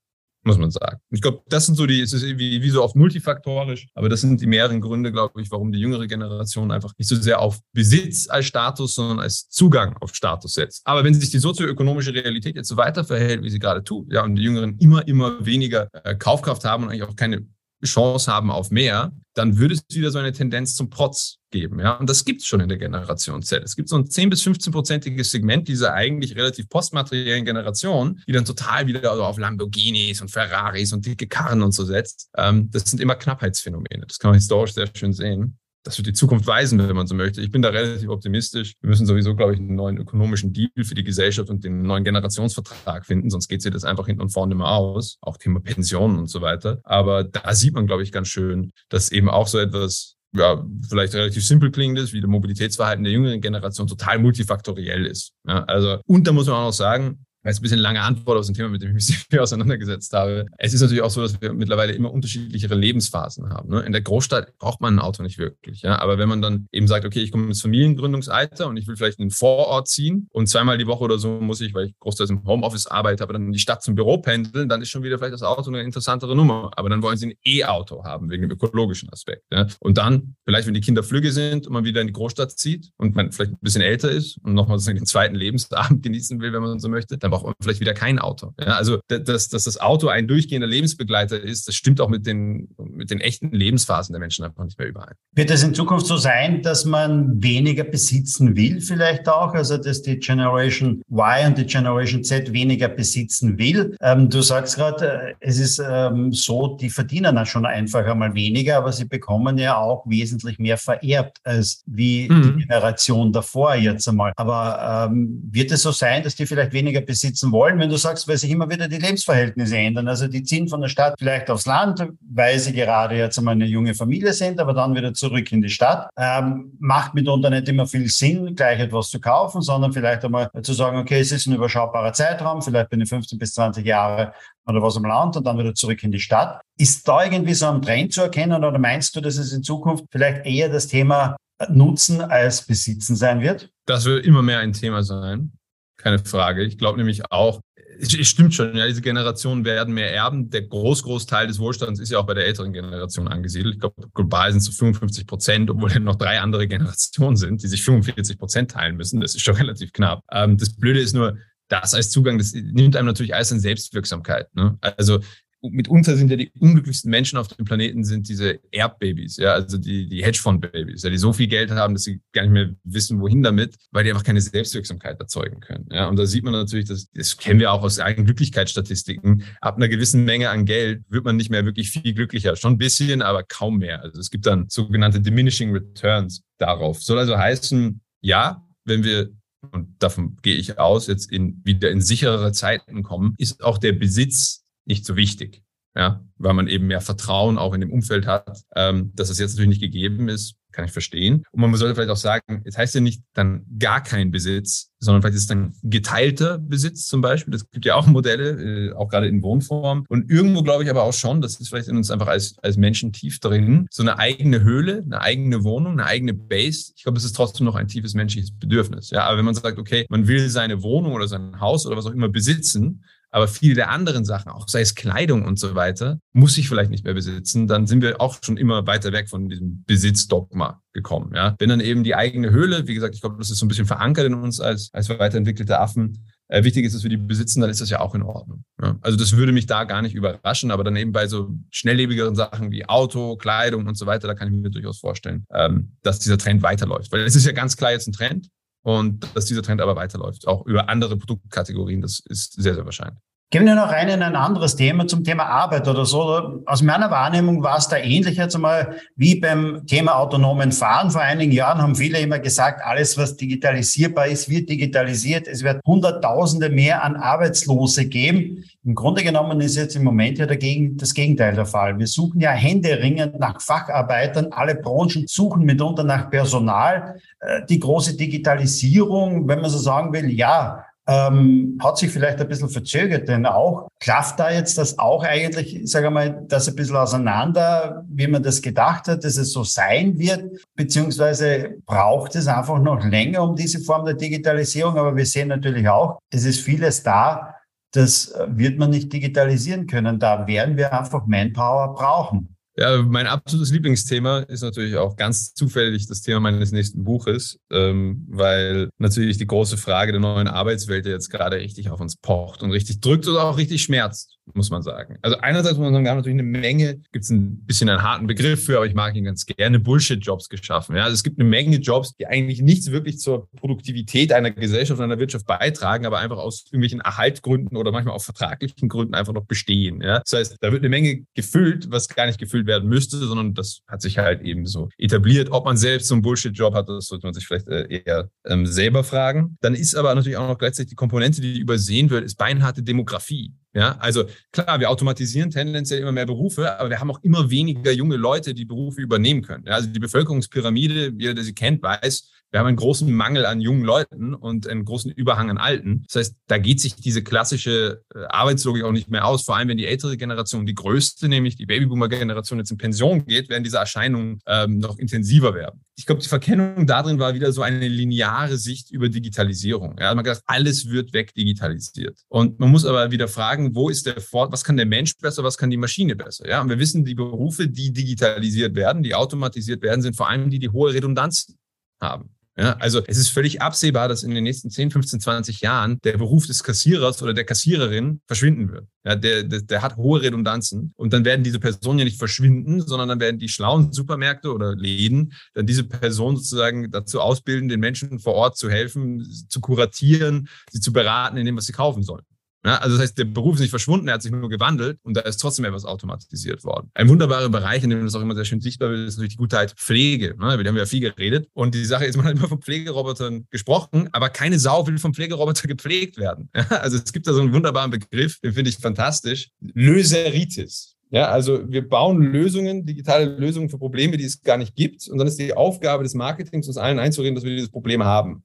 muss 0.45 0.57
man 0.57 0.71
sagen. 0.71 0.99
Ich 1.11 1.21
glaube, 1.21 1.41
das 1.47 1.65
sind 1.65 1.75
so 1.75 1.85
die, 1.85 2.01
es 2.01 2.13
ist 2.13 2.23
irgendwie 2.23 2.61
wie 2.61 2.69
so 2.69 2.83
oft 2.83 2.95
multifaktorisch, 2.95 3.87
aber 3.95 4.09
das 4.09 4.21
sind 4.21 4.41
die 4.41 4.47
mehreren 4.47 4.81
Gründe, 4.81 5.11
glaube 5.11 5.41
ich, 5.41 5.51
warum 5.51 5.71
die 5.71 5.79
jüngere 5.79 6.07
Generation 6.07 6.71
einfach 6.71 6.93
nicht 6.97 7.07
so 7.07 7.15
sehr 7.15 7.39
auf 7.39 7.59
Besitz 7.73 8.29
als 8.29 8.45
Status, 8.45 8.95
sondern 8.95 9.19
als 9.19 9.49
Zugang 9.49 9.97
auf 9.97 10.13
Status 10.13 10.53
setzt. 10.53 10.81
Aber 10.85 11.03
wenn 11.03 11.13
sich 11.13 11.31
die 11.31 11.39
sozioökonomische 11.39 12.13
Realität 12.13 12.55
jetzt 12.55 12.69
so 12.69 12.77
weiter 12.77 13.03
verhält, 13.03 13.43
wie 13.43 13.49
sie 13.49 13.59
gerade 13.59 13.83
tut, 13.83 14.11
ja, 14.11 14.23
und 14.23 14.35
die 14.35 14.43
Jüngeren 14.43 14.77
immer, 14.77 15.07
immer 15.07 15.45
weniger 15.45 15.89
äh, 16.03 16.15
Kaufkraft 16.15 16.63
haben 16.63 16.83
und 16.83 16.89
eigentlich 16.89 17.03
auch 17.03 17.15
keine 17.15 17.45
Chance 17.85 18.31
haben 18.31 18.51
auf 18.51 18.71
mehr, 18.71 19.11
dann 19.33 19.57
würde 19.57 19.75
es 19.75 19.83
wieder 19.95 20.11
so 20.11 20.19
eine 20.19 20.31
Tendenz 20.31 20.75
zum 20.75 20.89
Protz 20.89 21.37
geben. 21.51 21.79
Ja? 21.79 21.93
Und 21.97 22.09
das 22.09 22.25
gibt 22.25 22.41
es 22.41 22.47
schon 22.47 22.59
in 22.59 22.69
der 22.69 22.77
Generation 22.77 23.41
Z. 23.41 23.63
Es 23.63 23.75
gibt 23.75 23.89
so 23.89 23.97
ein 23.97 24.09
10 24.09 24.29
bis 24.29 24.43
15-prozentiges 24.43 25.29
Segment 25.31 25.67
dieser 25.67 25.93
eigentlich 25.93 26.35
relativ 26.35 26.69
postmateriellen 26.69 27.45
Generation, 27.45 28.21
die 28.27 28.31
dann 28.31 28.45
total 28.45 28.87
wieder 28.87 29.09
also 29.09 29.23
auf 29.23 29.37
Lamborghinis 29.37 30.21
und 30.21 30.29
Ferraris 30.29 30.93
und 30.93 31.05
dicke 31.05 31.27
Karren 31.27 31.61
und 31.61 31.73
so 31.73 31.83
setzt. 31.83 32.29
Ähm, 32.37 32.69
das 32.71 32.89
sind 32.89 33.01
immer 33.01 33.15
Knappheitsphänomene. 33.15 34.05
Das 34.07 34.19
kann 34.19 34.31
man 34.31 34.35
historisch 34.35 34.73
sehr 34.73 34.87
schön 34.95 35.13
sehen 35.13 35.57
das 35.85 35.97
wird 35.97 36.07
die 36.07 36.13
Zukunft 36.13 36.47
weisen, 36.47 36.79
wenn 36.79 36.95
man 36.95 37.05
so 37.05 37.13
möchte. 37.13 37.41
Ich 37.41 37.51
bin 37.51 37.61
da 37.61 37.69
relativ 37.69 38.09
optimistisch. 38.09 38.73
Wir 38.81 38.89
müssen 38.89 39.05
sowieso, 39.05 39.35
glaube 39.35 39.53
ich, 39.53 39.59
einen 39.59 39.75
neuen 39.75 39.97
ökonomischen 39.97 40.51
Deal 40.51 40.71
für 40.83 40.95
die 40.95 41.03
Gesellschaft 41.03 41.49
und 41.51 41.63
den 41.63 41.83
neuen 41.83 42.03
Generationsvertrag 42.03 43.05
finden, 43.05 43.29
sonst 43.29 43.47
geht 43.47 43.61
sich 43.61 43.71
das 43.71 43.83
einfach 43.83 44.07
hinten 44.07 44.23
und 44.23 44.29
vorne 44.29 44.55
immer 44.55 44.71
aus. 44.71 45.17
Auch 45.21 45.37
Thema 45.37 45.59
Pensionen 45.59 46.17
und 46.17 46.27
so 46.27 46.41
weiter. 46.41 46.79
Aber 46.83 47.23
da 47.23 47.53
sieht 47.53 47.75
man, 47.75 47.85
glaube 47.85 48.01
ich, 48.01 48.11
ganz 48.11 48.29
schön, 48.29 48.71
dass 48.89 49.11
eben 49.11 49.29
auch 49.29 49.47
so 49.47 49.59
etwas 49.59 50.15
ja, 50.35 50.65
vielleicht 50.89 51.13
relativ 51.13 51.45
simpel 51.45 51.71
klingendes, 51.71 52.13
wie 52.13 52.19
das 52.19 52.29
Mobilitätsverhalten 52.29 53.03
der 53.03 53.13
jüngeren 53.13 53.39
Generation 53.39 53.87
total 53.87 54.17
multifaktoriell 54.17 55.05
ist. 55.05 55.33
Ja, 55.47 55.63
also, 55.65 55.99
und 56.07 56.25
da 56.25 56.33
muss 56.33 56.47
man 56.47 56.55
auch 56.55 56.65
noch 56.65 56.73
sagen, 56.73 57.25
ist 57.51 57.59
ein 57.59 57.63
bisschen 57.63 57.79
lange 57.79 58.01
Antwort 58.01 58.37
aus 58.37 58.47
dem 58.47 58.55
Thema, 58.55 58.69
mit 58.69 58.81
dem 58.81 58.89
ich 58.89 58.95
mich 58.95 59.05
sehr 59.07 59.17
viel 59.17 59.39
auseinandergesetzt 59.39 60.13
habe. 60.13 60.45
Es 60.57 60.73
ist 60.73 60.81
natürlich 60.81 61.01
auch 61.01 61.09
so, 61.09 61.21
dass 61.21 61.39
wir 61.41 61.53
mittlerweile 61.53 61.93
immer 61.93 62.11
unterschiedlichere 62.11 62.75
Lebensphasen 62.75 63.49
haben. 63.49 63.69
Ne? 63.69 63.81
In 63.81 63.91
der 63.91 64.01
Großstadt 64.01 64.57
braucht 64.57 64.81
man 64.81 64.95
ein 64.95 64.99
Auto 64.99 65.23
nicht 65.23 65.37
wirklich. 65.37 65.81
Ja? 65.81 65.99
Aber 65.99 66.17
wenn 66.17 66.29
man 66.29 66.41
dann 66.41 66.67
eben 66.71 66.87
sagt, 66.87 67.05
okay, 67.05 67.19
ich 67.19 67.31
komme 67.31 67.47
ins 67.47 67.61
Familiengründungsalter 67.61 68.67
und 68.67 68.77
ich 68.77 68.87
will 68.87 68.95
vielleicht 68.95 69.19
in 69.19 69.27
den 69.27 69.31
Vorort 69.31 69.87
ziehen 69.87 70.27
und 70.31 70.47
zweimal 70.47 70.77
die 70.77 70.87
Woche 70.87 71.03
oder 71.03 71.17
so 71.17 71.39
muss 71.39 71.61
ich, 71.61 71.73
weil 71.73 71.87
ich 71.87 71.99
großteils 71.99 72.29
im 72.29 72.43
Homeoffice 72.45 72.87
arbeite, 72.87 73.23
aber 73.23 73.33
dann 73.33 73.47
in 73.47 73.51
die 73.51 73.59
Stadt 73.59 73.83
zum 73.83 73.95
Büro 73.95 74.17
pendeln, 74.17 74.69
dann 74.69 74.81
ist 74.81 74.89
schon 74.89 75.03
wieder 75.03 75.17
vielleicht 75.17 75.33
das 75.33 75.43
Auto 75.43 75.69
eine 75.69 75.81
interessantere 75.81 76.35
Nummer. 76.35 76.71
Aber 76.75 76.89
dann 76.89 77.01
wollen 77.01 77.17
sie 77.17 77.27
ein 77.27 77.33
E-Auto 77.45 78.03
haben, 78.03 78.29
wegen 78.29 78.41
dem 78.41 78.51
ökologischen 78.51 79.09
Aspekt. 79.09 79.43
Ja? 79.51 79.67
Und 79.79 79.97
dann, 79.97 80.35
vielleicht 80.45 80.67
wenn 80.67 80.73
die 80.73 80.81
Kinder 80.81 81.03
flügge 81.03 81.31
sind 81.31 81.67
und 81.67 81.73
man 81.73 81.83
wieder 81.83 82.01
in 82.01 82.07
die 82.07 82.13
Großstadt 82.13 82.51
zieht 82.51 82.91
und 82.97 83.15
man 83.15 83.31
vielleicht 83.31 83.53
ein 83.53 83.59
bisschen 83.61 83.81
älter 83.81 84.09
ist 84.09 84.37
und 84.43 84.53
nochmal 84.53 84.79
den 84.79 85.05
zweiten 85.05 85.35
Lebensabend 85.35 86.03
genießen 86.03 86.39
will, 86.39 86.53
wenn 86.53 86.61
man 86.61 86.79
so 86.79 86.89
möchte, 86.89 87.17
dann 87.17 87.31
braucht 87.35 87.45
man 87.45 87.55
vielleicht 87.61 87.81
wieder 87.81 87.93
kein 87.93 88.19
Auto. 88.19 88.53
Ja, 88.59 88.77
also, 88.77 88.99
dass, 89.07 89.49
dass 89.49 89.63
das 89.63 89.79
Auto 89.79 90.07
ein 90.07 90.27
durchgehender 90.27 90.67
Lebensbegleiter 90.67 91.39
ist, 91.39 91.67
das 91.67 91.75
stimmt 91.75 91.99
auch 91.99 92.09
mit 92.09 92.25
den, 92.25 92.69
mit 92.77 93.11
den 93.11 93.19
echten 93.19 93.51
Lebensphasen 93.51 94.13
der 94.13 94.19
Menschen 94.19 94.45
einfach 94.45 94.63
nicht 94.63 94.77
mehr 94.79 94.87
überein. 94.87 95.13
Wird 95.33 95.51
es 95.51 95.63
in 95.63 95.73
Zukunft 95.73 96.05
so 96.05 96.17
sein, 96.17 96.61
dass 96.61 96.85
man 96.85 97.41
weniger 97.43 97.83
besitzen 97.83 98.55
will, 98.55 98.79
vielleicht 98.81 99.27
auch? 99.27 99.53
Also, 99.53 99.77
dass 99.77 100.01
die 100.01 100.17
Generation 100.17 101.01
Y 101.11 101.47
und 101.47 101.57
die 101.57 101.65
Generation 101.65 102.23
Z 102.23 102.53
weniger 102.53 102.87
besitzen 102.87 103.57
will? 103.57 103.95
Ähm, 104.01 104.29
du 104.29 104.41
sagst 104.41 104.75
gerade, 104.75 105.05
äh, 105.05 105.33
es 105.41 105.59
ist 105.59 105.81
ähm, 105.85 106.31
so, 106.31 106.77
die 106.77 106.89
verdienen 106.89 107.35
dann 107.35 107.45
schon 107.45 107.65
einfach 107.65 108.05
einmal 108.05 108.33
weniger, 108.33 108.77
aber 108.77 108.91
sie 108.91 109.05
bekommen 109.05 109.57
ja 109.57 109.77
auch 109.77 110.05
wesentlich 110.07 110.57
mehr 110.59 110.77
vererbt 110.77 111.39
als 111.43 111.83
wie 111.85 112.29
mhm. 112.29 112.43
die 112.43 112.65
Generation 112.65 113.31
davor 113.31 113.75
jetzt 113.75 114.07
einmal. 114.07 114.31
Aber 114.35 115.09
ähm, 115.11 115.41
wird 115.51 115.71
es 115.71 115.81
so 115.81 115.91
sein, 115.91 116.23
dass 116.23 116.35
die 116.35 116.45
vielleicht 116.45 116.73
weniger 116.73 117.01
besitzen 117.01 117.24
wollen, 117.51 117.79
wenn 117.79 117.89
du 117.89 117.97
sagst, 117.97 118.27
weil 118.27 118.37
sich 118.37 118.51
immer 118.51 118.69
wieder 118.69 118.87
die 118.87 118.97
Lebensverhältnisse 118.97 119.77
ändern. 119.77 120.07
Also 120.07 120.27
die 120.27 120.43
ziehen 120.43 120.67
von 120.67 120.81
der 120.81 120.89
Stadt 120.89 121.15
vielleicht 121.17 121.49
aufs 121.49 121.65
Land, 121.65 122.07
weil 122.21 122.59
sie 122.59 122.73
gerade 122.73 123.15
jetzt 123.15 123.37
einmal 123.37 123.53
eine 123.53 123.65
junge 123.65 123.93
Familie 123.93 124.33
sind, 124.33 124.59
aber 124.59 124.73
dann 124.73 124.95
wieder 124.95 125.13
zurück 125.13 125.51
in 125.51 125.61
die 125.61 125.69
Stadt. 125.69 126.09
Ähm, 126.17 126.73
macht 126.79 127.13
mitunter 127.13 127.49
nicht 127.49 127.67
immer 127.69 127.87
viel 127.87 128.07
Sinn, 128.09 128.55
gleich 128.55 128.79
etwas 128.79 129.09
zu 129.09 129.19
kaufen, 129.19 129.61
sondern 129.61 129.93
vielleicht 129.93 130.23
einmal 130.25 130.49
zu 130.61 130.73
sagen, 130.73 130.97
okay, 130.97 131.19
es 131.19 131.31
ist 131.31 131.47
ein 131.47 131.55
überschaubarer 131.55 132.13
Zeitraum, 132.13 132.61
vielleicht 132.61 132.89
bin 132.89 133.01
ich 133.01 133.09
15 133.09 133.39
bis 133.39 133.53
20 133.53 133.85
Jahre 133.85 134.33
oder 134.67 134.81
was 134.81 134.97
am 134.97 135.05
Land 135.05 135.37
und 135.37 135.45
dann 135.45 135.57
wieder 135.57 135.73
zurück 135.73 136.03
in 136.03 136.11
die 136.11 136.19
Stadt. 136.19 136.61
Ist 136.77 137.07
da 137.07 137.23
irgendwie 137.23 137.53
so 137.53 137.67
ein 137.67 137.81
Trend 137.81 138.13
zu 138.13 138.21
erkennen 138.21 138.63
oder 138.63 138.79
meinst 138.79 139.15
du, 139.15 139.21
dass 139.21 139.37
es 139.37 139.53
in 139.53 139.63
Zukunft 139.63 140.05
vielleicht 140.11 140.45
eher 140.45 140.69
das 140.69 140.87
Thema 140.87 141.35
Nutzen 141.69 142.21
als 142.21 142.63
Besitzen 142.63 143.15
sein 143.15 143.41
wird? 143.41 143.69
Das 143.85 144.05
wird 144.05 144.25
immer 144.25 144.41
mehr 144.41 144.59
ein 144.59 144.73
Thema 144.73 145.03
sein 145.03 145.53
keine 145.97 146.19
Frage. 146.19 146.63
Ich 146.63 146.77
glaube 146.77 146.97
nämlich 146.97 147.31
auch, 147.31 147.61
es 147.99 148.11
stimmt 148.27 148.53
schon, 148.53 148.75
ja, 148.75 148.87
diese 148.87 149.01
Generationen 149.01 149.63
werden 149.65 149.93
mehr 149.93 150.13
erben. 150.13 150.49
Der 150.49 150.63
Großgroßteil 150.63 151.47
des 151.47 151.59
Wohlstands 151.59 151.99
ist 151.99 152.11
ja 152.11 152.19
auch 152.19 152.25
bei 152.25 152.33
der 152.33 152.45
älteren 152.45 152.73
Generation 152.73 153.27
angesiedelt. 153.27 153.75
Ich 153.75 153.79
glaube, 153.79 154.09
global 154.13 154.51
sind 154.51 154.59
es 154.59 154.65
so 154.65 154.71
55 154.71 155.25
Prozent, 155.25 155.69
obwohl 155.69 155.89
dann 155.89 156.03
noch 156.03 156.15
drei 156.15 156.39
andere 156.39 156.67
Generationen 156.67 157.37
sind, 157.37 157.63
die 157.63 157.67
sich 157.67 157.83
45 157.83 158.37
Prozent 158.37 158.71
teilen 158.71 158.97
müssen. 158.97 159.21
Das 159.21 159.35
ist 159.35 159.41
schon 159.41 159.55
relativ 159.55 159.93
knapp. 159.93 160.23
Ähm, 160.31 160.57
das 160.57 160.75
Blöde 160.75 160.99
ist 160.99 161.13
nur, 161.13 161.37
das 161.67 161.93
als 161.93 162.11
Zugang, 162.11 162.37
das 162.37 162.53
nimmt 162.53 162.95
einem 162.95 163.07
natürlich 163.07 163.33
alles 163.33 163.51
an 163.51 163.59
Selbstwirksamkeit. 163.59 164.53
Ne? 164.55 164.77
Also 164.81 165.19
mitunter 165.69 166.15
sind 166.15 166.31
ja 166.31 166.37
die 166.37 166.51
unglücklichsten 166.59 167.09
Menschen 167.09 167.37
auf 167.37 167.47
dem 167.47 167.65
Planeten 167.65 168.03
sind 168.03 168.27
diese 168.29 168.59
Erbbabys, 168.71 169.37
ja, 169.37 169.53
also 169.53 169.77
die, 169.77 170.07
die 170.07 170.23
Hedgefonds-Babys, 170.23 171.03
ja, 171.03 171.09
die 171.09 171.17
so 171.17 171.33
viel 171.33 171.47
Geld 171.47 171.71
haben, 171.71 171.93
dass 171.93 172.03
sie 172.03 172.21
gar 172.31 172.43
nicht 172.43 172.51
mehr 172.51 172.75
wissen, 172.83 173.19
wohin 173.19 173.43
damit, 173.43 173.75
weil 173.91 174.03
die 174.03 174.11
einfach 174.11 174.23
keine 174.23 174.41
Selbstwirksamkeit 174.41 175.19
erzeugen 175.19 175.59
können. 175.59 175.87
Ja, 175.91 176.07
und 176.07 176.17
da 176.17 176.25
sieht 176.25 176.43
man 176.43 176.53
natürlich, 176.53 176.85
dass, 176.85 177.09
das 177.11 177.37
kennen 177.37 177.59
wir 177.59 177.71
auch 177.71 177.83
aus 177.83 177.99
eigenen 177.99 178.25
Glücklichkeitsstatistiken, 178.25 179.43
ab 179.61 179.77
einer 179.77 179.87
gewissen 179.87 180.25
Menge 180.25 180.49
an 180.49 180.65
Geld 180.65 181.03
wird 181.09 181.25
man 181.25 181.35
nicht 181.35 181.49
mehr 181.49 181.65
wirklich 181.65 181.89
viel 181.89 182.13
glücklicher. 182.13 182.55
Schon 182.55 182.73
ein 182.73 182.77
bisschen, 182.77 183.21
aber 183.21 183.43
kaum 183.43 183.77
mehr. 183.77 184.01
Also 184.01 184.19
es 184.19 184.29
gibt 184.29 184.45
dann 184.45 184.67
sogenannte 184.69 185.21
diminishing 185.21 185.71
returns 185.71 186.43
darauf. 186.57 187.01
Soll 187.01 187.19
also 187.19 187.37
heißen, 187.37 188.01
ja, 188.21 188.65
wenn 188.85 189.03
wir 189.03 189.29
und 189.71 189.95
davon 189.99 190.37
gehe 190.41 190.55
ich 190.55 190.77
aus, 190.79 191.07
jetzt 191.07 191.31
in, 191.31 191.61
wieder 191.63 191.91
in 191.91 192.01
sicherere 192.01 192.51
Zeiten 192.51 193.03
kommen, 193.03 193.35
ist 193.37 193.63
auch 193.63 193.77
der 193.77 193.93
Besitz 193.93 194.64
nicht 194.85 195.05
so 195.05 195.15
wichtig. 195.15 195.63
Ja, 195.97 196.25
weil 196.37 196.53
man 196.53 196.67
eben 196.67 196.87
mehr 196.87 196.99
Vertrauen 196.99 197.57
auch 197.57 197.73
in 197.73 197.79
dem 197.79 197.91
Umfeld 197.93 198.27
hat. 198.27 198.63
Ähm, 198.75 199.13
dass 199.15 199.29
es 199.29 199.39
jetzt 199.39 199.53
natürlich 199.53 199.79
nicht 199.79 199.81
gegeben 199.81 200.27
ist, 200.27 200.57
kann 200.75 200.85
ich 200.85 200.91
verstehen. 200.91 201.43
Und 201.51 201.61
man 201.61 201.73
sollte 201.75 201.95
vielleicht 201.95 202.11
auch 202.11 202.17
sagen, 202.17 202.61
es 202.65 202.77
heißt 202.77 202.95
ja 202.95 203.01
nicht 203.01 203.23
dann 203.33 203.65
gar 203.79 204.03
kein 204.03 204.29
Besitz, 204.29 204.91
sondern 204.99 205.21
vielleicht 205.21 205.35
ist 205.35 205.43
es 205.43 205.47
dann 205.47 205.73
geteilter 205.83 206.57
Besitz 206.57 207.07
zum 207.07 207.21
Beispiel. 207.21 207.53
Das 207.53 207.69
gibt 207.71 207.85
ja 207.85 207.95
auch 207.95 208.05
Modelle, 208.07 208.89
äh, 208.89 208.93
auch 208.93 209.07
gerade 209.07 209.27
in 209.27 209.41
Wohnform. 209.41 210.05
Und 210.09 210.29
irgendwo 210.29 210.63
glaube 210.63 210.83
ich 210.83 210.89
aber 210.89 211.03
auch 211.03 211.13
schon, 211.13 211.41
das 211.41 211.59
ist 211.61 211.69
vielleicht 211.69 211.87
in 211.87 211.95
uns 211.95 212.11
einfach 212.11 212.27
als, 212.27 212.57
als 212.61 212.75
Menschen 212.75 213.13
tief 213.13 213.39
drin, 213.39 213.87
so 213.89 214.03
eine 214.03 214.19
eigene 214.19 214.61
Höhle, 214.61 215.01
eine 215.05 215.21
eigene 215.21 215.63
Wohnung, 215.63 215.93
eine 215.93 216.05
eigene 216.05 216.33
Base. 216.33 216.91
Ich 216.95 217.03
glaube, 217.03 217.17
es 217.17 217.23
ist 217.23 217.37
trotzdem 217.37 217.65
noch 217.65 217.75
ein 217.75 217.87
tiefes 217.87 218.13
menschliches 218.13 218.51
Bedürfnis. 218.51 219.11
Ja, 219.11 219.23
aber 219.23 219.37
wenn 219.37 219.45
man 219.45 219.55
sagt, 219.55 219.79
okay, 219.79 220.05
man 220.09 220.27
will 220.27 220.49
seine 220.49 220.83
Wohnung 220.83 221.13
oder 221.13 221.29
sein 221.29 221.59
Haus 221.61 221.85
oder 221.85 221.95
was 221.95 222.05
auch 222.05 222.11
immer 222.11 222.29
besitzen, 222.29 223.05
aber 223.35 223.49
viele 223.49 223.75
der 223.75 223.89
anderen 223.89 224.23
Sachen, 224.23 224.49
auch 224.49 224.69
sei 224.69 224.79
es 224.79 224.95
Kleidung 224.95 225.43
und 225.43 225.59
so 225.59 225.75
weiter, 225.75 226.19
muss 226.31 226.57
ich 226.57 226.69
vielleicht 226.69 226.89
nicht 226.89 227.03
mehr 227.03 227.13
besitzen. 227.13 227.67
Dann 227.67 227.85
sind 227.85 228.01
wir 228.01 228.21
auch 228.21 228.37
schon 228.41 228.55
immer 228.55 228.87
weiter 228.87 229.11
weg 229.11 229.27
von 229.27 229.49
diesem 229.49 229.83
Besitzdogma 229.85 230.81
gekommen. 230.93 231.33
Ja? 231.35 231.53
Wenn 231.59 231.67
dann 231.67 231.81
eben 231.81 232.05
die 232.05 232.15
eigene 232.15 232.51
Höhle, 232.51 232.87
wie 232.87 232.93
gesagt, 232.93 233.13
ich 233.13 233.19
glaube, 233.19 233.35
das 233.37 233.49
ist 233.49 233.57
so 233.57 233.65
ein 233.65 233.67
bisschen 233.67 233.87
verankert 233.87 234.25
in 234.25 234.35
uns 234.35 234.61
als, 234.61 234.89
als 234.93 235.09
weiterentwickelte 235.09 235.77
Affen, 235.77 236.25
äh, 236.47 236.63
wichtig 236.63 236.85
ist, 236.85 236.95
dass 236.95 237.03
wir 237.03 237.09
die 237.09 237.17
besitzen, 237.17 237.59
dann 237.59 237.69
ist 237.69 237.81
das 237.81 237.89
ja 237.89 237.99
auch 237.99 238.15
in 238.15 238.23
Ordnung. 238.23 238.63
Ja? 238.81 238.95
Also 239.01 239.17
das 239.17 239.35
würde 239.35 239.51
mich 239.51 239.65
da 239.65 239.83
gar 239.83 240.01
nicht 240.01 240.15
überraschen, 240.15 240.71
aber 240.71 240.85
dann 240.85 240.95
eben 240.95 241.11
bei 241.11 241.27
so 241.27 241.53
schnelllebigeren 241.71 242.35
Sachen 242.35 242.71
wie 242.71 242.87
Auto, 242.87 243.35
Kleidung 243.35 243.85
und 243.85 243.97
so 243.97 244.05
weiter, 244.05 244.29
da 244.29 244.33
kann 244.33 244.47
ich 244.47 244.57
mir 244.57 244.69
durchaus 244.69 244.99
vorstellen, 244.99 245.45
ähm, 245.53 245.97
dass 246.03 246.19
dieser 246.19 246.37
Trend 246.37 246.61
weiterläuft. 246.61 247.11
Weil 247.11 247.25
es 247.25 247.35
ist 247.35 247.45
ja 247.45 247.51
ganz 247.51 247.75
klar 247.75 247.91
jetzt 247.91 248.07
ein 248.07 248.13
Trend. 248.13 248.47
Und 248.85 249.27
dass 249.33 249.45
dieser 249.45 249.63
Trend 249.63 249.81
aber 249.81 249.95
weiterläuft, 249.95 250.47
auch 250.47 250.63
über 250.67 250.89
andere 250.89 251.17
Produktkategorien. 251.17 252.01
Das 252.01 252.19
ist 252.19 252.53
sehr, 252.53 252.75
sehr 252.75 252.85
wahrscheinlich. 252.85 253.19
Gehen 253.51 253.67
wir 253.67 253.75
noch 253.75 253.91
rein 253.91 254.09
in 254.09 254.23
ein 254.23 254.35
anderes 254.35 254.75
Thema 254.75 255.05
zum 255.05 255.23
Thema 255.23 255.45
Arbeit 255.45 255.87
oder 255.87 256.03
so. 256.03 256.63
Aus 256.65 256.81
meiner 256.81 257.11
Wahrnehmung 257.11 257.61
war 257.61 257.77
es 257.77 257.87
da 257.87 257.95
ähnlich 257.95 258.37
jetzt 258.37 258.55
einmal 258.55 258.95
wie 259.15 259.39
beim 259.39 259.85
Thema 259.85 260.17
autonomen 260.17 260.71
Fahren. 260.71 261.11
Vor 261.11 261.21
einigen 261.21 261.51
Jahren 261.51 261.79
haben 261.79 261.95
viele 261.95 262.19
immer 262.19 262.39
gesagt, 262.39 262.83
alles, 262.83 263.19
was 263.19 263.37
digitalisierbar 263.37 264.25
ist, 264.27 264.49
wird 264.49 264.67
digitalisiert. 264.67 265.47
Es 265.47 265.61
wird 265.61 265.79
Hunderttausende 265.85 266.69
mehr 266.69 267.03
an 267.03 267.15
Arbeitslose 267.15 268.07
geben. 268.07 268.65
Im 268.83 268.95
Grunde 268.95 269.23
genommen 269.23 269.61
ist 269.61 269.75
jetzt 269.75 269.95
im 269.95 270.03
Moment 270.03 270.39
ja 270.39 270.47
dagegen 270.47 270.97
das 270.97 271.13
Gegenteil 271.13 271.53
der 271.53 271.67
Fall. 271.67 271.99
Wir 271.99 272.07
suchen 272.07 272.41
ja 272.41 272.49
händeringend 272.49 273.39
nach 273.39 273.61
Facharbeitern. 273.61 274.47
Alle 274.53 274.73
Branchen 274.73 275.25
suchen 275.27 275.63
mitunter 275.65 276.03
nach 276.03 276.31
Personal. 276.31 277.21
Äh, 277.39 277.61
die 277.69 277.79
große 277.79 278.17
Digitalisierung, 278.17 279.47
wenn 279.47 279.61
man 279.61 279.69
so 279.69 279.77
sagen 279.77 280.11
will, 280.13 280.31
ja, 280.31 280.83
ähm, 281.07 281.77
hat 281.81 281.97
sich 281.97 282.11
vielleicht 282.11 282.41
ein 282.41 282.47
bisschen 282.47 282.69
verzögert, 282.69 283.27
denn 283.27 283.45
auch 283.45 283.87
klafft 283.99 284.39
da 284.39 284.49
jetzt 284.49 284.77
das 284.77 284.97
auch 284.97 285.23
eigentlich, 285.23 285.75
ich 285.75 285.91
sage 285.91 286.09
mal, 286.09 286.43
das 286.47 286.67
ein 286.67 286.75
bisschen 286.75 286.95
auseinander, 286.95 288.03
wie 288.09 288.27
man 288.27 288.41
das 288.41 288.61
gedacht 288.61 289.07
hat, 289.07 289.23
dass 289.23 289.37
es 289.37 289.51
so 289.51 289.63
sein 289.63 290.17
wird, 290.17 290.43
beziehungsweise 290.75 291.75
braucht 291.85 292.35
es 292.35 292.47
einfach 292.47 292.79
noch 292.79 293.03
länger 293.05 293.43
um 293.43 293.55
diese 293.55 293.79
Form 293.79 294.05
der 294.05 294.15
Digitalisierung. 294.15 294.97
Aber 294.97 295.15
wir 295.15 295.25
sehen 295.25 295.49
natürlich 295.49 295.87
auch, 295.87 296.19
es 296.31 296.45
ist 296.45 296.61
vieles 296.61 297.03
da, 297.03 297.55
das 297.91 298.33
wird 298.47 298.77
man 298.77 298.89
nicht 298.89 299.13
digitalisieren 299.13 299.87
können. 299.87 300.19
Da 300.19 300.47
werden 300.47 300.75
wir 300.75 300.91
einfach 300.91 301.25
Manpower 301.27 301.93
brauchen. 301.93 302.54
Ja, 302.77 303.01
mein 303.01 303.25
absolutes 303.25 303.71
Lieblingsthema 303.71 304.39
ist 304.39 304.61
natürlich 304.61 304.97
auch 304.97 305.15
ganz 305.15 305.53
zufällig 305.53 306.07
das 306.07 306.21
Thema 306.21 306.41
meines 306.41 306.73
nächsten 306.73 307.05
Buches, 307.05 307.57
ähm, 307.71 308.25
weil 308.29 308.89
natürlich 308.97 309.37
die 309.37 309.47
große 309.47 309.77
Frage 309.77 310.11
der 310.11 310.19
neuen 310.19 310.49
Arbeitswelt 310.49 311.05
jetzt 311.05 311.29
gerade 311.29 311.55
richtig 311.57 311.89
auf 311.89 312.01
uns 312.01 312.17
pocht 312.17 312.63
und 312.63 312.71
richtig 312.71 312.99
drückt 312.99 313.29
oder 313.29 313.45
auch 313.45 313.57
richtig 313.57 313.81
schmerzt, 313.81 314.34
muss 314.53 314.69
man 314.69 314.81
sagen. 314.81 315.17
Also 315.21 315.37
einerseits 315.37 315.77
muss 315.77 315.85
man 315.85 315.93
sagen, 315.93 316.05
wir 316.05 316.11
haben 316.11 316.17
natürlich 316.17 316.39
eine 316.39 316.43
Menge, 316.43 316.97
gibt 317.11 317.23
es 317.23 317.29
ein 317.29 317.65
bisschen 317.65 317.89
einen 317.89 318.03
harten 318.03 318.27
Begriff 318.27 318.65
für, 318.65 318.77
aber 318.77 318.85
ich 318.85 318.93
mag 318.93 319.15
ihn 319.15 319.23
ganz 319.23 319.45
gerne, 319.45 319.79
Bullshit-Jobs 319.79 320.49
geschaffen. 320.49 320.95
Ja, 320.95 321.03
also 321.03 321.13
es 321.13 321.23
gibt 321.23 321.39
eine 321.39 321.49
Menge 321.49 321.77
Jobs, 321.77 322.15
die 322.15 322.27
eigentlich 322.27 322.61
nichts 322.61 322.91
wirklich 322.91 323.19
zur 323.19 323.49
Produktivität 323.55 324.31
einer 324.31 324.51
Gesellschaft, 324.51 325.01
einer 325.01 325.19
Wirtschaft 325.19 325.47
beitragen, 325.47 326.05
aber 326.05 326.19
einfach 326.19 326.37
aus 326.37 326.65
irgendwelchen 326.67 327.01
Erhaltgründen 327.01 327.77
oder 327.77 327.91
manchmal 327.91 328.15
auch 328.15 328.23
vertraglichen 328.23 328.87
Gründen 328.89 329.15
einfach 329.15 329.33
noch 329.33 329.45
bestehen. 329.45 330.01
Ja, 330.01 330.19
das 330.19 330.33
heißt, 330.33 330.57
da 330.61 330.71
wird 330.71 330.81
eine 330.81 330.89
Menge 330.89 331.25
gefüllt, 331.33 331.89
was 331.89 332.07
gar 332.07 332.27
nicht 332.27 332.39
gefüllt 332.39 332.67
werden 332.67 332.87
müsste, 332.87 333.17
sondern 333.17 333.53
das 333.53 333.81
hat 333.87 334.01
sich 334.01 334.17
halt 334.17 334.41
eben 334.41 334.65
so 334.65 334.89
etabliert. 334.97 335.49
Ob 335.51 335.65
man 335.65 335.77
selbst 335.77 336.07
so 336.07 336.15
einen 336.15 336.21
Bullshit-Job 336.21 336.73
hat, 336.73 336.87
das 336.89 337.07
sollte 337.07 337.25
man 337.25 337.33
sich 337.33 337.47
vielleicht 337.47 337.67
äh, 337.67 338.03
eher 338.05 338.29
ähm, 338.45 338.65
selber 338.65 339.03
fragen. 339.03 339.57
Dann 339.61 339.75
ist 339.75 339.95
aber 339.95 340.13
natürlich 340.13 340.37
auch 340.37 340.47
noch 340.47 340.57
gleichzeitig 340.57 340.91
die 340.91 340.95
Komponente, 340.95 341.41
die 341.41 341.59
übersehen 341.59 342.09
wird, 342.09 342.23
ist 342.23 342.35
beinharte 342.35 342.83
Demografie. 342.83 343.53
Ja, 343.75 343.97
also 343.99 344.23
klar, 344.53 344.79
wir 344.79 344.89
automatisieren 344.89 345.51
tendenziell 345.51 345.99
immer 345.99 346.13
mehr 346.13 346.25
Berufe, 346.25 346.79
aber 346.79 346.89
wir 346.89 347.01
haben 347.01 347.11
auch 347.11 347.21
immer 347.23 347.49
weniger 347.49 347.91
junge 347.91 348.15
Leute, 348.15 348.53
die 348.53 348.63
Berufe 348.63 349.01
übernehmen 349.01 349.41
können. 349.41 349.65
Ja, 349.67 349.73
also 349.73 349.89
die 349.89 349.99
Bevölkerungspyramide, 349.99 351.13
jeder, 351.17 351.33
der 351.33 351.43
sie 351.43 351.53
kennt, 351.53 351.83
weiß, 351.83 352.31
wir 352.51 352.59
haben 352.59 352.67
einen 352.67 352.77
großen 352.77 353.11
Mangel 353.11 353.45
an 353.45 353.59
jungen 353.59 353.83
Leuten 353.83 354.33
und 354.33 354.65
einen 354.65 354.85
großen 354.85 355.11
Überhang 355.11 355.49
an 355.49 355.57
Alten. 355.57 356.05
Das 356.07 356.15
heißt, 356.15 356.35
da 356.47 356.57
geht 356.57 356.79
sich 356.79 356.95
diese 356.95 357.21
klassische 357.21 358.01
äh, 358.15 358.19
Arbeitslogik 358.29 358.85
auch 358.85 358.93
nicht 358.93 359.09
mehr 359.09 359.25
aus. 359.25 359.43
Vor 359.43 359.57
allem, 359.57 359.67
wenn 359.67 359.77
die 359.77 359.87
ältere 359.87 360.15
Generation, 360.15 360.65
die 360.65 360.73
größte, 360.73 361.27
nämlich 361.27 361.57
die 361.57 361.65
Babyboomer-Generation 361.65 362.59
jetzt 362.59 362.71
in 362.71 362.77
Pension 362.77 363.25
geht, 363.25 363.49
werden 363.49 363.65
diese 363.65 363.79
Erscheinungen 363.79 364.39
ähm, 364.47 364.77
noch 364.77 364.97
intensiver 364.99 365.53
werden. 365.53 365.81
Ich 365.97 366.05
glaube, 366.05 366.21
die 366.21 366.27
Verkennung 366.27 366.85
darin 366.85 367.19
war 367.19 367.33
wieder 367.33 367.53
so 367.53 367.61
eine 367.61 367.87
lineare 367.87 368.57
Sicht 368.57 368.91
über 368.91 369.07
Digitalisierung. 369.07 369.95
Ja, 369.97 370.09
man 370.09 370.19
hat 370.19 370.25
gedacht, 370.25 370.43
alles 370.45 370.89
wird 370.89 371.13
wegdigitalisiert. 371.13 372.19
Und 372.27 372.59
man 372.59 372.69
muss 372.69 372.85
aber 372.85 373.11
wieder 373.11 373.29
fragen, 373.29 373.73
wo 373.75 373.89
ist 373.89 374.05
der 374.05 374.19
Fort, 374.19 374.51
was 374.51 374.65
kann 374.65 374.75
der 374.75 374.85
Mensch 374.85 375.17
besser, 375.17 375.43
was 375.43 375.57
kann 375.57 375.69
die 375.69 375.77
Maschine 375.77 376.17
besser? 376.17 376.49
Ja, 376.49 376.61
und 376.61 376.67
wir 376.67 376.79
wissen, 376.79 377.05
die 377.05 377.15
Berufe, 377.15 377.69
die 377.69 377.93
digitalisiert 377.93 378.75
werden, 378.75 379.03
die 379.03 379.15
automatisiert 379.15 379.81
werden, 379.83 380.01
sind 380.01 380.17
vor 380.17 380.29
allem 380.29 380.49
die, 380.49 380.59
die 380.59 380.69
hohe 380.69 380.93
Redundanzen 380.93 381.57
haben. 382.01 382.34
Ja, 382.57 382.77
also 382.77 383.01
es 383.05 383.17
ist 383.17 383.29
völlig 383.29 383.61
absehbar, 383.61 384.07
dass 384.07 384.23
in 384.23 384.33
den 384.33 384.45
nächsten 384.45 384.69
10, 384.69 384.89
15, 384.89 385.19
20 385.19 385.59
Jahren 385.59 385.99
der 386.05 386.17
Beruf 386.17 386.47
des 386.47 386.63
Kassierers 386.63 387.21
oder 387.21 387.33
der 387.33 387.43
Kassiererin 387.43 388.21
verschwinden 388.27 388.71
wird. 388.71 388.87
Ja, 389.03 389.15
der, 389.15 389.43
der, 389.43 389.61
der 389.61 389.81
hat 389.81 389.97
hohe 389.97 390.21
Redundanzen 390.21 390.93
und 390.95 391.11
dann 391.11 391.25
werden 391.25 391.43
diese 391.43 391.59
Personen 391.59 391.99
ja 391.99 392.05
nicht 392.05 392.17
verschwinden, 392.17 392.79
sondern 392.79 393.09
dann 393.09 393.19
werden 393.19 393.39
die 393.39 393.49
schlauen 393.49 393.91
Supermärkte 393.91 394.53
oder 394.53 394.73
Läden 394.73 395.33
dann 395.53 395.67
diese 395.67 395.83
Person 395.83 396.37
sozusagen 396.37 396.89
dazu 396.91 397.19
ausbilden, 397.19 397.67
den 397.67 397.81
Menschen 397.81 398.19
vor 398.19 398.35
Ort 398.35 398.57
zu 398.57 398.69
helfen, 398.69 399.27
zu 399.49 399.59
kuratieren, 399.59 400.47
sie 400.71 400.79
zu 400.79 400.93
beraten 400.93 401.35
in 401.35 401.45
dem, 401.45 401.57
was 401.57 401.65
sie 401.65 401.73
kaufen 401.73 402.03
sollen. 402.03 402.23
Ja, 402.65 402.77
also 402.77 402.95
das 402.95 403.03
heißt, 403.03 403.17
der 403.19 403.25
Beruf 403.25 403.55
ist 403.55 403.61
nicht 403.61 403.69
verschwunden, 403.69 404.07
er 404.07 404.15
hat 404.15 404.23
sich 404.23 404.31
nur 404.31 404.49
gewandelt 404.49 404.97
und 405.03 405.15
da 405.15 405.21
ist 405.21 405.37
trotzdem 405.37 405.65
etwas 405.65 405.85
automatisiert 405.85 406.63
worden. 406.63 406.89
Ein 406.95 407.09
wunderbarer 407.09 407.49
Bereich, 407.49 407.83
in 407.83 407.91
dem 407.91 408.03
das 408.03 408.15
auch 408.15 408.21
immer 408.21 408.33
sehr 408.33 408.45
schön 408.45 408.59
sichtbar 408.59 408.89
wird, 408.89 409.07
ist 409.07 409.17
natürlich 409.17 409.33
die 409.33 409.37
Gutheit 409.37 409.73
Pflege. 409.73 410.35
Ne? 410.39 410.55
Über 410.55 410.63
die 410.63 410.69
haben 410.69 410.75
wir 410.75 410.81
ja 410.81 410.87
viel 410.87 411.01
geredet. 411.01 411.47
Und 411.53 411.75
die 411.75 411.85
Sache 411.85 412.05
ist, 412.05 412.17
man 412.17 412.25
hat 412.25 412.37
immer 412.37 412.47
von 412.47 412.61
Pflegerobotern 412.61 413.45
gesprochen, 413.51 414.09
aber 414.13 414.29
keine 414.29 414.57
Sau 414.57 414.87
will 414.87 414.97
vom 414.97 415.13
Pflegeroboter 415.13 415.67
gepflegt 415.67 416.17
werden. 416.17 416.49
Ja, 416.55 416.65
also 416.77 416.97
es 416.97 417.13
gibt 417.13 417.27
da 417.27 417.33
so 417.33 417.41
einen 417.41 417.53
wunderbaren 417.53 417.91
Begriff, 417.91 418.39
den 418.39 418.53
finde 418.53 418.71
ich 418.71 418.77
fantastisch. 418.77 419.51
Löseritis. 419.61 420.95
Ja, 421.11 421.29
also 421.29 421.71
wir 421.71 421.87
bauen 421.87 422.19
Lösungen, 422.19 422.83
digitale 422.83 423.25
Lösungen 423.25 423.69
für 423.69 423.77
Probleme, 423.77 424.17
die 424.17 424.25
es 424.25 424.41
gar 424.41 424.57
nicht 424.57 424.75
gibt. 424.75 425.07
Und 425.07 425.19
dann 425.19 425.27
ist 425.27 425.37
die 425.37 425.53
Aufgabe 425.53 426.03
des 426.03 426.15
Marketings, 426.15 426.67
uns 426.67 426.77
allen 426.77 426.97
einzureden, 426.97 427.35
dass 427.35 427.43
wir 427.43 427.51
dieses 427.51 427.69
Problem 427.69 428.03
haben. 428.03 428.43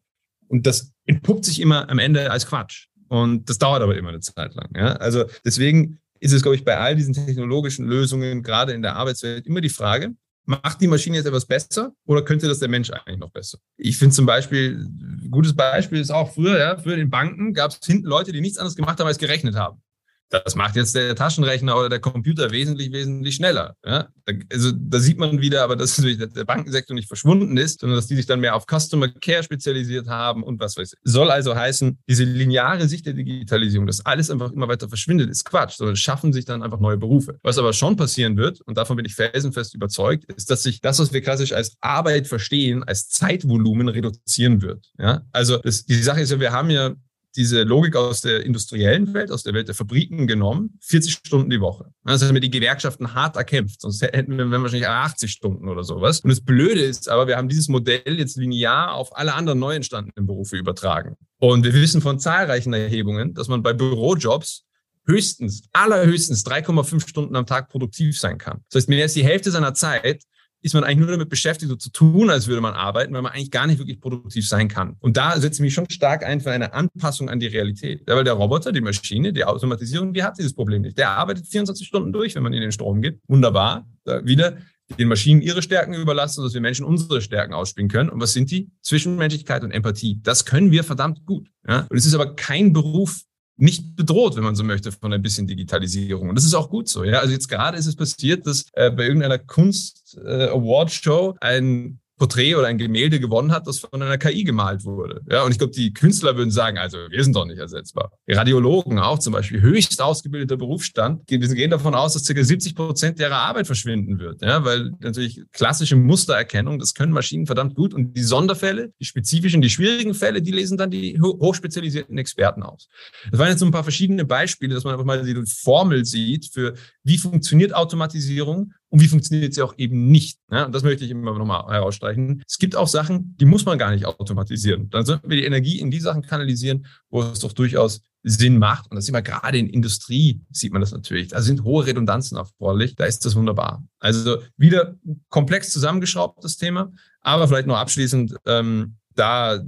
Und 0.48 0.66
das 0.66 0.92
entpuppt 1.06 1.44
sich 1.44 1.60
immer 1.60 1.88
am 1.88 1.98
Ende 1.98 2.30
als 2.30 2.46
Quatsch. 2.46 2.88
Und 3.10 3.50
das 3.50 3.58
dauert 3.58 3.82
aber 3.82 3.96
immer 3.96 4.10
eine 4.10 4.20
Zeit 4.20 4.54
lang. 4.54 4.70
Ja? 4.76 4.92
Also 4.94 5.24
deswegen 5.44 5.98
ist 6.20 6.32
es, 6.32 6.42
glaube 6.42 6.54
ich, 6.54 6.64
bei 6.64 6.78
all 6.78 6.94
diesen 6.94 7.12
technologischen 7.12 7.86
Lösungen, 7.86 8.42
gerade 8.44 8.72
in 8.72 8.82
der 8.82 8.94
Arbeitswelt, 8.94 9.46
immer 9.46 9.60
die 9.60 9.68
Frage, 9.68 10.14
macht 10.44 10.80
die 10.80 10.86
Maschine 10.86 11.16
jetzt 11.16 11.26
etwas 11.26 11.44
besser 11.44 11.92
oder 12.06 12.22
könnte 12.22 12.46
das 12.46 12.60
der 12.60 12.68
Mensch 12.68 12.90
eigentlich 12.90 13.18
noch 13.18 13.32
besser? 13.32 13.58
Ich 13.76 13.96
finde 13.98 14.14
zum 14.14 14.26
Beispiel, 14.26 14.86
gutes 15.28 15.54
Beispiel 15.56 16.00
ist 16.00 16.10
auch 16.10 16.32
früher, 16.32 16.58
ja, 16.58 16.76
früher 16.76 16.98
in 16.98 17.10
Banken 17.10 17.52
gab 17.52 17.72
es 17.72 17.84
hinten 17.84 18.06
Leute, 18.06 18.30
die 18.30 18.40
nichts 18.40 18.58
anderes 18.58 18.76
gemacht 18.76 19.00
haben, 19.00 19.08
als 19.08 19.18
gerechnet 19.18 19.56
haben. 19.56 19.82
Das 20.30 20.54
macht 20.54 20.76
jetzt 20.76 20.94
der 20.94 21.16
Taschenrechner 21.16 21.76
oder 21.76 21.88
der 21.88 22.00
Computer 22.00 22.50
wesentlich, 22.52 22.92
wesentlich 22.92 23.34
schneller. 23.34 23.74
Ja? 23.84 24.08
Also 24.52 24.70
da 24.72 25.00
sieht 25.00 25.18
man 25.18 25.40
wieder, 25.40 25.64
aber 25.64 25.76
dass 25.76 25.96
der 25.96 26.44
Bankensektor 26.44 26.94
nicht 26.94 27.08
verschwunden 27.08 27.56
ist, 27.56 27.80
sondern 27.80 27.96
dass 27.96 28.06
die 28.06 28.16
sich 28.16 28.26
dann 28.26 28.40
mehr 28.40 28.54
auf 28.54 28.64
Customer 28.66 29.08
Care 29.08 29.42
spezialisiert 29.42 30.06
haben 30.06 30.42
und 30.44 30.60
was 30.60 30.76
weiß 30.76 30.92
ich. 30.92 30.98
Soll 31.02 31.30
also 31.30 31.54
heißen, 31.54 31.98
diese 32.08 32.24
lineare 32.24 32.88
Sicht 32.88 33.06
der 33.06 33.14
Digitalisierung, 33.14 33.86
dass 33.86 34.06
alles 34.06 34.30
einfach 34.30 34.52
immer 34.52 34.68
weiter 34.68 34.88
verschwindet, 34.88 35.30
ist 35.30 35.44
Quatsch, 35.44 35.76
sondern 35.76 35.96
schaffen 35.96 36.32
sich 36.32 36.44
dann 36.44 36.62
einfach 36.62 36.80
neue 36.80 36.96
Berufe. 36.96 37.38
Was 37.42 37.58
aber 37.58 37.72
schon 37.72 37.96
passieren 37.96 38.36
wird, 38.36 38.60
und 38.62 38.76
davon 38.76 38.96
bin 38.96 39.04
ich 39.04 39.14
felsenfest 39.14 39.74
überzeugt, 39.74 40.24
ist, 40.32 40.50
dass 40.50 40.62
sich 40.62 40.80
das, 40.80 41.00
was 41.00 41.12
wir 41.12 41.22
klassisch 41.22 41.52
als 41.52 41.76
Arbeit 41.80 42.28
verstehen, 42.28 42.84
als 42.84 43.08
Zeitvolumen 43.08 43.88
reduzieren 43.88 44.62
wird. 44.62 44.86
Ja? 44.98 45.22
Also 45.32 45.58
das, 45.58 45.84
die 45.84 45.94
Sache 45.94 46.20
ist 46.20 46.30
ja, 46.30 46.38
wir 46.38 46.52
haben 46.52 46.70
ja 46.70 46.94
diese 47.36 47.62
Logik 47.62 47.96
aus 47.96 48.20
der 48.20 48.44
industriellen 48.44 49.12
Welt, 49.14 49.30
aus 49.30 49.42
der 49.42 49.54
Welt 49.54 49.68
der 49.68 49.74
Fabriken 49.74 50.26
genommen, 50.26 50.78
40 50.82 51.12
Stunden 51.12 51.50
die 51.50 51.60
Woche. 51.60 51.92
Das 52.04 52.22
haben 52.22 52.34
wir 52.34 52.40
die 52.40 52.50
Gewerkschaften 52.50 53.14
hart 53.14 53.36
erkämpft, 53.36 53.80
sonst 53.80 54.02
hätten 54.02 54.36
wir 54.36 54.50
wahrscheinlich 54.50 54.88
80 54.88 55.30
Stunden 55.30 55.68
oder 55.68 55.84
sowas. 55.84 56.20
Und 56.20 56.30
das 56.30 56.40
Blöde 56.40 56.80
ist 56.80 57.08
aber, 57.08 57.26
wir 57.26 57.36
haben 57.36 57.48
dieses 57.48 57.68
Modell 57.68 58.18
jetzt 58.18 58.36
linear 58.36 58.94
auf 58.94 59.16
alle 59.16 59.34
anderen 59.34 59.58
neu 59.58 59.74
entstandenen 59.74 60.26
Berufe 60.26 60.56
übertragen. 60.56 61.16
Und 61.38 61.64
wir 61.64 61.72
wissen 61.74 62.02
von 62.02 62.18
zahlreichen 62.18 62.72
Erhebungen, 62.72 63.34
dass 63.34 63.48
man 63.48 63.62
bei 63.62 63.72
Bürojobs 63.72 64.64
höchstens, 65.06 65.62
allerhöchstens 65.72 66.44
3,5 66.44 67.08
Stunden 67.08 67.36
am 67.36 67.46
Tag 67.46 67.68
produktiv 67.68 68.18
sein 68.18 68.38
kann. 68.38 68.62
Das 68.70 68.82
heißt, 68.82 68.88
mehr 68.88 69.02
als 69.02 69.14
die 69.14 69.24
Hälfte 69.24 69.50
seiner 69.50 69.74
Zeit 69.74 70.24
ist 70.62 70.74
man 70.74 70.84
eigentlich 70.84 70.98
nur 70.98 71.10
damit 71.10 71.28
beschäftigt, 71.28 71.70
so 71.70 71.76
zu 71.76 71.90
tun, 71.90 72.30
als 72.30 72.46
würde 72.46 72.60
man 72.60 72.74
arbeiten, 72.74 73.14
weil 73.14 73.22
man 73.22 73.32
eigentlich 73.32 73.50
gar 73.50 73.66
nicht 73.66 73.78
wirklich 73.78 74.00
produktiv 74.00 74.46
sein 74.46 74.68
kann. 74.68 74.96
Und 75.00 75.16
da 75.16 75.38
setze 75.40 75.56
ich 75.56 75.60
mich 75.60 75.74
schon 75.74 75.88
stark 75.90 76.24
ein 76.24 76.40
für 76.40 76.50
eine 76.50 76.72
Anpassung 76.72 77.28
an 77.28 77.40
die 77.40 77.46
Realität. 77.46 78.02
Ja, 78.08 78.16
weil 78.16 78.24
der 78.24 78.34
Roboter, 78.34 78.72
die 78.72 78.80
Maschine, 78.80 79.32
die 79.32 79.44
Automatisierung, 79.44 80.12
die 80.12 80.22
hat 80.22 80.38
dieses 80.38 80.54
Problem 80.54 80.82
nicht. 80.82 80.98
Der 80.98 81.10
arbeitet 81.10 81.46
24 81.46 81.86
Stunden 81.86 82.12
durch, 82.12 82.34
wenn 82.34 82.42
man 82.42 82.52
in 82.52 82.60
den 82.60 82.72
Strom 82.72 83.00
gibt. 83.00 83.22
Wunderbar. 83.28 83.86
Da 84.04 84.24
wieder 84.24 84.58
den 84.98 85.08
Maschinen 85.08 85.40
ihre 85.40 85.62
Stärken 85.62 85.94
überlassen, 85.94 86.42
dass 86.42 86.54
wir 86.54 86.60
Menschen 86.60 86.84
unsere 86.84 87.20
Stärken 87.20 87.54
ausspielen 87.54 87.88
können. 87.88 88.10
Und 88.10 88.20
was 88.20 88.32
sind 88.32 88.50
die? 88.50 88.70
Zwischenmenschlichkeit 88.82 89.62
und 89.62 89.70
Empathie. 89.70 90.18
Das 90.22 90.44
können 90.44 90.70
wir 90.70 90.84
verdammt 90.84 91.24
gut. 91.26 91.48
Ja? 91.66 91.86
Und 91.88 91.96
es 91.96 92.06
ist 92.06 92.14
aber 92.14 92.34
kein 92.34 92.72
Beruf, 92.72 93.22
nicht 93.60 93.96
bedroht, 93.96 94.36
wenn 94.36 94.44
man 94.44 94.54
so 94.54 94.64
möchte, 94.64 94.92
von 94.92 95.12
ein 95.12 95.22
bisschen 95.22 95.46
Digitalisierung. 95.46 96.28
Und 96.28 96.34
das 96.34 96.44
ist 96.44 96.54
auch 96.54 96.70
gut 96.70 96.88
so. 96.88 97.04
Ja? 97.04 97.20
Also 97.20 97.32
jetzt 97.32 97.48
gerade 97.48 97.76
ist 97.76 97.86
es 97.86 97.96
passiert, 97.96 98.46
dass 98.46 98.64
äh, 98.72 98.90
bei 98.90 99.04
irgendeiner 99.04 99.38
Kunst-Award-Show 99.38 101.36
äh, 101.40 101.46
ein 101.46 102.00
Porträt 102.20 102.54
oder 102.54 102.66
ein 102.66 102.76
Gemälde 102.76 103.18
gewonnen 103.18 103.50
hat, 103.50 103.66
das 103.66 103.78
von 103.78 104.02
einer 104.02 104.18
KI 104.18 104.44
gemalt 104.44 104.84
wurde. 104.84 105.22
Ja, 105.30 105.42
und 105.42 105.52
ich 105.52 105.58
glaube, 105.58 105.72
die 105.72 105.94
Künstler 105.94 106.36
würden 106.36 106.50
sagen, 106.50 106.76
also 106.76 106.98
wir 107.08 107.24
sind 107.24 107.34
doch 107.34 107.46
nicht 107.46 107.56
ersetzbar. 107.56 108.12
Radiologen 108.28 108.98
auch 108.98 109.18
zum 109.18 109.32
Beispiel, 109.32 109.62
höchst 109.62 110.02
ausgebildeter 110.02 110.58
Berufsstand. 110.58 111.22
Wir 111.30 111.38
gehen 111.38 111.70
davon 111.70 111.94
aus, 111.94 112.12
dass 112.12 112.26
ca. 112.26 112.44
70 112.44 112.74
Prozent 112.74 113.18
ihrer 113.18 113.38
Arbeit 113.38 113.66
verschwinden 113.66 114.18
wird. 114.18 114.42
Ja, 114.42 114.66
weil 114.66 114.92
natürlich 115.00 115.40
klassische 115.52 115.96
Mustererkennung, 115.96 116.78
das 116.78 116.92
können 116.92 117.12
Maschinen 117.12 117.46
verdammt 117.46 117.74
gut. 117.74 117.94
Und 117.94 118.14
die 118.14 118.22
Sonderfälle, 118.22 118.92
die 119.00 119.06
spezifischen, 119.06 119.62
die 119.62 119.70
schwierigen 119.70 120.12
Fälle, 120.12 120.42
die 120.42 120.52
lesen 120.52 120.76
dann 120.76 120.90
die 120.90 121.18
hochspezialisierten 121.18 122.18
Experten 122.18 122.62
aus. 122.62 122.88
Das 123.30 123.40
waren 123.40 123.48
jetzt 123.48 123.60
so 123.60 123.66
ein 123.66 123.72
paar 123.72 123.82
verschiedene 123.82 124.26
Beispiele, 124.26 124.74
dass 124.74 124.84
man 124.84 124.92
einfach 124.92 125.06
mal 125.06 125.24
die 125.24 125.40
Formel 125.46 126.04
sieht 126.04 126.50
für, 126.52 126.74
wie 127.02 127.16
funktioniert 127.16 127.74
Automatisierung 127.74 128.74
und 128.90 129.00
wie 129.00 129.08
funktioniert 129.08 129.54
sie 129.54 129.62
auch 129.62 129.74
eben 129.78 130.10
nicht. 130.10 130.38
Ja, 130.50 130.66
und 130.66 130.74
das 130.74 130.82
möchte 130.82 131.04
ich 131.04 131.10
immer 131.10 131.38
nochmal 131.38 131.64
herausstreichen. 131.72 132.42
Es 132.46 132.58
gibt 132.58 132.74
auch 132.74 132.88
Sachen, 132.88 133.36
die 133.40 133.44
muss 133.44 133.64
man 133.64 133.78
gar 133.78 133.92
nicht 133.92 134.04
automatisieren. 134.04 134.90
Dann 134.90 135.06
sollten 135.06 135.30
wir 135.30 135.36
die 135.36 135.44
Energie 135.44 135.78
in 135.78 135.90
die 135.90 136.00
Sachen 136.00 136.22
kanalisieren, 136.22 136.86
wo 137.08 137.22
es 137.22 137.38
doch 137.38 137.52
durchaus 137.52 138.02
Sinn 138.24 138.58
macht. 138.58 138.90
Und 138.90 138.96
das 138.96 139.06
sieht 139.06 139.12
man 139.12 139.22
gerade 139.22 139.58
in 139.58 139.68
Industrie, 139.68 140.42
sieht 140.50 140.72
man 140.72 140.80
das 140.80 140.90
natürlich. 140.90 141.28
Da 141.28 141.40
sind 141.40 141.62
hohe 141.62 141.86
Redundanzen 141.86 142.36
erforderlich. 142.36 142.96
Da 142.96 143.04
ist 143.04 143.24
das 143.24 143.36
wunderbar. 143.36 143.84
Also 144.00 144.38
wieder 144.56 144.96
komplex 145.28 145.72
zusammengeschraubtes 145.72 146.56
Thema, 146.56 146.92
aber 147.20 147.46
vielleicht 147.46 147.68
noch 147.68 147.78
abschließend, 147.78 148.34
ähm, 148.46 148.96
da 149.14 149.62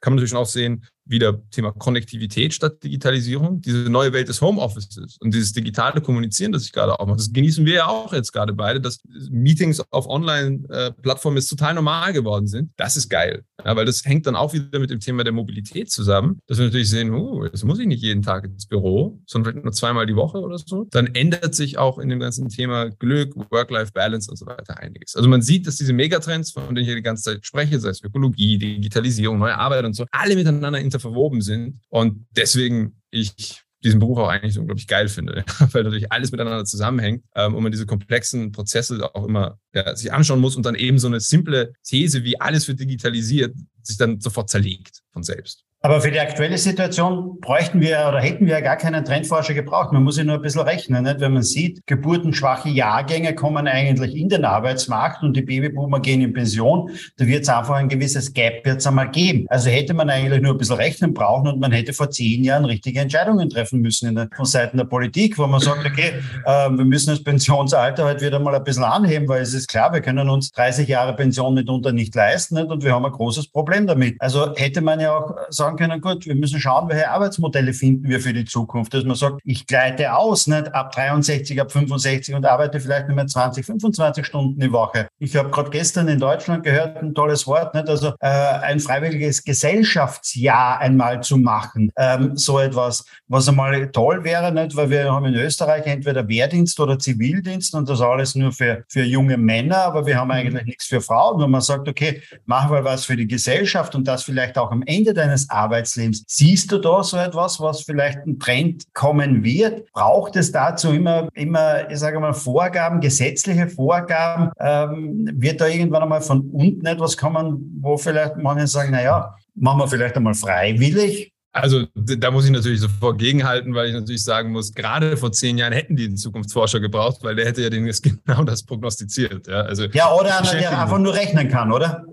kann 0.00 0.12
man 0.12 0.16
natürlich 0.16 0.34
auch 0.34 0.46
sehen, 0.46 0.84
wieder 1.08 1.42
Thema 1.50 1.72
Konnektivität 1.72 2.54
statt 2.54 2.82
Digitalisierung, 2.84 3.60
diese 3.60 3.88
neue 3.90 4.12
Welt 4.12 4.28
des 4.28 4.40
Homeoffices 4.40 5.16
und 5.20 5.32
dieses 5.32 5.52
digitale 5.52 6.00
Kommunizieren, 6.00 6.52
das 6.52 6.64
ich 6.64 6.72
gerade 6.72 6.98
auch 6.98 7.06
mache. 7.06 7.16
Das 7.16 7.32
genießen 7.32 7.64
wir 7.64 7.74
ja 7.74 7.86
auch 7.86 8.12
jetzt 8.12 8.32
gerade 8.32 8.52
beide, 8.52 8.80
dass 8.80 9.00
Meetings 9.30 9.82
auf 9.90 10.06
Online-Plattformen 10.06 11.38
jetzt 11.38 11.48
total 11.48 11.74
normal 11.74 12.12
geworden 12.12 12.46
sind. 12.46 12.70
Das 12.76 12.96
ist 12.96 13.08
geil, 13.08 13.44
ja, 13.64 13.74
weil 13.74 13.86
das 13.86 14.04
hängt 14.04 14.26
dann 14.26 14.36
auch 14.36 14.52
wieder 14.52 14.78
mit 14.78 14.90
dem 14.90 15.00
Thema 15.00 15.24
der 15.24 15.32
Mobilität 15.32 15.90
zusammen, 15.90 16.40
dass 16.46 16.58
wir 16.58 16.66
natürlich 16.66 16.90
sehen, 16.90 17.14
oh, 17.14 17.44
jetzt 17.44 17.64
muss 17.64 17.78
ich 17.78 17.86
nicht 17.86 18.02
jeden 18.02 18.22
Tag 18.22 18.44
ins 18.44 18.66
Büro, 18.66 19.20
sondern 19.26 19.52
vielleicht 19.52 19.64
nur 19.64 19.72
zweimal 19.72 20.06
die 20.06 20.16
Woche 20.16 20.38
oder 20.38 20.58
so. 20.58 20.86
Dann 20.90 21.06
ändert 21.14 21.54
sich 21.54 21.78
auch 21.78 21.98
in 21.98 22.10
dem 22.10 22.20
ganzen 22.20 22.48
Thema 22.48 22.90
Glück, 22.90 23.34
Work-Life-Balance 23.50 24.30
und 24.30 24.36
so 24.36 24.46
weiter 24.46 24.78
einiges. 24.78 25.16
Also 25.16 25.28
man 25.28 25.40
sieht, 25.40 25.66
dass 25.66 25.76
diese 25.76 25.94
Megatrends, 25.94 26.52
von 26.52 26.66
denen 26.66 26.78
ich 26.78 26.86
hier 26.86 26.96
die 26.96 27.02
ganze 27.02 27.22
Zeit 27.22 27.46
spreche, 27.46 27.80
sei 27.80 27.90
es 27.90 28.02
Ökologie, 28.02 28.58
Digitalisierung, 28.58 29.38
neue 29.38 29.56
Arbeit 29.56 29.84
und 29.84 29.94
so, 29.94 30.04
alle 30.10 30.36
miteinander 30.36 30.78
interagieren 30.78 30.97
verwoben 31.00 31.40
sind. 31.40 31.80
Und 31.88 32.26
deswegen 32.36 33.00
ich 33.10 33.62
diesen 33.84 34.00
Beruf 34.00 34.18
auch 34.18 34.28
eigentlich 34.28 34.54
so 34.54 34.60
unglaublich 34.60 34.88
geil 34.88 35.08
finde, 35.08 35.44
weil 35.72 35.84
natürlich 35.84 36.10
alles 36.10 36.32
miteinander 36.32 36.64
zusammenhängt 36.64 37.24
ähm, 37.34 37.54
und 37.54 37.62
man 37.62 37.72
diese 37.72 37.86
komplexen 37.86 38.50
Prozesse 38.52 39.14
auch 39.14 39.24
immer 39.24 39.58
ja, 39.72 39.94
sich 39.94 40.12
anschauen 40.12 40.40
muss 40.40 40.56
und 40.56 40.66
dann 40.66 40.74
eben 40.74 40.98
so 40.98 41.06
eine 41.06 41.20
simple 41.20 41.72
These 41.84 42.24
wie 42.24 42.40
alles 42.40 42.66
wird 42.66 42.80
digitalisiert 42.80 43.54
sich 43.82 43.96
dann 43.96 44.20
sofort 44.20 44.50
zerlegt 44.50 45.02
von 45.12 45.22
selbst. 45.22 45.64
Aber 45.88 46.02
für 46.02 46.10
die 46.10 46.20
aktuelle 46.20 46.58
Situation 46.58 47.40
bräuchten 47.40 47.80
wir 47.80 48.04
oder 48.06 48.20
hätten 48.20 48.44
wir 48.44 48.52
ja 48.52 48.60
gar 48.60 48.76
keinen 48.76 49.06
Trendforscher 49.06 49.54
gebraucht. 49.54 49.90
Man 49.90 50.04
muss 50.04 50.18
ja 50.18 50.24
nur 50.24 50.34
ein 50.34 50.42
bisschen 50.42 50.60
rechnen, 50.60 51.04
nicht? 51.04 51.20
wenn 51.20 51.32
man 51.32 51.42
sieht, 51.42 51.86
geburtenschwache 51.86 52.68
Jahrgänge 52.68 53.34
kommen 53.34 53.66
eigentlich 53.66 54.14
in 54.14 54.28
den 54.28 54.44
Arbeitsmarkt 54.44 55.22
und 55.22 55.34
die 55.34 55.40
Babyboomer 55.40 56.00
gehen 56.00 56.20
in 56.20 56.34
Pension. 56.34 56.90
Da 57.16 57.26
wird 57.26 57.44
es 57.44 57.48
einfach 57.48 57.76
ein 57.76 57.88
gewisses 57.88 58.34
Gap 58.34 58.66
jetzt 58.66 58.86
einmal 58.86 59.10
geben. 59.10 59.46
Also 59.48 59.70
hätte 59.70 59.94
man 59.94 60.10
eigentlich 60.10 60.42
nur 60.42 60.52
ein 60.52 60.58
bisschen 60.58 60.76
rechnen 60.76 61.14
brauchen 61.14 61.48
und 61.48 61.58
man 61.58 61.72
hätte 61.72 61.94
vor 61.94 62.10
zehn 62.10 62.44
Jahren 62.44 62.66
richtige 62.66 63.00
Entscheidungen 63.00 63.48
treffen 63.48 63.80
müssen 63.80 64.14
der, 64.14 64.28
von 64.36 64.44
Seiten 64.44 64.76
der 64.76 64.84
Politik, 64.84 65.38
wo 65.38 65.46
man 65.46 65.60
sagt, 65.60 65.86
okay, 65.86 66.12
äh, 66.44 66.68
wir 66.68 66.84
müssen 66.84 67.08
das 67.08 67.24
Pensionsalter 67.24 68.04
halt 68.04 68.20
wieder 68.20 68.38
mal 68.40 68.54
ein 68.54 68.62
bisschen 68.62 68.84
anheben, 68.84 69.26
weil 69.26 69.40
es 69.40 69.54
ist 69.54 69.68
klar, 69.68 69.90
wir 69.94 70.02
können 70.02 70.28
uns 70.28 70.52
30 70.52 70.86
Jahre 70.86 71.16
Pension 71.16 71.54
mitunter 71.54 71.92
nicht 71.92 72.14
leisten 72.14 72.56
nicht? 72.56 72.68
und 72.68 72.84
wir 72.84 72.92
haben 72.92 73.06
ein 73.06 73.12
großes 73.12 73.48
Problem 73.48 73.86
damit. 73.86 74.16
Also 74.18 74.54
hätte 74.54 74.82
man 74.82 75.00
ja 75.00 75.16
auch 75.16 75.34
sagen 75.48 75.77
können, 75.78 76.00
gut, 76.00 76.26
wir 76.26 76.34
müssen 76.34 76.60
schauen, 76.60 76.88
welche 76.88 77.10
Arbeitsmodelle 77.10 77.72
finden 77.72 78.08
wir 78.08 78.20
für 78.20 78.32
die 78.32 78.44
Zukunft. 78.44 78.92
Dass 78.92 79.04
man 79.04 79.16
sagt, 79.16 79.40
ich 79.44 79.66
gleite 79.66 80.14
aus, 80.14 80.46
nicht 80.46 80.74
ab 80.74 80.92
63, 80.92 81.60
ab 81.60 81.72
65 81.72 82.34
und 82.34 82.44
arbeite 82.44 82.80
vielleicht 82.80 83.08
nur 83.08 83.16
mehr 83.16 83.26
20, 83.26 83.64
25 83.64 84.26
Stunden 84.26 84.60
die 84.60 84.72
Woche. 84.72 85.08
Ich 85.18 85.36
habe 85.36 85.50
gerade 85.50 85.70
gestern 85.70 86.08
in 86.08 86.18
Deutschland 86.18 86.64
gehört, 86.64 86.96
ein 86.98 87.14
tolles 87.14 87.46
Wort, 87.46 87.74
nicht? 87.74 87.88
also 87.88 88.08
äh, 88.20 88.28
ein 88.28 88.80
freiwilliges 88.80 89.44
Gesellschaftsjahr 89.44 90.80
einmal 90.80 91.22
zu 91.22 91.36
machen. 91.36 91.90
Ähm, 91.96 92.36
so 92.36 92.58
etwas, 92.58 93.04
was 93.28 93.48
einmal 93.48 93.90
toll 93.90 94.24
wäre, 94.24 94.52
nicht? 94.52 94.76
weil 94.76 94.90
wir 94.90 95.12
haben 95.12 95.26
in 95.26 95.34
Österreich 95.34 95.86
entweder 95.86 96.28
Wehrdienst 96.28 96.78
oder 96.80 96.98
Zivildienst 96.98 97.74
und 97.74 97.88
das 97.88 98.00
alles 98.00 98.34
nur 98.34 98.52
für, 98.52 98.84
für 98.88 99.02
junge 99.02 99.36
Männer, 99.36 99.78
aber 99.78 100.06
wir 100.06 100.18
haben 100.18 100.30
eigentlich 100.30 100.64
nichts 100.64 100.86
für 100.86 101.00
Frauen. 101.00 101.40
Wenn 101.40 101.50
man 101.50 101.60
sagt, 101.60 101.88
okay, 101.88 102.22
machen 102.46 102.72
wir 102.72 102.84
was 102.84 103.04
für 103.04 103.16
die 103.16 103.28
Gesellschaft 103.28 103.94
und 103.94 104.06
das 104.06 104.24
vielleicht 104.24 104.58
auch 104.58 104.70
am 104.70 104.82
Ende 104.82 105.14
deines 105.14 105.48
Arbeitslebens. 105.58 106.24
Siehst 106.26 106.70
du 106.72 106.78
da 106.78 107.02
so 107.02 107.16
etwas, 107.16 107.60
was 107.60 107.82
vielleicht 107.82 108.18
ein 108.26 108.38
Trend 108.38 108.84
kommen 108.94 109.42
wird? 109.42 109.90
Braucht 109.92 110.36
es 110.36 110.52
dazu 110.52 110.92
immer, 110.92 111.28
immer, 111.34 111.90
ich 111.90 111.98
sage 111.98 112.20
mal, 112.20 112.32
Vorgaben, 112.32 113.00
gesetzliche 113.00 113.68
Vorgaben? 113.68 114.50
Ähm, 114.58 115.30
wird 115.34 115.60
da 115.60 115.66
irgendwann 115.66 116.02
einmal 116.02 116.20
von 116.20 116.50
unten 116.50 116.86
etwas 116.86 117.16
kommen, 117.16 117.78
wo 117.80 117.96
vielleicht 117.96 118.36
manche 118.36 118.66
sagen, 118.66 118.90
na 118.92 119.02
ja, 119.02 119.34
machen 119.54 119.80
wir 119.80 119.88
vielleicht 119.88 120.16
einmal 120.16 120.34
freiwillig 120.34 121.32
also 121.52 121.84
da 121.94 122.30
muss 122.30 122.44
ich 122.44 122.50
natürlich 122.50 122.80
sofort 122.80 123.18
gegenhalten, 123.18 123.74
weil 123.74 123.88
ich 123.88 123.94
natürlich 123.94 124.22
sagen 124.22 124.52
muss, 124.52 124.72
gerade 124.72 125.16
vor 125.16 125.32
zehn 125.32 125.58
Jahren 125.58 125.72
hätten 125.72 125.96
die 125.96 126.04
einen 126.04 126.16
Zukunftsforscher 126.16 126.80
gebraucht, 126.80 127.22
weil 127.22 127.36
der 127.36 127.46
hätte 127.46 127.62
ja 127.62 127.70
den 127.70 127.84
genau 128.24 128.44
das 128.44 128.62
prognostiziert. 128.62 129.46
Ja, 129.46 129.62
also, 129.62 129.84
ja 129.86 130.12
oder 130.12 130.38
einer, 130.38 130.52
der 130.52 130.80
einfach 130.80 130.98
nur 130.98 131.14
rechnen 131.14 131.48
kann, 131.48 131.72
oder? 131.72 132.04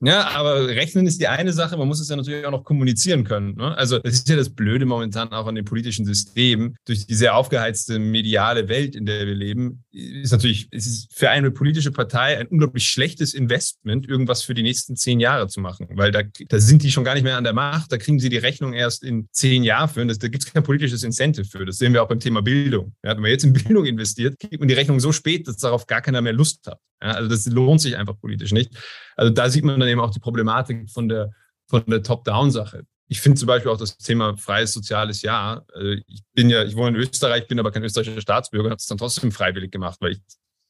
Ja, 0.00 0.28
aber 0.28 0.68
rechnen 0.68 1.06
ist 1.06 1.20
die 1.20 1.28
eine 1.28 1.52
Sache, 1.52 1.76
man 1.76 1.86
muss 1.86 2.00
es 2.00 2.08
ja 2.08 2.16
natürlich 2.16 2.46
auch 2.46 2.50
noch 2.50 2.64
kommunizieren 2.64 3.24
können. 3.24 3.56
Ne? 3.56 3.76
Also 3.76 3.98
das 3.98 4.14
ist 4.14 4.28
ja 4.28 4.36
das 4.36 4.48
Blöde 4.48 4.86
momentan 4.86 5.32
auch 5.32 5.46
an 5.46 5.54
dem 5.54 5.66
politischen 5.66 6.06
System. 6.06 6.74
Durch 6.86 7.06
die 7.06 7.14
sehr 7.14 7.36
aufgeheizte 7.36 7.98
mediale 7.98 8.68
Welt, 8.68 8.96
in 8.96 9.04
der 9.04 9.26
wir 9.26 9.34
leben, 9.34 9.84
ist 9.90 10.32
natürlich, 10.32 10.68
es 10.70 10.86
ist 10.86 11.12
für 11.12 11.28
eine 11.28 11.50
politische 11.50 11.92
Partei 11.92 12.38
ein 12.38 12.46
unglaublich 12.46 12.88
schlechtes 12.88 13.34
Investment, 13.34 14.08
irgendwas 14.08 14.42
für 14.42 14.54
die 14.54 14.62
nächsten 14.62 14.96
zehn 14.96 15.20
Jahre 15.20 15.48
zu 15.48 15.60
machen, 15.60 15.88
weil 15.92 16.10
da, 16.10 16.22
da 16.48 16.58
sind 16.58 16.82
die 16.82 16.90
schon 16.90 17.04
gar 17.04 17.14
nicht 17.14 17.24
mehr 17.24 17.36
an 17.36 17.44
der 17.44 17.52
Macht, 17.52 17.92
da 17.92 17.98
kriegen 17.98 18.18
sie 18.18 18.30
die 18.30 18.38
Rechnung 18.38 18.72
erst 18.72 19.04
in 19.04 19.28
zehn 19.32 19.62
Jahren 19.62 19.90
führen. 19.90 20.08
Das, 20.08 20.18
da 20.18 20.28
gibt 20.28 20.44
es 20.44 20.52
kein 20.52 20.62
politisches 20.62 21.02
Incentive 21.02 21.44
für. 21.44 21.66
Das 21.66 21.76
sehen 21.76 21.92
wir 21.92 22.02
auch 22.02 22.08
beim 22.08 22.20
Thema 22.20 22.40
Bildung. 22.40 22.94
Ja, 23.04 23.14
wenn 23.14 23.20
man 23.20 23.30
jetzt 23.30 23.44
in 23.44 23.52
Bildung 23.52 23.84
investiert, 23.84 24.38
kriegt 24.38 24.58
man 24.58 24.68
die 24.68 24.74
Rechnung 24.74 25.00
so 25.00 25.12
spät, 25.12 25.46
dass 25.46 25.58
darauf 25.58 25.86
gar 25.86 26.00
keiner 26.00 26.22
mehr 26.22 26.32
Lust 26.32 26.66
hat. 26.66 26.78
Ja, 27.02 27.12
also 27.12 27.28
das 27.28 27.46
lohnt 27.46 27.80
sich 27.80 27.96
einfach 27.96 28.18
politisch 28.18 28.52
nicht. 28.52 28.72
Also 29.18 29.32
da 29.32 29.50
sieht 29.50 29.64
man 29.64 29.78
dann 29.80 29.88
eben 29.88 30.00
auch 30.00 30.10
die 30.10 30.20
Problematik 30.20 30.88
von 30.90 31.08
der, 31.08 31.30
von 31.66 31.84
der 31.86 32.02
Top-Down-Sache. 32.02 32.84
Ich 33.08 33.20
finde 33.20 33.38
zum 33.38 33.46
Beispiel 33.46 33.70
auch 33.70 33.78
das 33.78 33.96
Thema 33.96 34.36
freies 34.36 34.72
soziales 34.72 35.22
Jahr. 35.22 35.64
Also 35.74 35.90
ich 36.06 36.22
bin 36.34 36.50
ja, 36.50 36.62
ich 36.62 36.76
wohne 36.76 36.90
in 36.90 36.96
Österreich, 36.96 37.48
bin 37.48 37.58
aber 37.58 37.72
kein 37.72 37.82
österreichischer 37.82 38.20
Staatsbürger, 38.20 38.70
habe 38.70 38.78
es 38.78 38.86
dann 38.86 38.98
trotzdem 38.98 39.32
freiwillig 39.32 39.72
gemacht, 39.72 39.98
weil 40.00 40.12
ich 40.12 40.20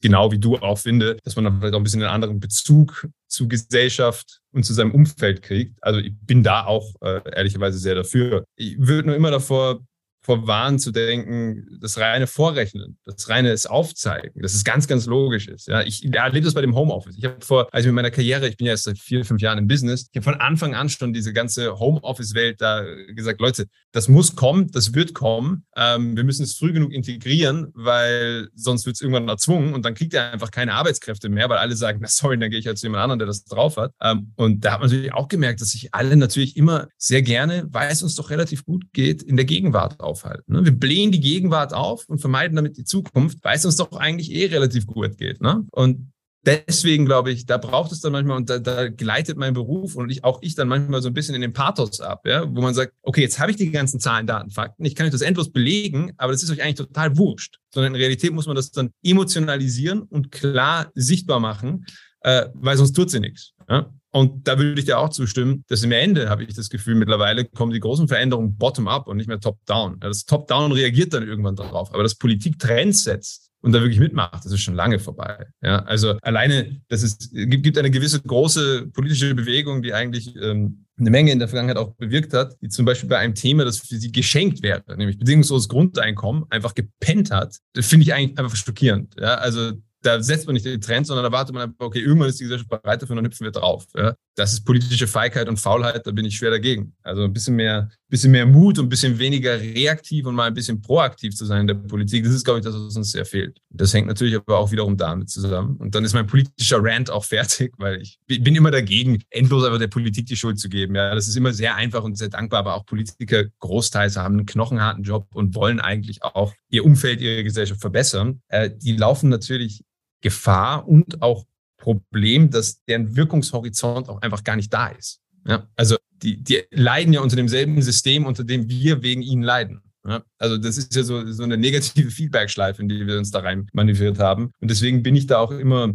genau 0.01 0.31
wie 0.31 0.39
du 0.39 0.57
auch 0.57 0.79
finde, 0.79 1.17
dass 1.25 1.37
man 1.37 1.45
dann 1.45 1.59
vielleicht 1.59 1.75
auch 1.75 1.79
ein 1.81 1.85
bisschen 1.85 2.03
einen 2.03 2.13
anderen 2.13 2.41
Bezug 2.41 3.09
zu 3.27 3.49
Gesellschaft 3.49 4.41
und 4.53 4.65
zu 4.65 4.73
seinem 4.73 4.93
Umfeld 4.93 5.43
kriegt. 5.43 5.83
Also 5.83 6.01
ich 6.01 6.15
bin 6.21 6.43
da 6.43 6.65
auch 6.65 6.95
äh, 7.03 7.21
ehrlicherweise 7.35 7.79
sehr 7.79 7.97
dafür. 7.97 8.45
Ich 8.57 8.77
würde 8.79 9.09
nur 9.09 9.17
immer 9.17 9.31
davor 9.31 9.81
vor 10.29 10.47
Wahn 10.47 10.79
zu 10.79 10.91
denken, 10.91 11.79
das 11.81 11.97
reine 11.97 12.27
Vorrechnen, 12.27 12.99
das 13.07 13.31
reine 13.31 13.51
ist 13.51 13.65
Aufzeigen, 13.65 14.43
dass 14.43 14.53
es 14.53 14.63
ganz, 14.63 14.87
ganz 14.87 15.07
logisch 15.07 15.49
ist. 15.49 15.69
Ja, 15.69 15.81
ich 15.81 16.05
erlebe 16.13 16.45
das 16.45 16.53
bei 16.53 16.61
dem 16.61 16.75
Homeoffice. 16.75 17.17
Ich 17.17 17.25
habe 17.25 17.39
vor, 17.41 17.67
also 17.73 17.89
mit 17.89 17.95
meiner 17.95 18.11
Karriere, 18.11 18.47
ich 18.47 18.59
bin 18.59 18.67
ja 18.67 18.75
jetzt 18.75 18.83
seit 18.83 18.99
vier, 18.99 19.25
fünf 19.25 19.41
Jahren 19.41 19.57
im 19.57 19.67
Business, 19.67 20.09
ich 20.13 20.17
habe 20.19 20.25
von 20.25 20.35
Anfang 20.35 20.75
an 20.75 20.91
schon 20.91 21.15
diese 21.15 21.33
ganze 21.33 21.79
Homeoffice-Welt 21.79 22.61
da 22.61 22.85
gesagt, 23.15 23.41
Leute, 23.41 23.69
das 23.93 24.09
muss 24.09 24.37
kommen, 24.37 24.71
das 24.71 24.93
wird 24.93 25.15
kommen. 25.15 25.65
Ähm, 25.75 26.15
wir 26.15 26.25
müssen 26.25 26.43
es 26.43 26.59
früh 26.59 26.75
genug 26.75 26.93
integrieren, 26.93 27.69
weil 27.73 28.51
sonst 28.55 28.85
wird 28.85 28.97
es 28.97 29.01
irgendwann 29.01 29.29
erzwungen 29.29 29.73
und 29.73 29.87
dann 29.87 29.95
kriegt 29.95 30.13
er 30.13 30.31
einfach 30.31 30.51
keine 30.51 30.75
Arbeitskräfte 30.75 31.31
mehr, 31.31 31.49
weil 31.49 31.57
alle 31.57 31.75
sagen, 31.75 32.01
na 32.03 32.09
sorry, 32.09 32.39
dann 32.39 32.51
gehe 32.51 32.59
ich 32.59 32.67
halt 32.67 32.77
zu 32.77 32.85
jemand 32.85 33.03
anderem, 33.03 33.21
der 33.21 33.29
das 33.29 33.45
drauf 33.45 33.79
hat. 33.79 33.93
Ähm, 34.03 34.35
und 34.37 34.63
da 34.63 34.73
hat 34.73 34.81
man 34.81 34.91
natürlich 34.91 35.15
auch 35.15 35.29
gemerkt, 35.29 35.63
dass 35.63 35.71
sich 35.71 35.95
alle 35.95 36.19
natürlich 36.19 36.55
immer 36.59 36.89
sehr 36.99 37.23
gerne, 37.23 37.67
weil 37.71 37.91
es 37.91 38.03
uns 38.03 38.15
doch 38.15 38.29
relativ 38.29 38.67
gut 38.67 38.85
geht, 38.93 39.23
in 39.23 39.37
der 39.37 39.47
Gegenwart 39.47 40.01
auf 40.01 40.18
aufhalten. 40.19 40.53
Ne? 40.53 40.65
Wir 40.65 40.73
blähen 40.73 41.13
die 41.13 41.21
Gegenwart 41.21 41.73
auf 41.73 42.09
und 42.09 42.19
vermeiden 42.19 42.57
damit 42.57 42.77
die 42.77 42.85
Zukunft, 42.85 43.39
weil 43.43 43.57
es 43.57 43.65
uns 43.65 43.77
doch 43.77 43.93
eigentlich 43.93 44.33
eh 44.33 44.47
relativ 44.47 44.87
gut 44.87 45.17
geht. 45.17 45.41
Ne? 45.41 45.65
Und 45.71 46.13
deswegen 46.45 47.05
glaube 47.05 47.31
ich, 47.31 47.47
da 47.47 47.59
braucht 47.59 47.93
es 47.93 48.01
dann 48.01 48.13
manchmal, 48.13 48.37
und 48.37 48.51
da, 48.51 48.59
da 48.59 48.89
gleitet 48.89 49.37
mein 49.37 49.55
Beruf 49.55 49.95
und 49.95 50.11
ich, 50.11 50.25
auch 50.25 50.41
ich 50.43 50.55
dann 50.55 50.69
manchmal 50.69 51.03
so 51.03 51.09
ein 51.09 51.15
bisschen 51.15 51.35
in 51.35 51.41
den 51.41 51.53
Pathos 51.53 52.01
ab, 52.01 52.23
ja, 52.27 52.45
wo 52.49 52.61
man 52.61 52.75
sagt, 52.75 52.95
okay, 53.03 53.21
jetzt 53.21 53.39
habe 53.39 53.51
ich 53.51 53.57
die 53.57 53.71
ganzen 53.71 54.01
Zahlen, 54.01 54.27
Daten, 54.27 54.51
Fakten, 54.51 54.85
ich 54.85 54.95
kann 54.95 55.07
euch 55.07 55.13
das 55.13 55.21
endlos 55.21 55.51
belegen, 55.51 56.13
aber 56.17 56.33
das 56.33 56.43
ist 56.43 56.51
euch 56.51 56.63
eigentlich 56.63 56.77
total 56.77 57.17
wurscht. 57.17 57.59
Sondern 57.73 57.95
in 57.95 58.01
Realität 58.01 58.33
muss 58.33 58.47
man 58.47 58.57
das 58.57 58.71
dann 58.71 58.91
emotionalisieren 59.03 60.03
und 60.03 60.33
klar 60.33 60.91
sichtbar 60.95 61.41
machen, 61.41 61.87
äh, 62.21 62.47
weil 62.55 62.77
sonst 62.77 62.93
tut 62.93 63.11
sie 63.11 63.21
nichts. 63.21 63.53
Ja? 63.69 63.93
Und 64.19 64.49
da 64.49 64.59
würde 64.59 64.81
ich 64.81 64.85
dir 64.85 64.99
auch 64.99 65.11
zustimmen, 65.11 65.65
dass 65.69 65.85
im 65.85 65.93
Ende 65.93 66.29
habe 66.29 66.43
ich 66.43 66.53
das 66.53 66.71
Gefühl, 66.71 66.97
mittlerweile 66.97 67.45
kommen 67.45 67.73
die 67.73 67.79
großen 67.79 68.09
Veränderungen 68.09 68.57
bottom-up 68.57 69.07
und 69.07 69.17
nicht 69.17 69.29
mehr 69.29 69.39
top-down. 69.39 70.01
Das 70.01 70.25
Top-down 70.25 70.73
reagiert 70.73 71.15
dann 71.15 71.23
irgendwann 71.23 71.55
darauf. 71.55 71.95
Aber 71.95 72.03
dass 72.03 72.17
Politik 72.17 72.59
Trends 72.59 73.05
setzt, 73.05 73.49
und 73.61 73.73
da 73.73 73.81
wirklich 73.81 73.99
mitmacht, 73.99 74.45
das 74.45 74.53
ist 74.53 74.61
schon 74.61 74.75
lange 74.75 75.01
vorbei. 75.01 75.47
Ja, 75.63 75.81
also 75.81 76.17
alleine, 76.23 76.81
dass 76.89 77.03
es 77.03 77.31
gibt, 77.33 77.77
eine 77.77 77.91
gewisse 77.91 78.21
große 78.21 78.89
politische 78.93 79.35
Bewegung, 79.35 79.83
die 79.83 79.93
eigentlich 79.93 80.35
ähm, 80.37 80.85
eine 80.97 81.11
Menge 81.11 81.33
in 81.33 81.41
der 81.41 81.49
Vergangenheit 81.49 81.77
auch 81.77 81.95
bewirkt 81.97 82.35
hat, 82.35 82.57
die 82.63 82.69
zum 82.69 82.85
Beispiel 82.85 83.09
bei 83.09 83.19
einem 83.19 83.35
Thema, 83.35 83.65
das 83.65 83.79
für 83.79 83.97
sie 83.97 84.13
geschenkt 84.13 84.63
wäre, 84.63 84.85
nämlich 84.97 85.19
bedingungsloses 85.19 85.69
Grundeinkommen, 85.69 86.45
einfach 86.51 86.75
gepennt 86.75 87.33
hat. 87.33 87.57
Das 87.73 87.87
finde 87.87 88.05
ich 88.05 88.15
eigentlich 88.15 88.39
einfach 88.39 88.57
schockierend. 88.57 89.17
Ja, 89.19 89.35
also 89.35 89.73
da 90.03 90.23
setzt 90.23 90.47
man 90.47 90.55
nicht 90.55 90.67
den 90.67 90.81
Trend, 90.81 91.07
sondern 91.07 91.25
da 91.25 91.33
wartet 91.33 91.55
man 91.55 91.75
okay, 91.79 92.01
irgendwann 92.01 92.29
ist 92.29 92.39
die 92.39 92.45
Gesellschaft 92.45 92.71
bereit 92.71 93.03
dafür 93.03 93.15
und 93.17 93.23
dann 93.23 93.27
hüpfen 93.27 93.45
wir 93.45 93.53
drauf. 93.53 93.87
Ja. 93.97 94.15
Das 94.39 94.53
ist 94.53 94.65
politische 94.65 95.09
Feigheit 95.09 95.49
und 95.49 95.59
Faulheit, 95.59 96.07
da 96.07 96.13
bin 96.13 96.25
ich 96.25 96.37
schwer 96.37 96.53
dagegen. 96.53 96.95
Also 97.03 97.25
ein 97.25 97.33
bisschen 97.33 97.57
mehr, 97.57 97.91
bisschen 98.09 98.31
mehr 98.31 98.47
Mut 98.47 98.79
und 98.79 98.87
ein 98.87 98.89
bisschen 98.89 99.19
weniger 99.19 99.59
reaktiv 99.61 100.27
und 100.27 100.37
mal 100.37 100.47
ein 100.47 100.55
bisschen 100.55 100.81
proaktiv 100.81 101.35
zu 101.35 101.45
sein 101.45 101.63
in 101.63 101.67
der 101.67 101.75
Politik, 101.75 102.23
das 102.23 102.35
ist, 102.35 102.45
glaube 102.45 102.61
ich, 102.61 102.65
das, 102.65 102.73
was 102.73 102.95
uns 102.95 103.11
sehr 103.11 103.25
fehlt. 103.25 103.59
Das 103.71 103.93
hängt 103.93 104.07
natürlich 104.07 104.37
aber 104.37 104.59
auch 104.59 104.71
wiederum 104.71 104.97
damit 104.97 105.29
zusammen. 105.29 105.77
Und 105.79 105.97
dann 105.97 106.05
ist 106.05 106.15
mein 106.15 106.29
politischer 106.29 106.79
Rant 106.81 107.11
auch 107.11 107.25
fertig, 107.25 107.75
weil 107.79 108.01
ich 108.01 108.21
bin 108.29 108.55
immer 108.55 108.71
dagegen, 108.71 109.21
endlos 109.31 109.65
einfach 109.65 109.81
der 109.81 109.89
Politik 109.89 110.27
die 110.27 110.37
Schuld 110.37 110.61
zu 110.61 110.69
geben. 110.69 110.95
Ja, 110.95 111.17
das 111.17 111.27
ist 111.27 111.35
immer 111.35 111.53
sehr 111.53 111.75
einfach 111.75 112.05
und 112.05 112.17
sehr 112.17 112.29
dankbar, 112.29 112.61
aber 112.61 112.75
auch 112.77 112.87
Politiker 112.87 113.45
großteils 113.59 114.17
haben 114.17 114.35
einen 114.37 114.47
knochenharten 114.47 115.03
Job 115.03 115.27
und 115.35 115.57
wollen 115.57 115.81
eigentlich 115.81 116.23
auch 116.23 116.55
ihr 116.71 116.85
Umfeld, 116.85 117.21
ihre 117.21 117.43
Gesellschaft 117.43 117.81
verbessern. 117.81 118.41
Äh, 118.47 118.71
die 118.71 118.93
laufen 118.93 119.31
natürlich 119.31 119.83
Gefahr 120.21 120.87
und 120.87 121.23
auch 121.23 121.45
Problem, 121.79 122.51
dass 122.51 122.85
deren 122.85 123.17
Wirkungshorizont 123.17 124.09
auch 124.09 124.21
einfach 124.21 124.45
gar 124.45 124.57
nicht 124.57 124.73
da 124.73 124.89
ist. 124.89 125.21
Ja, 125.47 125.67
also 125.77 125.97
die, 126.23 126.43
die 126.43 126.63
leiden 126.71 127.13
ja 127.13 127.21
unter 127.21 127.37
demselben 127.37 127.81
System, 127.81 128.27
unter 128.27 128.45
dem 128.45 128.69
wir 128.69 129.03
wegen 129.03 129.23
ihnen 129.23 129.43
leiden. 129.43 129.81
Ja, 130.07 130.23
also 130.39 130.59
das 130.59 130.79
ist 130.79 130.95
ja 130.95 131.03
so, 131.03 131.31
so 131.33 131.43
eine 131.43 131.57
negative 131.57 132.11
Feedback-Schleife, 132.11 132.83
in 132.83 132.89
die 132.89 133.07
wir 133.07 133.19
uns 133.19 133.31
da 133.31 133.41
rein 133.41 133.69
manövriert 133.73 134.19
haben. 134.19 134.53
Und 134.61 134.71
deswegen 134.71 135.03
bin 135.03 135.17
ich 135.17 135.27
da 135.27 135.39
auch 135.39 135.51
immer, 135.51 135.93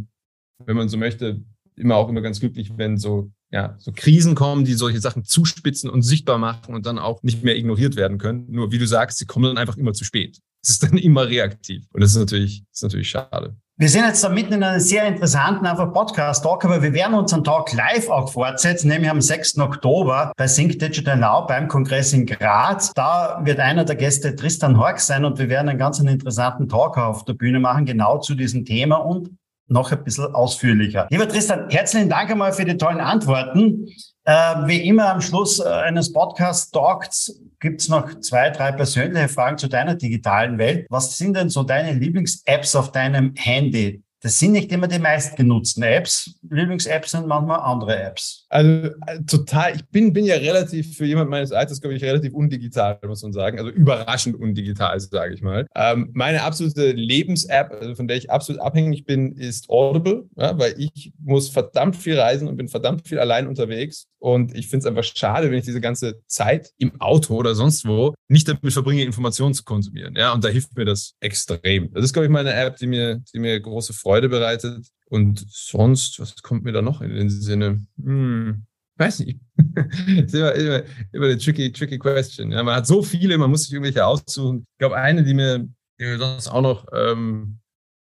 wenn 0.65 0.75
man 0.75 0.89
so 0.89 0.97
möchte, 0.97 1.41
immer 1.75 1.95
auch 1.95 2.09
immer 2.09 2.21
ganz 2.21 2.39
glücklich, 2.39 2.71
wenn 2.77 2.97
so, 2.97 3.31
ja, 3.51 3.75
so 3.79 3.91
Krisen 3.93 4.35
kommen, 4.35 4.65
die 4.65 4.73
solche 4.73 4.99
Sachen 4.99 5.23
zuspitzen 5.23 5.89
und 5.89 6.03
sichtbar 6.03 6.37
machen 6.37 6.75
und 6.75 6.85
dann 6.85 6.99
auch 6.99 7.23
nicht 7.23 7.43
mehr 7.43 7.57
ignoriert 7.57 7.95
werden 7.95 8.17
können. 8.17 8.45
Nur 8.49 8.71
wie 8.71 8.77
du 8.77 8.87
sagst, 8.87 9.17
sie 9.17 9.25
kommen 9.25 9.45
dann 9.45 9.57
einfach 9.57 9.77
immer 9.77 9.93
zu 9.93 10.05
spät. 10.05 10.39
Es 10.61 10.69
ist 10.69 10.83
dann 10.83 10.97
immer 10.97 11.27
reaktiv. 11.27 11.85
Und 11.91 12.01
das 12.01 12.11
ist 12.11 12.17
natürlich, 12.17 12.63
das 12.69 12.77
ist 12.77 12.83
natürlich 12.83 13.09
schade. 13.09 13.57
Wir 13.83 13.89
sind 13.89 14.05
jetzt 14.05 14.23
da 14.23 14.29
mitten 14.29 14.53
in 14.53 14.63
einem 14.63 14.79
sehr 14.79 15.05
interessanten 15.05 15.65
einfach 15.65 15.91
Podcast-Talk, 15.91 16.63
aber 16.63 16.81
wir 16.81 16.93
werden 16.93 17.15
unseren 17.15 17.43
Talk 17.43 17.73
live 17.73 18.07
auch 18.07 18.31
fortsetzen, 18.31 18.87
nämlich 18.87 19.09
am 19.09 19.19
6. 19.19 19.57
Oktober 19.57 20.31
bei 20.37 20.47
Sync 20.47 20.79
Digital 20.79 21.17
Now 21.17 21.45
beim 21.45 21.67
Kongress 21.67 22.13
in 22.13 22.25
Graz. 22.25 22.93
Da 22.93 23.41
wird 23.43 23.59
einer 23.59 23.83
der 23.83 23.97
Gäste 23.97 24.37
Tristan 24.37 24.77
Hork 24.77 25.01
sein 25.01 25.25
und 25.25 25.37
wir 25.37 25.49
werden 25.49 25.67
einen 25.67 25.79
ganz 25.79 25.99
interessanten 25.99 26.69
Talk 26.69 26.97
auf 26.97 27.25
der 27.25 27.33
Bühne 27.33 27.59
machen, 27.59 27.85
genau 27.85 28.19
zu 28.19 28.35
diesem 28.35 28.63
Thema 28.63 28.95
und 28.95 29.31
noch 29.67 29.91
ein 29.91 30.01
bisschen 30.01 30.33
ausführlicher. 30.33 31.07
Lieber 31.09 31.27
Tristan, 31.27 31.69
herzlichen 31.69 32.07
Dank 32.07 32.31
einmal 32.31 32.53
für 32.53 32.63
die 32.63 32.77
tollen 32.77 33.01
Antworten. 33.01 33.89
Äh, 34.25 34.31
wie 34.67 34.87
immer 34.87 35.09
am 35.09 35.19
Schluss 35.19 35.59
äh, 35.59 35.67
eines 35.67 36.13
Podcast-Talks 36.13 37.41
gibt 37.59 37.81
es 37.81 37.89
noch 37.89 38.21
zwei, 38.21 38.51
drei 38.51 38.71
persönliche 38.71 39.27
Fragen 39.27 39.57
zu 39.57 39.67
deiner 39.67 39.95
digitalen 39.95 40.57
Welt. 40.57 40.87
Was 40.89 41.17
sind 41.17 41.35
denn 41.35 41.49
so 41.49 41.63
deine 41.63 41.91
Lieblings-Apps 41.91 42.75
auf 42.75 42.93
deinem 42.93 43.33
Handy? 43.35 44.01
Das 44.21 44.39
sind 44.39 44.53
nicht 44.53 44.71
immer 44.71 44.87
die 44.87 44.99
meistgenutzten 44.99 45.83
Apps. 45.83 46.39
Lieblings-Apps 46.49 47.11
sind 47.11 47.27
manchmal 47.27 47.59
andere 47.59 48.01
Apps. 48.01 48.42
Also 48.53 48.69
äh, 49.07 49.23
total, 49.25 49.75
ich 49.75 49.83
bin, 49.87 50.13
bin 50.13 50.25
ja 50.25 50.35
relativ, 50.35 50.95
für 50.95 51.05
jemand 51.05 51.31
meines 51.31 51.51
Alters, 51.51 51.81
glaube 51.81 51.95
ich, 51.95 52.03
relativ 52.03 52.35
undigital, 52.35 52.99
muss 53.03 53.23
man 53.23 53.33
sagen. 53.33 53.57
Also 53.57 53.71
überraschend 53.71 54.39
undigital, 54.39 54.99
sage 54.99 55.33
ich 55.33 55.41
mal. 55.41 55.65
Ähm, 55.73 56.11
meine 56.13 56.43
absolute 56.43 56.91
Lebens-App, 56.91 57.71
also 57.71 57.95
von 57.95 58.07
der 58.07 58.17
ich 58.17 58.29
absolut 58.29 58.61
abhängig 58.61 59.05
bin, 59.05 59.31
ist 59.31 59.71
Audible, 59.71 60.29
ja, 60.35 60.55
weil 60.59 60.75
ich 60.77 61.13
muss 61.17 61.49
verdammt 61.49 61.95
viel 61.95 62.19
reisen 62.19 62.47
und 62.47 62.55
bin 62.55 62.67
verdammt 62.67 63.07
viel 63.07 63.17
allein 63.17 63.47
unterwegs. 63.47 64.05
Und 64.19 64.55
ich 64.55 64.67
finde 64.67 64.83
es 64.83 64.85
einfach 64.85 65.03
schade, 65.03 65.49
wenn 65.49 65.57
ich 65.57 65.65
diese 65.65 65.81
ganze 65.81 66.21
Zeit 66.27 66.73
im 66.77 67.01
Auto 67.01 67.35
oder 67.35 67.55
sonst 67.55 67.87
wo 67.87 68.13
nicht 68.29 68.47
damit 68.47 68.71
verbringe, 68.71 69.03
Informationen 69.03 69.55
zu 69.55 69.63
konsumieren. 69.63 70.15
Ja, 70.15 70.31
und 70.31 70.43
da 70.43 70.49
hilft 70.49 70.77
mir 70.77 70.85
das 70.85 71.15
extrem. 71.21 71.91
Das 71.91 72.05
ist, 72.05 72.13
glaube 72.13 72.27
ich, 72.27 72.31
meine 72.31 72.53
App, 72.53 72.77
die 72.77 72.87
mir, 72.87 73.21
die 73.33 73.39
mir 73.39 73.59
große 73.59 73.93
Freude 73.93 74.29
bereitet. 74.29 74.85
Und 75.13 75.45
sonst, 75.47 76.19
was 76.19 76.41
kommt 76.41 76.63
mir 76.63 76.71
da 76.71 76.81
noch 76.81 76.99
in 77.01 77.13
den 77.13 77.29
Sinne? 77.29 77.85
Hm, 78.01 78.65
weiß 78.97 79.19
nicht. 79.19 79.39
das 79.55 79.85
ist 80.07 80.33
immer, 80.33 80.53
immer, 80.55 80.83
immer 81.11 81.25
eine 81.25 81.37
tricky, 81.37 81.71
tricky 81.71 81.99
question. 81.99 82.51
Ja, 82.51 82.63
man 82.63 82.77
hat 82.77 82.87
so 82.87 83.03
viele, 83.03 83.37
man 83.37 83.51
muss 83.51 83.65
sich 83.65 83.73
irgendwelche 83.73 84.03
aussuchen. 84.03 84.65
Ich 84.71 84.79
glaube, 84.79 84.95
eine, 84.95 85.23
die 85.23 85.35
mir, 85.35 85.59
die 85.99 86.03
mir 86.03 86.17
sonst 86.17 86.47
auch 86.47 86.63
noch 86.63 86.87
ähm, 86.93 87.59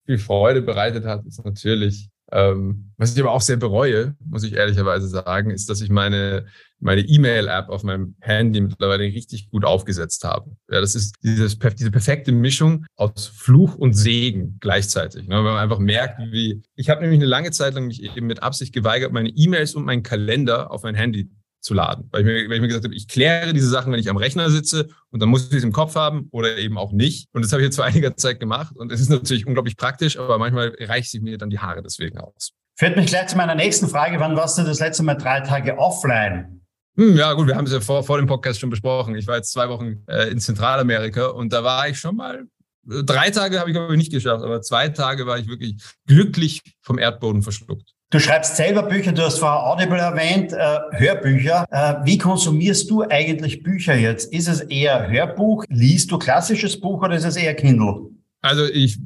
viel 0.07 0.17
Freude 0.17 0.63
bereitet 0.63 1.05
hat, 1.05 1.27
ist 1.27 1.45
natürlich 1.45 2.09
ähm, 2.35 2.91
was 2.97 3.15
ich 3.15 3.21
aber 3.21 3.31
auch 3.31 3.41
sehr 3.41 3.57
bereue, 3.57 4.17
muss 4.27 4.43
ich 4.43 4.55
ehrlicherweise 4.55 5.09
sagen, 5.09 5.51
ist, 5.51 5.71
dass 5.71 5.81
ich 5.81 5.89
meine 5.89 6.47
meine 6.85 7.01
E-Mail-App 7.01 7.71
auf 7.71 7.83
meinem 7.83 8.15
Handy 8.21 8.61
mittlerweile 8.61 9.05
richtig 9.05 9.51
gut 9.51 9.65
aufgesetzt 9.65 10.23
habe. 10.23 10.51
Ja, 10.71 10.83
das 10.83 10.95
ist 10.95 11.15
dieses, 11.23 11.59
diese 11.59 11.91
perfekte 11.91 12.31
Mischung 12.31 12.85
aus 12.97 13.27
Fluch 13.27 13.77
und 13.77 13.95
Segen 13.95 14.59
gleichzeitig. 14.61 15.27
Ne? 15.27 15.37
Wenn 15.37 15.45
man 15.45 15.57
einfach 15.57 15.79
merkt, 15.79 16.19
wie 16.31 16.63
ich 16.75 16.91
habe 16.91 17.01
nämlich 17.01 17.21
eine 17.21 17.29
lange 17.29 17.53
Zeit 17.53 17.73
lang 17.73 17.87
mich 17.87 18.03
eben 18.03 18.27
mit 18.27 18.43
Absicht 18.43 18.75
geweigert, 18.75 19.13
meine 19.13 19.31
E-Mails 19.31 19.75
und 19.75 19.87
meinen 19.87 20.03
Kalender 20.03 20.71
auf 20.71 20.83
mein 20.83 20.95
Handy 20.95 21.31
zu 21.65 21.75
laden. 21.75 22.09
Weil 22.13 22.21
ich, 22.21 22.27
mir, 22.27 22.49
weil 22.49 22.57
ich 22.57 22.61
mir 22.61 22.69
gesagt 22.69 22.85
habe, 22.85 22.95
ich 22.95 23.09
kläre 23.09 23.53
diese 23.53 23.69
Sachen, 23.69 23.93
wenn 23.93 23.99
ich 23.99 24.11
am 24.11 24.17
Rechner 24.17 24.51
sitze 24.51 24.89
und 25.11 25.21
dann 25.21 25.29
muss 25.29 25.49
ich 25.49 25.55
es 25.55 25.65
im 25.65 25.73
Kopf 25.73 25.97
haben 25.97 26.29
oder 26.31 26.59
eben 26.59 26.77
auch 26.79 26.93
nicht. 26.93 27.29
Und 27.33 27.43
das 27.45 27.53
habe 27.53 27.63
ich 27.63 27.67
jetzt 27.67 27.77
vor 27.77 27.85
einiger 27.85 28.17
Zeit 28.17 28.39
gemacht 28.39 28.77
und 28.77 28.93
es 28.93 29.01
ist 29.01 29.09
natürlich 29.09 29.47
unglaublich 29.47 29.77
praktisch, 29.77 30.19
aber 30.19 30.39
manchmal 30.39 30.77
reicht 30.81 31.11
sich 31.11 31.21
mir 31.23 31.39
dann 31.39 31.51
die 31.51 31.59
Haare 31.59 31.83
deswegen 31.83 32.19
aus. 32.19 32.53
Führt 32.77 32.97
mich 32.97 33.07
gleich 33.07 33.29
zu 33.29 33.37
meiner 33.37 33.55
nächsten 33.55 33.89
Frage. 33.89 34.19
Wann 34.21 34.37
warst 34.37 34.59
du 34.59 34.63
das 34.63 34.81
letzte 34.81 35.03
Mal 35.05 35.15
drei 35.15 35.41
Tage 35.41 35.79
offline? 35.79 36.61
Hm, 36.97 37.17
ja, 37.17 37.33
gut, 37.33 37.47
wir 37.47 37.57
haben 37.57 37.67
es 37.67 37.73
ja 37.73 37.81
vor, 37.81 38.05
vor 38.05 38.19
dem 38.19 38.27
Podcast 38.27 38.61
schon 38.61 38.71
besprochen. 38.71 39.17
Ich 39.17 39.27
war 39.27 39.37
jetzt 39.37 39.53
zwei 39.53 39.69
Wochen 39.69 40.05
äh, 40.07 40.29
in 40.29 40.39
Zentralamerika 40.39 41.27
und 41.27 41.53
da 41.53 41.65
war 41.65 41.89
ich 41.89 41.99
schon 41.99 42.17
mal 42.17 42.45
drei 42.87 43.31
Tage 43.31 43.59
habe 43.59 43.71
ich 43.71 43.75
glaube 43.75 43.95
ich 43.95 43.99
nicht 43.99 44.13
geschafft, 44.13 44.45
aber 44.45 44.61
zwei 44.63 44.89
Tage 44.89 45.27
war 45.27 45.39
ich 45.39 45.49
wirklich 45.49 45.77
glücklich 46.07 46.63
vom 46.83 46.99
Erdboden 46.99 47.43
verschluckt. 47.43 47.95
Du 48.15 48.21
schreibst 48.21 48.55
selber 48.55 48.85
Bücher, 48.85 49.11
du 49.11 49.23
hast 49.23 49.41
vorher 49.41 49.67
Audible 49.67 49.99
erwähnt, 49.99 50.53
äh, 50.53 50.79
Hörbücher. 50.93 51.67
Äh, 51.73 51.95
wie 52.07 52.17
konsumierst 52.17 52.89
du 52.89 53.03
eigentlich 53.03 53.65
Bücher 53.65 53.97
jetzt? 53.97 54.33
Ist 54.33 54.47
es 54.47 54.61
eher 54.61 55.11
Hörbuch? 55.11 55.65
Liest 55.69 56.13
du 56.13 56.19
klassisches 56.19 56.81
Buch 56.81 57.03
oder 57.03 57.17
ist 57.17 57.25
es 57.25 57.35
eher 57.35 57.55
Kindle? 57.55 58.11
Also 58.41 58.67
ich, 58.67 58.99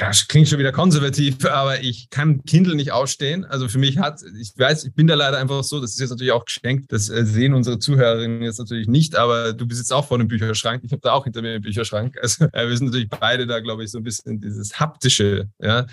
das 0.00 0.26
klingt 0.26 0.48
schon 0.48 0.58
wieder 0.58 0.72
konservativ, 0.72 1.44
aber 1.44 1.82
ich 1.82 2.10
kann 2.10 2.42
Kindle 2.44 2.74
nicht 2.74 2.90
ausstehen. 2.90 3.44
Also 3.44 3.68
für 3.68 3.78
mich 3.78 3.98
hat, 3.98 4.20
ich 4.40 4.54
weiß, 4.56 4.86
ich 4.86 4.94
bin 4.94 5.06
da 5.06 5.14
leider 5.14 5.38
einfach 5.38 5.62
so, 5.62 5.78
das 5.80 5.92
ist 5.92 6.00
jetzt 6.00 6.10
natürlich 6.10 6.32
auch 6.32 6.46
geschenkt, 6.46 6.90
das 6.90 7.08
äh, 7.08 7.24
sehen 7.24 7.54
unsere 7.54 7.78
Zuhörerinnen 7.78 8.42
jetzt 8.42 8.58
natürlich 8.58 8.88
nicht, 8.88 9.14
aber 9.14 9.52
du 9.52 9.68
besitzt 9.68 9.92
auch 9.92 10.06
vor 10.08 10.18
einem 10.18 10.26
Bücherschrank. 10.26 10.82
Ich 10.84 10.90
habe 10.90 11.02
da 11.02 11.12
auch 11.12 11.24
hinter 11.24 11.42
mir 11.42 11.52
einen 11.52 11.62
Bücherschrank. 11.62 12.16
Also 12.20 12.46
äh, 12.46 12.66
wir 12.66 12.76
sind 12.76 12.86
natürlich 12.86 13.08
beide 13.08 13.46
da, 13.46 13.60
glaube 13.60 13.84
ich, 13.84 13.90
so 13.92 13.98
ein 13.98 14.04
bisschen 14.04 14.40
dieses 14.40 14.80
haptische, 14.80 15.48
ja, 15.60 15.86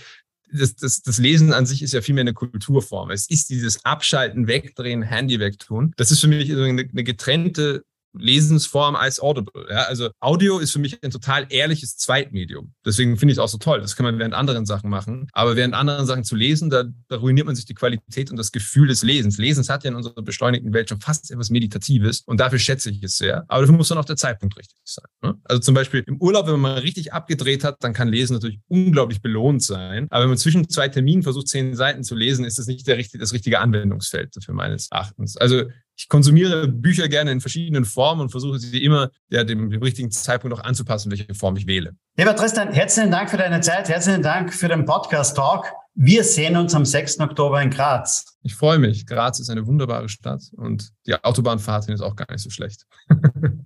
das, 0.53 0.75
das, 0.75 1.01
das 1.01 1.17
Lesen 1.17 1.53
an 1.53 1.65
sich 1.65 1.81
ist 1.81 1.93
ja 1.93 2.01
vielmehr 2.01 2.21
eine 2.21 2.33
Kulturform. 2.33 3.11
Es 3.11 3.29
ist 3.29 3.49
dieses 3.49 3.83
Abschalten, 3.83 4.47
Wegdrehen, 4.47 5.01
Handy 5.01 5.39
wegtun. 5.39 5.93
Das 5.97 6.11
ist 6.11 6.19
für 6.19 6.27
mich 6.27 6.51
eine, 6.51 6.63
eine 6.63 7.03
getrennte 7.03 7.83
Lesensform 8.13 8.95
als 8.95 9.19
Audible. 9.19 9.65
Ja, 9.69 9.83
also 9.83 10.09
Audio 10.19 10.59
ist 10.59 10.71
für 10.71 10.79
mich 10.79 11.03
ein 11.03 11.11
total 11.11 11.47
ehrliches 11.49 11.97
Zweitmedium. 11.97 12.73
Deswegen 12.85 13.17
finde 13.17 13.31
ich 13.31 13.37
es 13.37 13.43
auch 13.43 13.47
so 13.47 13.57
toll. 13.57 13.81
Das 13.81 13.95
kann 13.95 14.05
man 14.05 14.19
während 14.19 14.33
anderen 14.33 14.65
Sachen 14.65 14.89
machen. 14.89 15.27
Aber 15.33 15.55
während 15.55 15.73
anderen 15.73 16.05
Sachen 16.05 16.23
zu 16.23 16.35
lesen, 16.35 16.69
da, 16.69 16.83
da 17.07 17.17
ruiniert 17.17 17.45
man 17.45 17.55
sich 17.55 17.65
die 17.65 17.73
Qualität 17.73 18.31
und 18.31 18.37
das 18.37 18.51
Gefühl 18.51 18.87
des 18.87 19.03
Lesens. 19.03 19.37
Lesens 19.37 19.69
hat 19.69 19.83
ja 19.83 19.89
in 19.89 19.95
unserer 19.95 20.21
beschleunigten 20.21 20.73
Welt 20.73 20.89
schon 20.89 20.99
fast 20.99 21.31
etwas 21.31 21.49
Meditatives 21.49 22.21
und 22.21 22.39
dafür 22.39 22.59
schätze 22.59 22.89
ich 22.89 23.01
es 23.03 23.17
sehr. 23.17 23.45
Aber 23.47 23.61
dafür 23.61 23.75
muss 23.75 23.87
dann 23.87 23.97
auch 23.97 24.05
der 24.05 24.15
Zeitpunkt 24.15 24.57
richtig 24.57 24.77
sein. 24.83 25.05
Ne? 25.21 25.35
Also 25.45 25.61
zum 25.61 25.73
Beispiel 25.73 26.03
im 26.05 26.17
Urlaub, 26.21 26.47
wenn 26.47 26.59
man 26.59 26.77
richtig 26.77 27.13
abgedreht 27.13 27.63
hat, 27.63 27.83
dann 27.83 27.93
kann 27.93 28.07
Lesen 28.07 28.33
natürlich 28.33 28.59
unglaublich 28.67 29.21
belohnt 29.21 29.63
sein. 29.63 30.07
Aber 30.09 30.23
wenn 30.23 30.29
man 30.29 30.37
zwischen 30.37 30.69
zwei 30.69 30.87
Terminen 30.87 31.23
versucht, 31.23 31.47
zehn 31.47 31.75
Seiten 31.75 32.03
zu 32.03 32.15
lesen, 32.15 32.45
ist 32.45 32.59
das 32.59 32.67
nicht 32.67 32.87
der, 32.87 33.03
das 33.19 33.33
richtige 33.33 33.59
Anwendungsfeld 33.59 34.35
dafür 34.35 34.53
meines 34.53 34.89
Erachtens. 34.91 35.37
Also 35.37 35.63
ich 35.95 36.09
konsumiere 36.09 36.67
Bücher 36.67 37.07
gerne 37.07 37.31
in 37.31 37.41
verschiedenen 37.41 37.85
Formen 37.85 38.21
und 38.21 38.29
versuche 38.29 38.59
sie 38.59 38.83
immer 38.83 39.09
ja, 39.29 39.43
dem, 39.43 39.69
dem 39.69 39.81
richtigen 39.81 40.11
Zeitpunkt 40.11 40.57
auch 40.57 40.63
anzupassen, 40.63 41.11
welche 41.11 41.33
Form 41.33 41.55
ich 41.55 41.67
wähle. 41.67 41.95
Lieber 42.17 42.35
Tristan, 42.35 42.71
herzlichen 42.71 43.11
Dank 43.11 43.29
für 43.29 43.37
deine 43.37 43.61
Zeit, 43.61 43.89
herzlichen 43.89 44.21
Dank 44.21 44.53
für 44.53 44.67
den 44.67 44.85
Podcast-Talk. 44.85 45.65
Wir 45.95 46.23
sehen 46.23 46.57
uns 46.57 46.73
am 46.73 46.85
6. 46.85 47.19
Oktober 47.19 47.61
in 47.61 47.69
Graz. 47.69 48.25
Ich 48.41 48.55
freue 48.55 48.79
mich. 48.79 49.05
Graz 49.05 49.39
ist 49.39 49.51
eine 49.51 49.67
wunderbare 49.67 50.09
Stadt 50.09 50.41
und 50.57 50.89
die 51.05 51.13
Autobahnfahrt 51.23 51.87
ist 51.89 52.01
auch 52.01 52.15
gar 52.15 52.31
nicht 52.31 52.41
so 52.41 52.49
schlecht. 52.49 52.87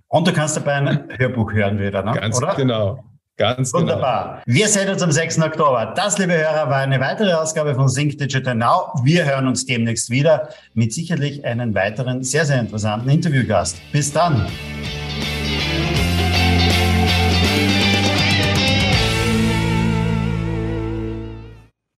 und 0.08 0.28
du 0.28 0.32
kannst 0.32 0.56
dabei 0.56 0.74
ein 0.74 1.08
Hörbuch 1.16 1.52
hören 1.52 1.78
wieder, 1.78 2.02
ne? 2.02 2.12
Ganz 2.12 2.36
oder? 2.36 2.54
genau. 2.54 3.02
Ganz 3.38 3.72
genau. 3.72 3.82
Wunderbar. 3.82 4.42
Genau. 4.44 4.58
Wir 4.58 4.68
sehen 4.68 4.88
uns 4.88 5.00
am 5.00 5.12
6. 5.12 5.40
Oktober. 5.40 5.92
Das, 5.94 6.18
liebe 6.18 6.32
Hörer, 6.32 6.68
war 6.68 6.78
eine 6.78 6.98
weitere 6.98 7.32
Ausgabe 7.32 7.74
von 7.74 7.88
Sync 7.88 8.18
Digital 8.18 8.56
Now. 8.56 8.92
Wir 9.04 9.24
hören 9.24 9.46
uns 9.46 9.64
demnächst 9.64 10.10
wieder 10.10 10.48
mit 10.74 10.92
sicherlich 10.92 11.44
einem 11.44 11.72
weiteren 11.72 12.24
sehr, 12.24 12.44
sehr 12.44 12.58
interessanten 12.58 13.08
Interviewgast. 13.08 13.80
Bis 13.92 14.12
dann. 14.12 14.44